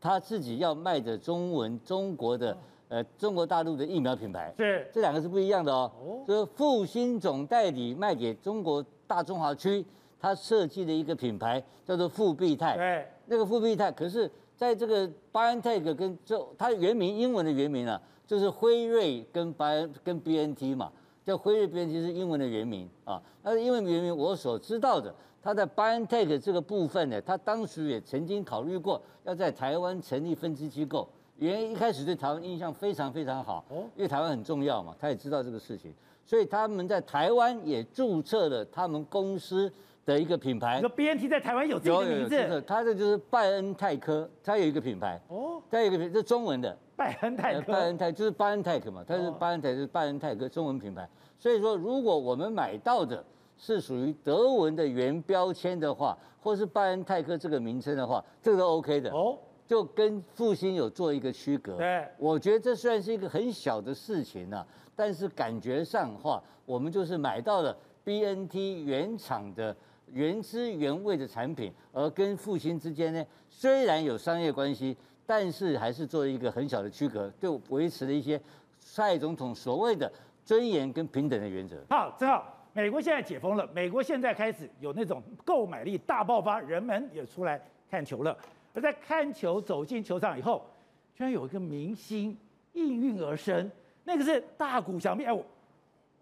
[0.00, 2.54] 他自己要卖的中文中国的，
[2.88, 5.90] 呃，中国大陆的疫苗品牌，是，这两个是不一样的哦。
[6.04, 9.82] 哦，就是复兴总代理卖给中国大中华区，
[10.20, 20.92] 他设计的一个品牌叫做复必泰，对，那个复必泰，可是在这个 BioNTech 跟就它原名英文的原名啊，就是辉瑞跟 Bio 跟 BNT 嘛。
[21.24, 33.64] 叫辉瑞 BNT 是英文的原名啊，那英文原名我所知道的，它在 BioNTech 这个部分呢，它当时也曾经考虑过要在台湾成立分支机构，原因一开始对台湾印象非常非常好，
[33.94, 35.94] 因为台湾很重要嘛，他也知道这个事情，
[36.26, 39.72] 所以他们在台湾也注册了他们公司
[40.04, 40.76] 的一个品牌。
[40.76, 42.36] 你说 BNT 在台湾有这个名字？
[42.36, 46.76] 有，它这就是拜恩泰科，它有一个品牌哦，它有一个品，这是中文的。
[46.94, 51.08] 拜恩泰克，拜恩泰就是拜恩泰克嘛，它是拜恩泰是拜恩泰科中文品牌。
[51.38, 53.24] 所以说，如果我们买到的
[53.56, 61.76] 是属于德文的原标签的话，或是拜恩泰科这个名称的话，这个都 OK 的哦，就跟复兴有做一个区隔。
[61.76, 64.64] 对，我觉得这虽然是一个很小的事情啊，
[64.94, 69.74] 但是感觉上的话，我们就是买到了 BNT 原厂的
[70.12, 74.96] 原汁原味的产品，而跟复兴之间呢，虽然有商业关系。
[75.24, 78.38] 但是还是做了一个很小的区隔，就维持了一些
[78.80, 80.12] 蔡总统所谓的
[80.44, 81.76] 尊严跟平等的原则。
[81.88, 87.58] 好，正好美国现在解封了，美国现在开始有那种购买力大爆发，人们也出来
[87.88, 88.36] 看球了。
[88.74, 90.66] 而在看球走进球场以后，
[91.14, 92.36] 居然有一个明星
[92.72, 93.70] 应运而生，
[94.02, 95.24] 那个是大谷翔平。
[95.24, 95.46] 哎，我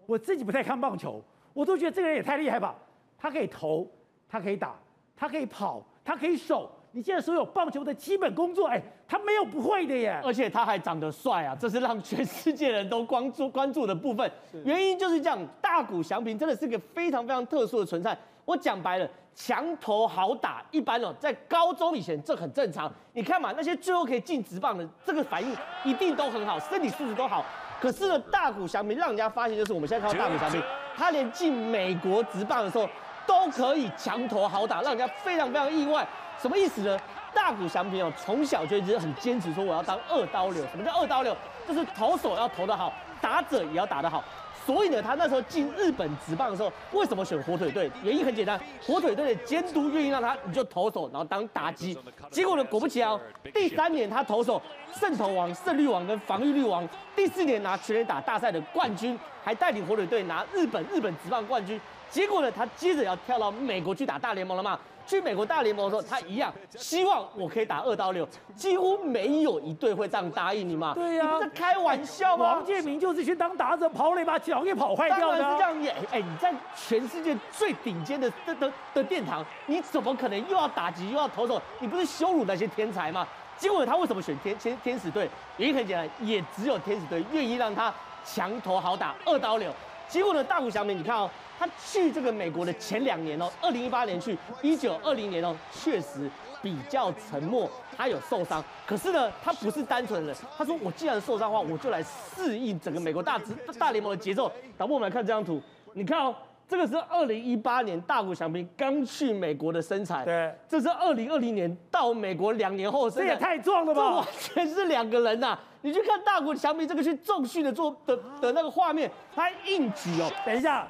[0.04, 2.76] 我自己不太看棒球，我都觉得这个人也太厉害吧？
[3.20, 3.86] 他可以投，
[4.28, 4.74] 他可以打，
[5.14, 6.70] 他可以跑，他可以守。
[6.92, 14.28] 你现在所有棒球的基本工作，哎，他没有不会的耶，而且他还长得帅啊，这是让全世界人都关注关注的部分。
[14.64, 18.16] 原因就是这样，大谷翔平真的是个非常非常特殊的存在。
[18.44, 22.92] 我讲白了，强投好打，一般哦，在高中以前这很正常。
[23.12, 27.44] 你看嘛，那些最后可以进职棒的，这个反应一定都很好，身体素质都好。
[27.80, 30.60] 可是呢，大谷翔平让人家发现，就是我们现在看到大谷翔平，
[30.96, 32.88] 他连进美国职棒的时候
[33.26, 36.06] 都可以强投好打，让人家非常非常意外。
[36.40, 36.98] 什么意思呢？
[37.32, 40.64] 大谷翔平哦，从小就一直很坚持说我要当二刀流。
[40.72, 41.36] 什么叫二刀流？
[41.68, 44.24] 就是投手要投得好，打者也要打得好。
[44.66, 47.90] 所以呢，他那时候进日本职棒的时候，为什么选火腿队？
[48.02, 51.98] 原因很简单，火腿队的监督愿意让他你就投手，然后当打击。
[52.30, 53.20] 结果呢，果不其然，哦
[53.52, 54.60] 第三年他投手
[54.92, 61.80] 胜投王、胜率王跟防御率王，第四年拿全垒打大赛的冠军，还带领火腿队拿日本日本职棒冠军。
[62.10, 64.78] 结果呢，他接着要跳到美国去打大联盟了嘛？
[65.10, 70.94] 去美国大联盟的时候，他一样希望我可以打二刀流，几乎没有一队会这样答应你嘛？
[70.94, 72.44] 对呀、啊，你不是开玩笑吗？
[72.44, 75.40] 王建民就是去当打者，跑垒把脚给跑坏掉的。
[75.40, 81.60] 当然是这样演，哎，你在全世界最顶尖的的的的殿堂，你怎么可能又要打击又要投手？
[81.80, 83.26] 你不是羞辱那些天才吗？
[83.58, 85.28] 结果他为什么选天天天使队？
[85.56, 87.92] 原因很简单，也只有天使队愿意让他
[88.24, 89.72] 强投好打二刀流。
[90.08, 91.28] 结果呢，大谷翔平，你看哦，
[91.60, 96.26] 他去这个美国的前两年哦，二零一八年去，一九二零年哦，确实
[96.62, 98.64] 比较沉默，他有受伤。
[98.86, 104.50] 可是呢，他不是单纯的，他说我既然受伤的话，我就来适应整个美国大职大联盟的节奏。
[104.78, 105.60] 导播，我们来看这张图，
[105.92, 106.34] 你看哦，
[106.66, 114.26] 这个是二零一八年大谷翔平刚去美国的身材，对，这是二零二零年到美国两年后的身材，这也太壮了吧，这完
[114.66, 115.60] 全是两个人呐、啊。
[115.82, 120.30] 你去看大谷翔平这个去重训的做的的那个画面，他硬举哦。
[120.46, 120.88] 等一下，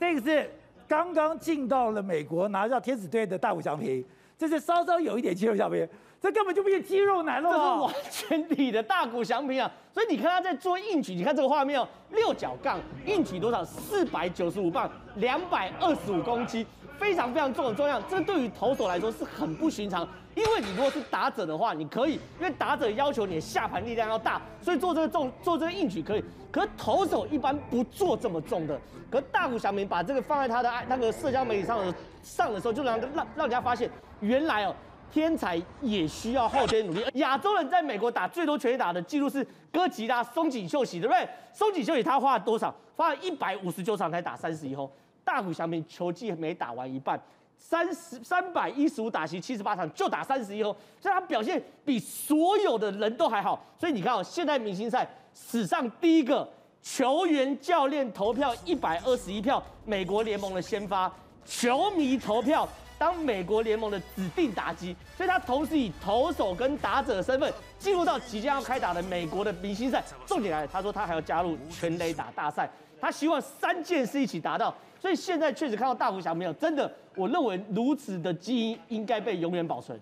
[0.00, 0.50] 这个是
[0.88, 4.02] 刚刚进到了美国拿到天使队的大谷翔平，
[4.38, 5.86] 这是稍稍有一点肌肉小兵，
[6.18, 7.50] 这根本就不是肌肉男了。
[7.50, 9.70] 这是完全体的大谷翔平啊！
[9.92, 13.62] 所以你看他在做硬举，你看这个画面哦，六角杠硬举多少？
[13.62, 16.64] 四百九十五磅，两百二十五公斤。
[16.98, 20.06] 非常非常重的重量，这对于投手来说是很不寻常。
[20.34, 26.24] 因为你如果是打者的话，你可以，因为打者要求你的下盘力量要大，所以做这个重做这个硬举可以。
[26.50, 28.78] 可是投手一般不做这么重的。
[29.10, 33.90] 可是大谷翔平把这个放在他的那个社交媒体上的上的时候，就让让让人家发现，
[34.20, 34.74] 原来哦，
[35.12, 37.04] 天才也需要后天努力。
[37.14, 41.28] 亚洲人在美国打最多全垒打的记录是哥吉拉松井秀喜，对不对？
[41.52, 42.74] 松井秀喜他花了多少？
[42.96, 44.88] 花了一百五十九场才打三十一轰。
[45.24, 47.20] 大谷翔平球技没打完一半。
[47.62, 53.62] 三十三百一十五打席七十八场就打三十一轰，所以他表现比所有的人都还好。
[53.78, 56.48] 所以你看哦，现在明星赛史上第一个
[56.82, 61.12] 球员教练投票一百二十一票，美国联盟的先发
[61.44, 62.66] 球迷投票
[62.98, 70.02] 当美国联盟的指定打击，所以他同时以投手跟打者身份进入到即将要开打的美国的明星赛。
[70.26, 72.68] 重点来了，他说他还要加入全垒打大赛，
[72.98, 74.74] 他希望三件事一起达到。
[75.00, 76.92] 所以现在确实看到大谷翔平，真的。
[77.16, 79.98] 我认为如此的基因应该被永远保存。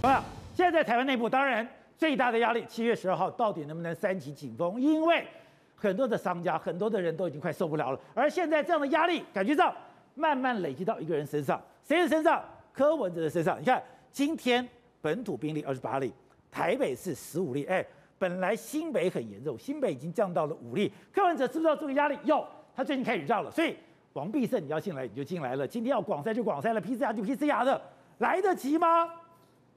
[0.00, 0.20] 朋友，
[0.54, 4.80] 现在在台湾内部，当然最大的压力，七月十二号到底能不能三级警封？
[4.80, 5.26] 因为
[5.74, 7.98] 很多的商家、很多的人都已经快受不了了。
[8.14, 9.74] 而现在这样的压力，感觉上
[10.14, 12.40] 慢慢累积到一个人身上，谁的身上？
[12.72, 13.60] 柯文哲的身上。
[13.60, 13.82] 你看，
[14.12, 14.66] 今天
[15.00, 16.12] 本土病例二十八例，
[16.52, 17.84] 台北市十五例，哎。
[18.18, 20.90] 本来新北很严重，新北已经降到了五例。
[21.12, 22.18] 柯文哲知不知道这个压力？
[22.24, 23.50] 有，他最近开始绕了。
[23.50, 23.76] 所以
[24.12, 25.66] 王必胜，你要进来你就进来了。
[25.66, 27.80] 今天要广筛就广筛了，PCR 就 PCR 的，
[28.18, 29.08] 来得及吗？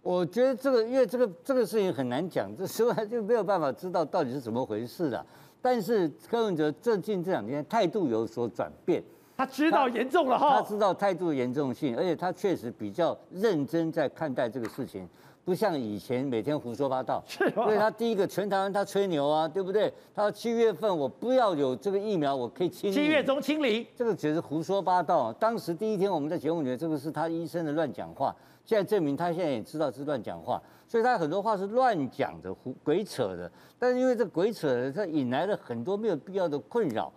[0.03, 5.25] 我觉得这个，因为这个这个事情很难讲，这实在就没有办法知道到底是怎么回事了。
[5.61, 9.03] 但是柯文哲最近这两天态度有所转变，
[9.35, 15.09] 他知道严重了哈，他知道态度的严重性，而且他确实比较认真在看待这个事情。
[15.47, 17.63] 不像以前每天胡说八道，是吧？
[17.63, 19.89] 所以他第一个全台湾他吹牛啊，对不对？
[20.13, 22.91] 他说七月份我不要有这个疫苗，我可以清。
[22.91, 25.31] 七月中清零，这个只是胡说八道。
[25.31, 28.35] 当时第一天我们在节目里面，这个是他医生的乱讲话。
[28.65, 33.49] 现在证明他现在也知道是乱讲话，所以他很多话是乱讲的、胡鬼扯的。
[33.79, 37.09] 但是因为这鬼扯的，他引来了很多没有必要的困扰。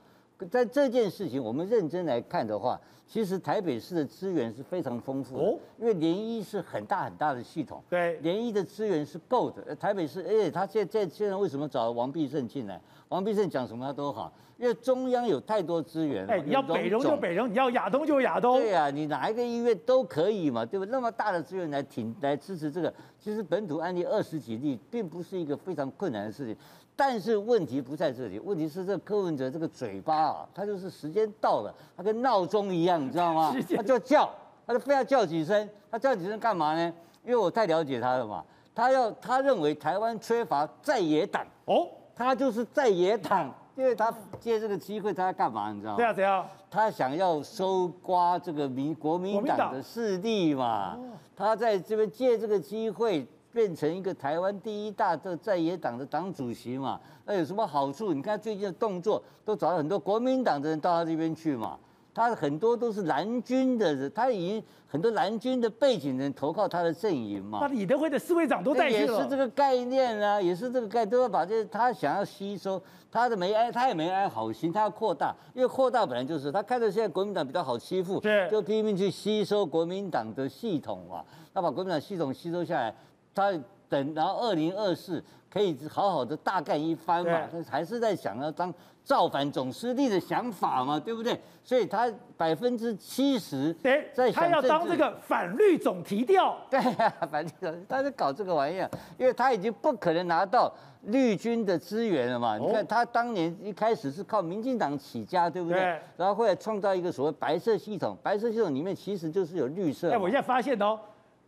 [0.49, 5.45] 在这件事情，我们认真来看的话，其实台北市的资源是非常丰富的，
[5.79, 9.75] 因为联医是很大很大的系统，对，联医的资源是够的。
[9.77, 12.81] 台北市，哎，他现在现在为什么找王必胜进来？
[13.09, 16.33] 王必胜讲什么他都好，因为中央有太多资源了。
[16.33, 18.61] 哎，你要北荣就北荣，你要亚东就亚东。
[18.61, 20.93] 对啊，你哪一个医院都可以嘛，对不对？
[20.93, 26.57] 那么大的资源来挺来支持这个，其实本土案例二十几例，并不是一个非常困难的事情。
[27.03, 33.57] 但是问题不在这里，问题是这柯文哲这个嘴巴啊，他就是时间到了，他跟闹钟一样，你知道吗？
[33.75, 34.29] 他就叫，
[34.67, 36.93] 他就非要叫几声，他叫几声干嘛呢？
[37.25, 38.45] 因为我太了解他了嘛，
[38.75, 45.73] 他要他认为台湾缺乏在野党哦，他就是在野党，因为他借这个机会他要干嘛？
[45.73, 45.97] 你知道吗？
[45.97, 50.99] 对啊，对啊，他想要收刮这个民国民党的势力嘛，
[51.35, 53.27] 他在这边借这个机会。
[53.53, 57.01] 变成一个台湾第一大的在野党的党主席嘛？
[57.25, 58.13] 那有什么好处？
[58.13, 61.79] 你看最近的动作，都找了很多国民党的人到他这边去嘛。
[62.13, 67.61] 他很多都是蓝军的人，他已经很多蓝军的背景人投靠他的阵营嘛。
[67.63, 69.17] 那李德辉的侍卫长都带去了。
[69.17, 72.83] 也是这个概念啊，也是这个概念，都要把这他想要吸收
[73.13, 78.21] 他的没安，他也没安好心，他要扩大，因为扩大本来就是他看到现在国民党比较好欺负，
[78.51, 81.25] 就拼命去吸收国民党的系统嘛。
[81.55, 82.93] 他把国民党系统吸收下来。
[83.35, 83.53] 他
[83.89, 91.41] 等，然后二零二四可以好好的大干一番嘛，他还是在想要当造反总司令的想法嘛，对不对？
[91.65, 93.75] 所以他百分之七十
[94.15, 98.89] 在想，他要当这个反绿总提调，对呀、啊，反绿总，他在搞这个玩意儿，
[99.19, 100.73] 因为他已经不可能拿到
[101.07, 102.57] 绿军的资源了嘛。
[102.59, 105.81] 你看他当年一开始是靠民进党起家，对不对？
[106.17, 110.13] 然后后来创造一个所谓白色系统，白色系统里面其实就是有绿色。
[110.13, 111.01] 哎，我现在发现哦。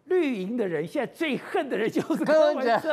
[0.04, 2.88] 绿营的人现在最恨的人就是柯文哲，是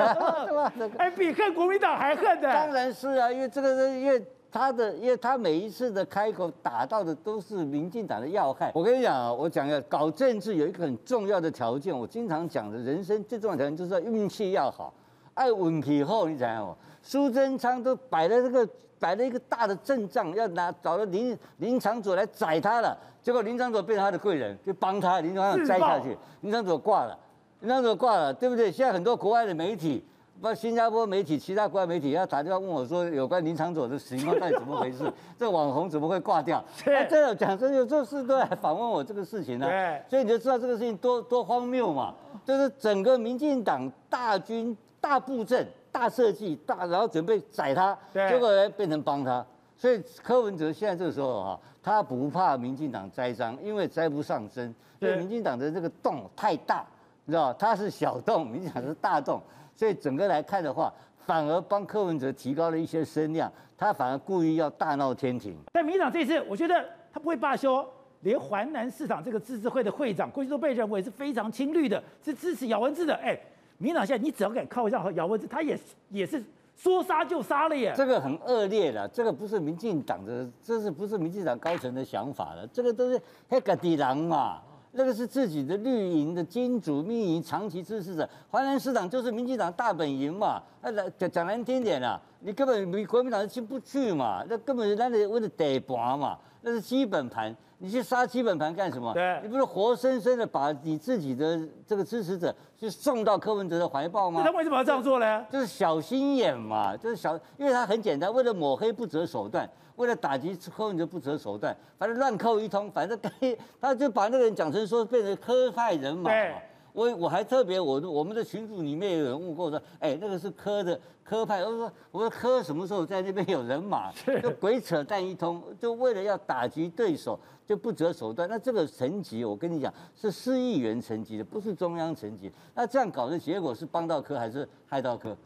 [0.53, 0.72] 吧？
[0.98, 2.48] 哎，比恨国民党还恨的。
[2.48, 8.72] 当然是啊，因为这个是因为他的，因为他每一次的开口打到的都是民进党的要害。
[8.73, 14.94] 我跟你讲啊，我讲要搞政治有一个很重要的条件，我经常讲的人生最重要的条件就是要运气要好，
[15.34, 16.76] 爱运气好，你知道吗？
[17.02, 18.68] 苏贞昌都摆了这个
[19.00, 22.98] 摆了一个大的阵仗，要拿找了林林长佐来宰他了。
[23.22, 27.18] 结果林长佐变成他的贵人，就帮他林长佐摘下去，林长佐挂了，
[27.62, 28.72] 林长佐挂了，对不对？
[28.72, 30.04] 现在很多国外的媒体，
[30.42, 35.12] 包括新加坡媒体、其他国外媒体要打电话问我说，有关林长佐的情况到底怎么回事？
[35.38, 36.64] 这网红怎么会挂掉？
[36.86, 40.00] 哎，真的讲真，有这事都来访问我这个事情呢、啊。
[40.10, 42.16] 所以你就知道这个事情多多荒谬嘛，
[42.46, 49.45] 就是整个民进党大军大布阵、大设计、大，然后准备宰他，结果呢变成帮他。
[49.78, 54.74] 所以柯文哲现在这个时候哈，他不怕民进党栽赃，因为栽不上身。
[54.99, 56.86] 对，民进党的这个洞太大，
[57.26, 59.41] 你知道他是小洞，民进党是大洞，
[59.76, 60.94] 所以整个来看的话，
[61.26, 63.52] 反而帮柯文哲提高了一些声量。
[63.78, 65.57] 他反而故意要大闹天庭。
[65.72, 67.88] 但民进党这次，我觉得他不会罢休，
[68.24, 73.16] 连环南市场这个自治会的会长，过去都被认为是非常亲绿的，是支持姚文智的。
[73.16, 73.40] 哎，
[73.80, 75.76] 民党现在你只要敢靠一下姚文智，他也
[76.10, 76.44] 也是。
[76.82, 77.94] 说杀就杀了耶！
[77.94, 82.66] 这个很恶劣的，这个不是民进党的，这是不是民进党高层的想法了？
[82.68, 84.62] 这个都是黑格迪狼嘛，
[84.94, 88.30] 那个是自己的绿营的金主、密营长期支持者。
[88.50, 97.56] 淮南市长就是民进党大本营嘛，那讲讲难听点啊，你根本你国民党进不去嘛，那根本是那里为了地盘嘛，那是基本盘。
[97.81, 99.14] 你去杀基本盘干什么？
[99.14, 101.57] 对，你不是活生生的把你自己的
[101.88, 104.41] 这个支持者去送到柯文哲的怀抱吗？
[104.44, 105.45] 那他为什么要这样做呢？
[105.49, 113.31] 就是小心眼嘛，就是小，因为他很简单，为了抹黑不择手段，为了打击柯文哲不择手段，反正乱扣一通，反正该
[113.80, 116.56] 他就把那个人讲成说变成科派人马嘛。
[116.94, 117.14] 对。
[117.14, 124.11] 我我还特别，我我们的群组里面有人问过我说，哎，那个是科的科派，我说我说科什么时候在那边有人马？
[124.41, 127.40] 就鬼扯淡一通，就为了要打击对手。
[127.70, 132.52] 就不择手段，那这个层级，我跟你讲是市议员层级的，不是中央层级。
[132.74, 135.38] 那这样搞的结果是帮到科还是害到科？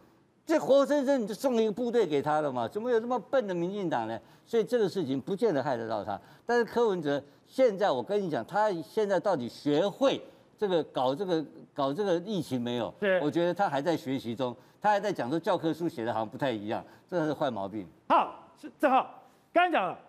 [0.45, 2.65] 这活生生你就送一个部队给他了嘛？
[2.65, 4.18] 怎么有这么笨的民进党呢？
[4.45, 6.18] 所以这个事情不见得害得到他。
[6.45, 10.26] 但是柯文哲现在，我跟你讲，他现在到底学会
[10.64, 12.94] 这个搞这个搞这个疫情没有？
[13.02, 17.85] 对，我觉得他还在学习中，他还在讲说教科书写的好像不太一样，这是坏毛病。
[18.07, 19.22] 好，是正好
[19.52, 19.99] 刚才讲了，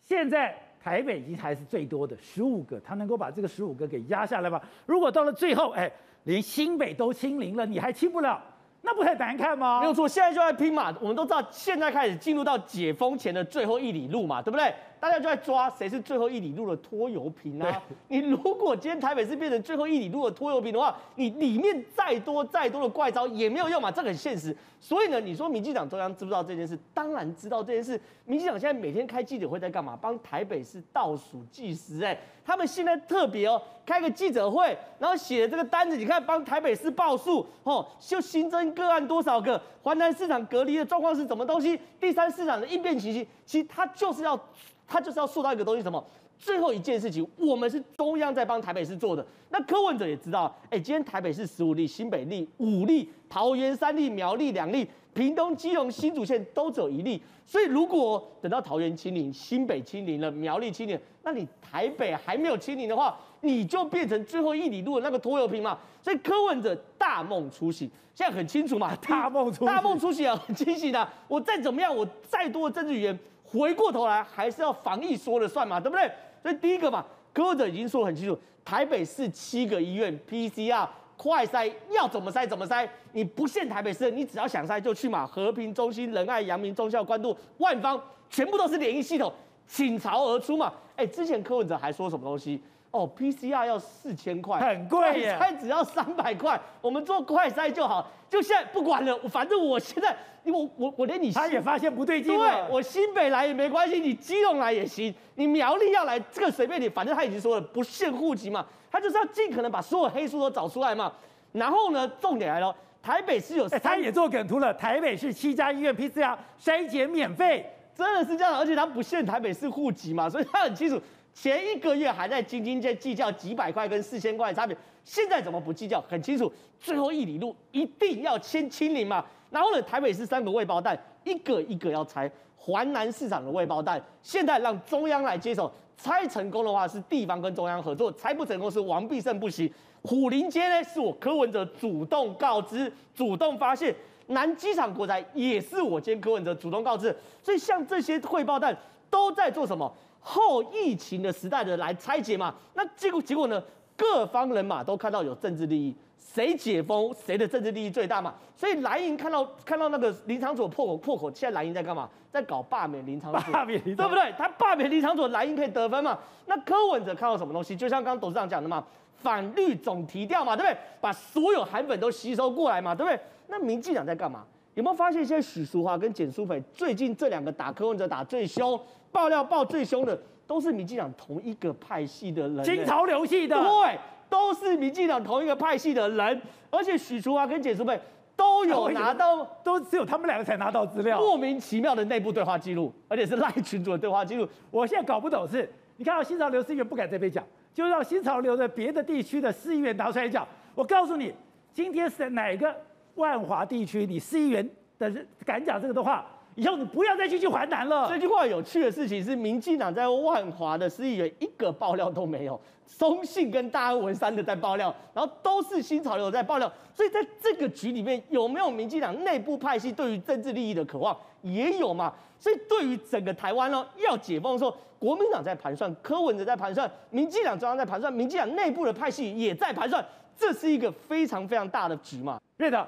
[0.00, 0.56] 现在。
[0.84, 4.60] 台北已经还是最多的十五个，他能够把这个十五个给压下来吗？
[4.84, 5.90] 如果到了最后，哎，
[6.24, 8.38] 连新北都清零了，你还清不了，
[8.82, 9.80] 那不太难看吗？
[9.80, 10.94] 没有错，现在就在拼嘛。
[11.00, 14.74] 我们都知道，现在开始进入到解封前的最后一里路嘛，对不对？
[15.00, 17.82] 大家就在抓谁是最后一里路的拖油瓶啊！
[18.08, 24.56] 你如果今天台北市变成最后一里路的拖油瓶的话，你里面再多再多的怪招也没有用嘛，这个很现实。
[24.80, 26.78] 所以呢，你说民进党中央知不知道这件事？
[26.92, 28.00] 当然知道这件事。
[28.26, 29.98] 民进党现在每天开记者会在干嘛？
[30.00, 32.02] 帮台北市倒数计时。
[32.02, 44.38] 哎，他们现在特别哦，开个记者会，然后写这个单子，你看帮台北市报数哦，就新增个案多少个，环南市场隔离的状况是什么东西，第三市场的应变情形，其实他就是要。
[44.86, 46.04] 他就是要塑造一个东西，什么？
[46.36, 49.24] 最后一件事情，我们是中央在帮台北市做的。
[49.50, 57.22] 那柯文哲也知道，哎，今天台北市十五例，新北例五例，桃园三例，苗栗两例，屏东、基隆、新竹县都只有一例。
[57.46, 65.78] 所以如果等到桃园清零，新北清零了，苗栗清零，那你台北还没有清零的话，你就变成最后一里路的那个拖油瓶嘛。
[66.02, 71.08] 所以柯文哲大梦初醒，现在很清楚嘛， 大梦初大梦初醒啊，很清醒的。
[71.28, 73.16] 我再怎么样，我再多的政治语言。
[73.58, 76.10] 回过头来还是要防疫说了算嘛，对不对？
[76.42, 80.86] 所以第一个嘛，柯文哲已经说得很清楚，台北市七个医院 PCR
[81.16, 85.24] 快筛要怎么筛怎么筛，你不限台北市，你只要想筛就去嘛。
[85.24, 89.32] 和平中心、仁爱、阳明、中、校、关渡、万方，全部都是联医系统，
[89.66, 90.72] 倾巢而出嘛。
[90.96, 92.60] 哎，之前柯文哲还说什么东西？
[92.94, 98.08] 哦，PCR 要四千块，很贵耶，快筛只要三百块，我们做快筛就好。
[98.30, 111.12] 就现在不管了，反正我现在，因为我我我连你他也发现不对劲，对，我新北来也没关系，你基隆来也行，你苗栗要来这个随便你，反正他已经说了不限户籍嘛，他就是要尽可能把所有黑数都找出来嘛。
[111.50, 112.72] 然后呢，重点来了，
[113.02, 121.00] 台北市有，他也做梗图了，台北市七家医院 PCR 筛检免费，真的是这样，而且他不限台北市户籍嘛，所以他很清楚。
[121.34, 124.74] 前一个月还在斤斤计计较几百块跟四千块的差别，
[125.04, 126.00] 现在怎么不计较？
[126.08, 129.22] 很清楚，最后一里路一定要先清零嘛。
[129.50, 132.30] 然后呢，台北市三个未爆弹，一个一个要拆。
[132.56, 135.70] 环南市场的未爆弹，现在让中央来接手。
[135.96, 139.70] 拆成功的话是地方跟中央合作，拆不成功是王必胜不行。
[140.02, 143.94] 虎林街呢，是我柯文哲主动告知、主动发现。
[144.28, 147.14] 南机场国宅也是我兼柯文哲主动告知。
[147.42, 148.74] 所以像这些未爆弹
[149.10, 149.92] 都在做什么？
[150.26, 153.62] 后疫情的时代的来拆解嘛，那结果结果呢？
[153.96, 158.34] 各方人马都看到有政治利益，谁解封谁的政治利益最大嘛。
[158.56, 162.10] 所以蓝营看到看到那个林昶佐破口破口，现在蓝营在干嘛？
[162.32, 164.34] 在搞罢免林昶佐，罢免林昶佐，对不对？
[164.36, 166.18] 他罢免林昶佐，蓝营可以得分嘛？
[166.46, 167.76] 那柯文哲看到什么东西？
[167.76, 168.84] 就像刚刚董事长讲的嘛，
[169.22, 170.76] 反绿总提调嘛，对不对？
[171.00, 173.20] 把所有韩粉都吸收过来嘛，对不对？
[173.46, 174.44] 那民进党在干嘛？
[174.74, 178.80] 有没有发现现在许淑华跟简淑培最近这两个打柯文哲打最凶？
[179.14, 183.96] 爆料爆最凶的都是民进党同一个派系的人，新潮流系的，对，
[184.28, 186.42] 都是民进党同一个派系的人。
[186.68, 187.96] 而且许淑华跟简舒培
[188.34, 194.48] 都有拿到， 都只有他们两个才拿到资料，莫名其妙的内部对话记录，而且是赖群主的对话记录。
[194.72, 200.44] 我现在搞不懂是，你看到新潮流市议员不敢这边讲，就让新潮流的别的地区的市议员拿出来讲。
[200.74, 201.32] 我告诉你，
[201.72, 202.74] 今天是哪个
[203.14, 204.68] 万华地区，你市议员
[204.98, 208.08] 的人敢讲这个的话，以后你不要再去去淮南了。
[208.08, 212.60] 这句话有趣的事情是，民进党在万华的市议员一个爆料都没有。
[212.98, 222.12] 中信跟大安文山的在爆料，然后都是新潮流在爆料，所以在这个局里面有没有民进党内部派系对于政治利益的渴望也有嘛？
[222.38, 230.04] 所以对于整个台湾呢，要解封的时候，国民党在盘算，柯文哲在盘算，民进党中央在盘算，民进党内部的派系也在盘算，
[230.36, 232.38] 这是一个非常非常大的局嘛？
[232.56, 232.86] 对的，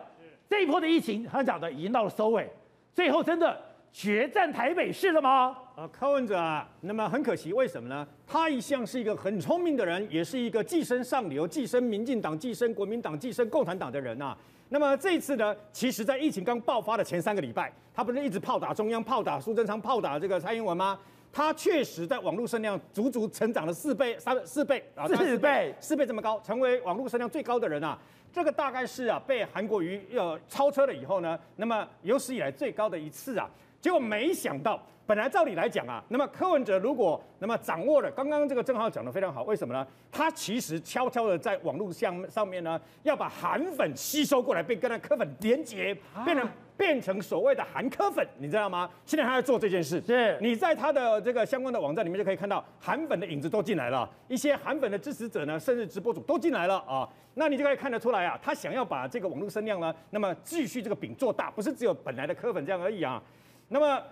[0.48, 2.48] 这一波的疫情，他讲的已经到了收尾，
[2.96, 3.54] 最后真的
[3.92, 5.54] 决战台北市了吗？
[5.76, 8.08] 啊，柯文哲啊，那么很可惜，为什么呢？
[8.26, 14.38] 他一向是一个很聪明的人，也是一个寄生上流、寄生民进党、寄生国民党、寄生共产党的人呐、啊。
[14.70, 20.98] 那么这一次呢，其实在疫情刚爆发的前三个礼拜，他不是一直炮打中央、炮打苏贞昌、炮打这个蔡英文吗？
[21.30, 27.98] 他确实在网络声量足足成长了四倍、三四倍啊，四倍、四倍这么高，成为网络声量最高的人啊。
[28.36, 33.48] 这个大概是啊，被韩国瑜呃超车了以后呢，那么有史以来最高的一次啊。
[33.80, 34.78] 结果没想到。
[35.06, 39.86] 本来照理来讲啊，那么柯文哲如果那么掌握了，刚刚这个正浩讲的非常好，为什么呢？
[40.10, 48.90] 他其实悄悄的在网络上上面呢，要把韩粉吸收过来，并跟他柯粉连接，变成变成所谓的韩柯粉，你知道吗？
[49.04, 63.22] 现在他在做这件事，是你在他的这个相关的网站里面就可以看到韩粉的影子都进来了，一些韩粉的支持者呢，甚至直播主都进来了啊，那你就可以看得出来啊，他想要把这个网络声量呢，那么继续这个饼做大，不是只有本来的柯粉这样而已啊，
[63.68, 64.02] 那么。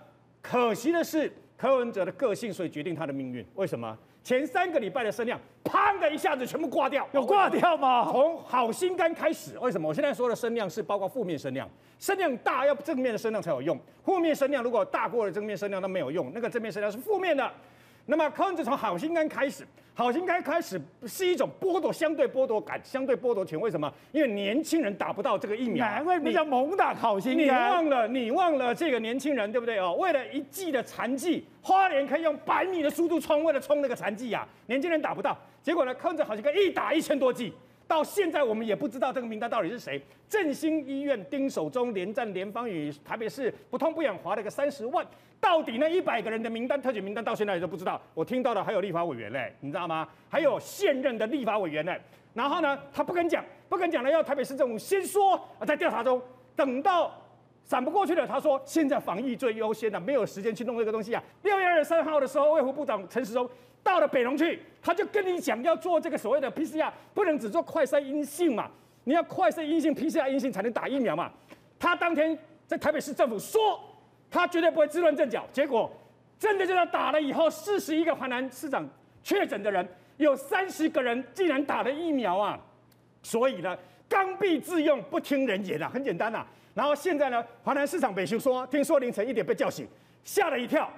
[0.49, 3.45] 可惜的是，柯文哲的个性，所以决定他的命运。
[3.55, 3.97] 为什么？
[4.23, 8.07] 前三个礼拜的声量，砰的一下子全部挂掉，有挂掉吗？
[8.11, 9.87] 从好心肝开始，为什么？
[9.87, 11.69] 我现在说的声量是包括负面声量，
[11.99, 17.51] 声量大要正面的声量才有用，负面声量如果大过了正面声量那没有用，那个正面声量是负面的。
[18.05, 19.65] 那么柯文哲从好心肝开始，
[19.95, 23.59] 好心肝开始是一种剥夺，相对剥夺感，相对剥夺权。
[23.59, 23.91] 为什么？
[24.11, 25.83] 因为年轻人打不到这个疫苗。
[25.83, 27.45] 难怪你叫猛打好心肝。
[27.45, 29.95] 你忘了，你忘了这个年轻人，对不对哦？
[29.95, 35.35] 为了一剂的残疾，花莲可以用百米的速度冲，为了冲那个残疾呀，年轻人打不到。
[35.63, 37.51] 结果呢，柯文哲好心肝一打一千多剂。
[37.87, 40.01] 到现在我们也不知道这个名单到底是谁。
[40.27, 45.05] 振兴医院丁守中连战连芳与台北市不痛不痒划了个三十万，
[45.39, 48.01] 到底那一百个人的名单特选名单到现在也都不知道。
[48.13, 50.07] 我听到的还有立法委员嘞，你知道吗？
[50.29, 51.99] 还有现任的立法委员嘞。
[52.33, 56.21] 然后呢，他不肯讲，不肯讲了，要台北市政府先说啊，在调查中，
[56.55, 57.11] 等到
[57.63, 61.23] 闪不过去了，他说现在防疫最优先的，没有时间去弄这个东西啊。
[61.43, 63.49] 六月二十三号的时候，卫福部长陈时中。
[63.83, 68.67] 到了北农去，他就跟你讲要做这个所谓的 PCR，不能只做快筛阴性嘛，
[69.03, 71.31] 你要快筛阴性、PCR 阴性才能打疫苗嘛。
[71.77, 72.35] 他当天
[72.65, 73.79] 在台北市政府说，
[74.35, 75.47] 他绝对不会自乱阵脚。
[75.53, 75.91] 结果
[76.37, 78.87] 真的就在打了以后，四十一个华南市长
[79.23, 79.87] 确诊的人，
[80.17, 82.59] 有三十个人竟然打了疫苗啊！
[83.23, 83.77] 所以呢，
[84.09, 86.47] 刚愎自用，不听人言啊，很简单呐、啊。
[86.73, 89.87] 然后现在呢，华南市场北修说，听说凌晨一点被叫醒，
[90.23, 90.91] 吓了一跳。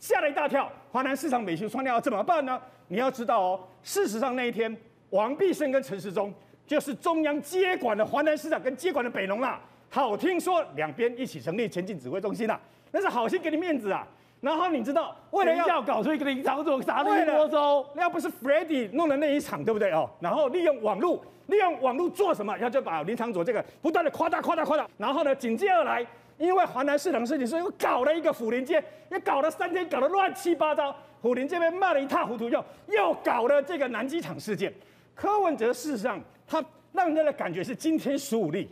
[0.00, 2.60] 吓了一大跳，华南市场美秀创料要怎么办呢？
[2.88, 4.76] 你要知道哦，事实上那一天，
[5.10, 6.34] 王必胜跟陈时中
[6.66, 9.58] 就是中央接管的华南市场跟接管的北农啦。
[9.88, 12.60] 好，听说两边一起成立前进指挥中心啦，
[12.94, 14.06] 那是好心给你面子啊。
[14.40, 20.08] 然后你知道，为了要搞出一个林昶佐砸了一锅粥，要不是 Freddy 弄的那一场，对不对哦？
[20.20, 22.54] 然后利用网络，利用网络做什么？
[22.54, 26.06] 然后就把林昶佐这个不断的夸大、夸大、夸大，然后呢，紧接而来。
[26.36, 30.94] 因为华南市场事情，所以又搞了一个府林街，又搞了三天，搞得乱七八糟。
[31.22, 34.72] 府临这边骂得一塌糊涂，又又搞了这个南机场事件。
[35.14, 36.62] 柯文哲事实上，他
[36.92, 38.68] 让人家的感觉是今天十五例，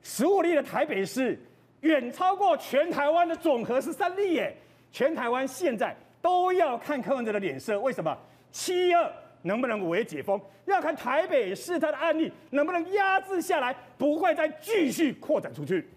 [0.00, 1.38] 十五例的台北市
[1.82, 4.56] 远超过全台湾的总和是三例耶。
[4.92, 8.16] 全台湾现在都要看柯文哲的脸色，为什么？
[8.52, 10.40] 七二能不能微解封？
[10.66, 15.88] 要看台北市他的案例能不能压制下来，不会再继续扩展出去。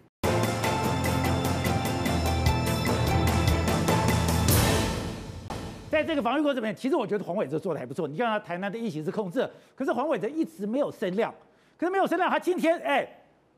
[5.92, 8.08] 在这个防御过程里面，其实我觉得黄伟哲做的还不错。
[8.08, 11.32] 你看他台南的疫情是控制，可是黄伟哲一直没有声量，
[11.78, 13.08] 可是没有声量，他今天哎，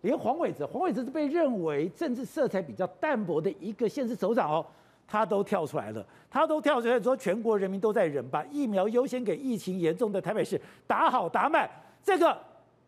[0.08, 4.66] 连黄伟哲，黄伟哲是被认为政治色彩比较淡薄的一个县市首长哦，
[5.06, 11.70] 他都跳出来了，他都跳出来说全国人民都在忍，把疫苗优先给疫情严重的台北市，打好打满。
[12.02, 12.38] 这个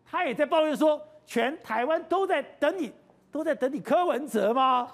[0.02, 2.90] 他也在抱怨说，全台湾都在等你。
[3.32, 4.88] 都在等你柯文哲吗？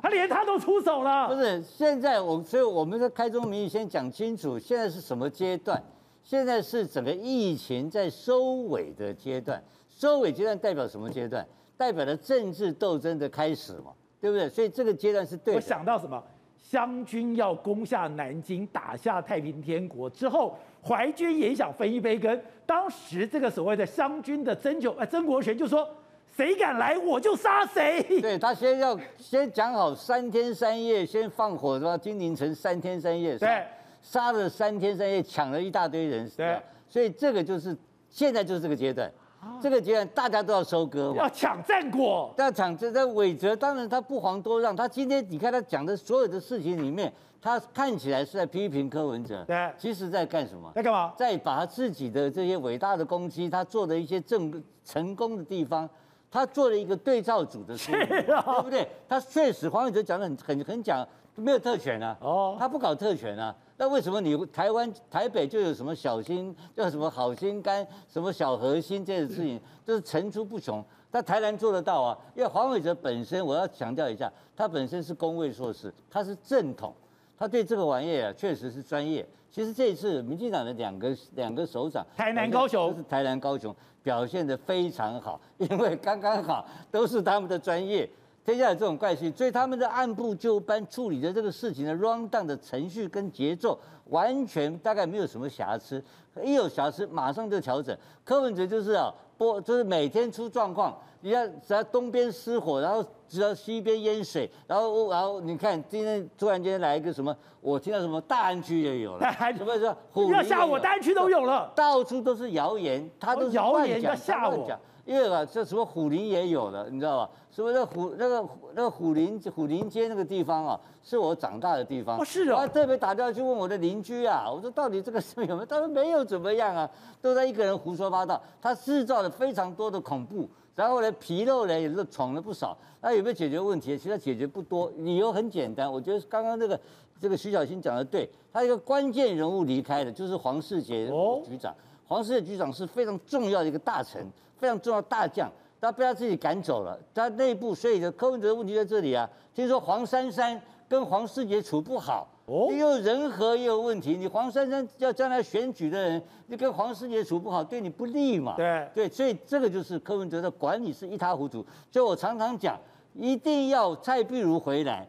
[0.00, 1.26] 他连他都出手了。
[1.26, 5.82] 不是，现在我，所以我们在开宗明义先讲清楚，现在是什么阶段？
[6.22, 9.60] 现在是整个疫情在收尾的阶段。
[9.98, 11.44] 收尾阶段代表什么阶段？
[11.76, 14.48] 代表了政治斗争的开始嘛，对不对？
[14.48, 15.56] 所以这个阶段是对的。
[15.56, 16.22] 我想到什么？
[16.56, 22.40] 湘军要攻下南京，打下太平天国之后，淮军也想分一杯羹。
[22.64, 25.88] 当时这个所谓的湘军的曾九，呃，曾国荃就说
[26.36, 31.98] ：“谁敢来，我就杀谁。”对，他先要先讲好三天三夜，先放火是吧？
[31.98, 33.66] 金陵城三天三夜，对，
[34.00, 37.76] 杀了三天三夜，抢了一大堆人，对，所以这个就是
[38.10, 39.10] 现在就是这个阶段。
[39.60, 44.74] 这个阶段大家都要收割，要抢战果，要抢这这韦哲，当然他不遑多让。
[44.74, 50.70] 他今天你看他讲的所有的事情里面，他看起来是在批评柯文哲，对，其实在干什么？
[50.74, 51.12] 在干嘛？
[51.16, 55.88] 在把他自己的这些伟大的功绩，他做的一些正成功的地方，
[56.30, 58.88] 他做了一个对照组的 书，啊、对不对？
[59.08, 61.06] 他确实黄伟哲讲的很很很讲，
[61.36, 63.54] 没有特权啊，哦，他不搞特权啊。
[63.80, 70.84] 那为什么你台湾台北就有什么小心叫什么好心肝，什么小核心这些事情，都是层出不穷。
[71.10, 76.92] 但台南做得到啊，因为黄伟哲本身，我要强调一下，他本身是工位硕士，他是正统，
[77.38, 79.24] 他对这个玩意啊确实是专业。
[79.50, 88.10] 其实这一次民进党的两个两个首长，台南高雄是台南高雄表现得非常好，因为刚刚好都是他们的专业。
[88.48, 96.02] 天下有这种怪事，所以他们的按部就班处理的这个事情的 run down 的程序跟节奏，完全大概没有什么瑕疵，
[96.42, 97.94] 一有瑕疵马上就调整。
[98.24, 114.66] 柯文哲就是啊，播就是每天出状况，你看只要东边失火，然后只要西边淹水，然后然后你看今天突然间来一个什么，我听到什么大安区也有了， 什么说虎要吓我，大安区都有了，到处都是谣言，他都是谣言要吓我。
[115.08, 117.30] 因为啊，这什么虎林也有了，你知道吧？
[117.50, 122.20] 什么那虎那个那个虎林虎林街那个地方啊，是我长大的地方。
[122.20, 122.56] 哦，是啊。
[122.56, 125.64] 我还特别打电话去问我的邻居啊，我说到底这个事有没有？
[125.64, 126.88] 他说没有怎么样啊，
[127.22, 128.38] 都在一个人胡说八道。
[128.60, 132.76] 他制造了非常多的恐怖，然后呢，皮肉呢也是闯了不少。
[133.00, 133.96] 那有没有解决问题？
[133.96, 135.90] 其实解决不多，理由很简单。
[135.90, 136.78] 我觉得刚刚这个
[137.18, 141.06] 这个徐小新讲的对，他一个关键人物离开的，就是黄世杰
[141.46, 141.72] 局长。
[141.72, 141.76] 哦、
[142.08, 144.26] 黄世杰局长是非常重要的一个大臣。
[144.58, 145.48] 非常重要大将，
[145.80, 146.98] 他被他自己赶走了。
[147.14, 149.30] 他内部，所以的柯文哲的问题在这里啊。
[149.54, 154.16] 听说黄珊珊跟黄世杰处不好，哦，又人和也有问题。
[154.16, 158.56] 你黄珊珊要将来选举的人，你跟黄世杰处不好，对你不利嘛？
[158.56, 161.64] 对对，所以这个就是柯文哲的管理是一塌糊涂。
[161.92, 162.76] 所以我常常讲，
[163.14, 165.06] 一定要蔡碧如回来，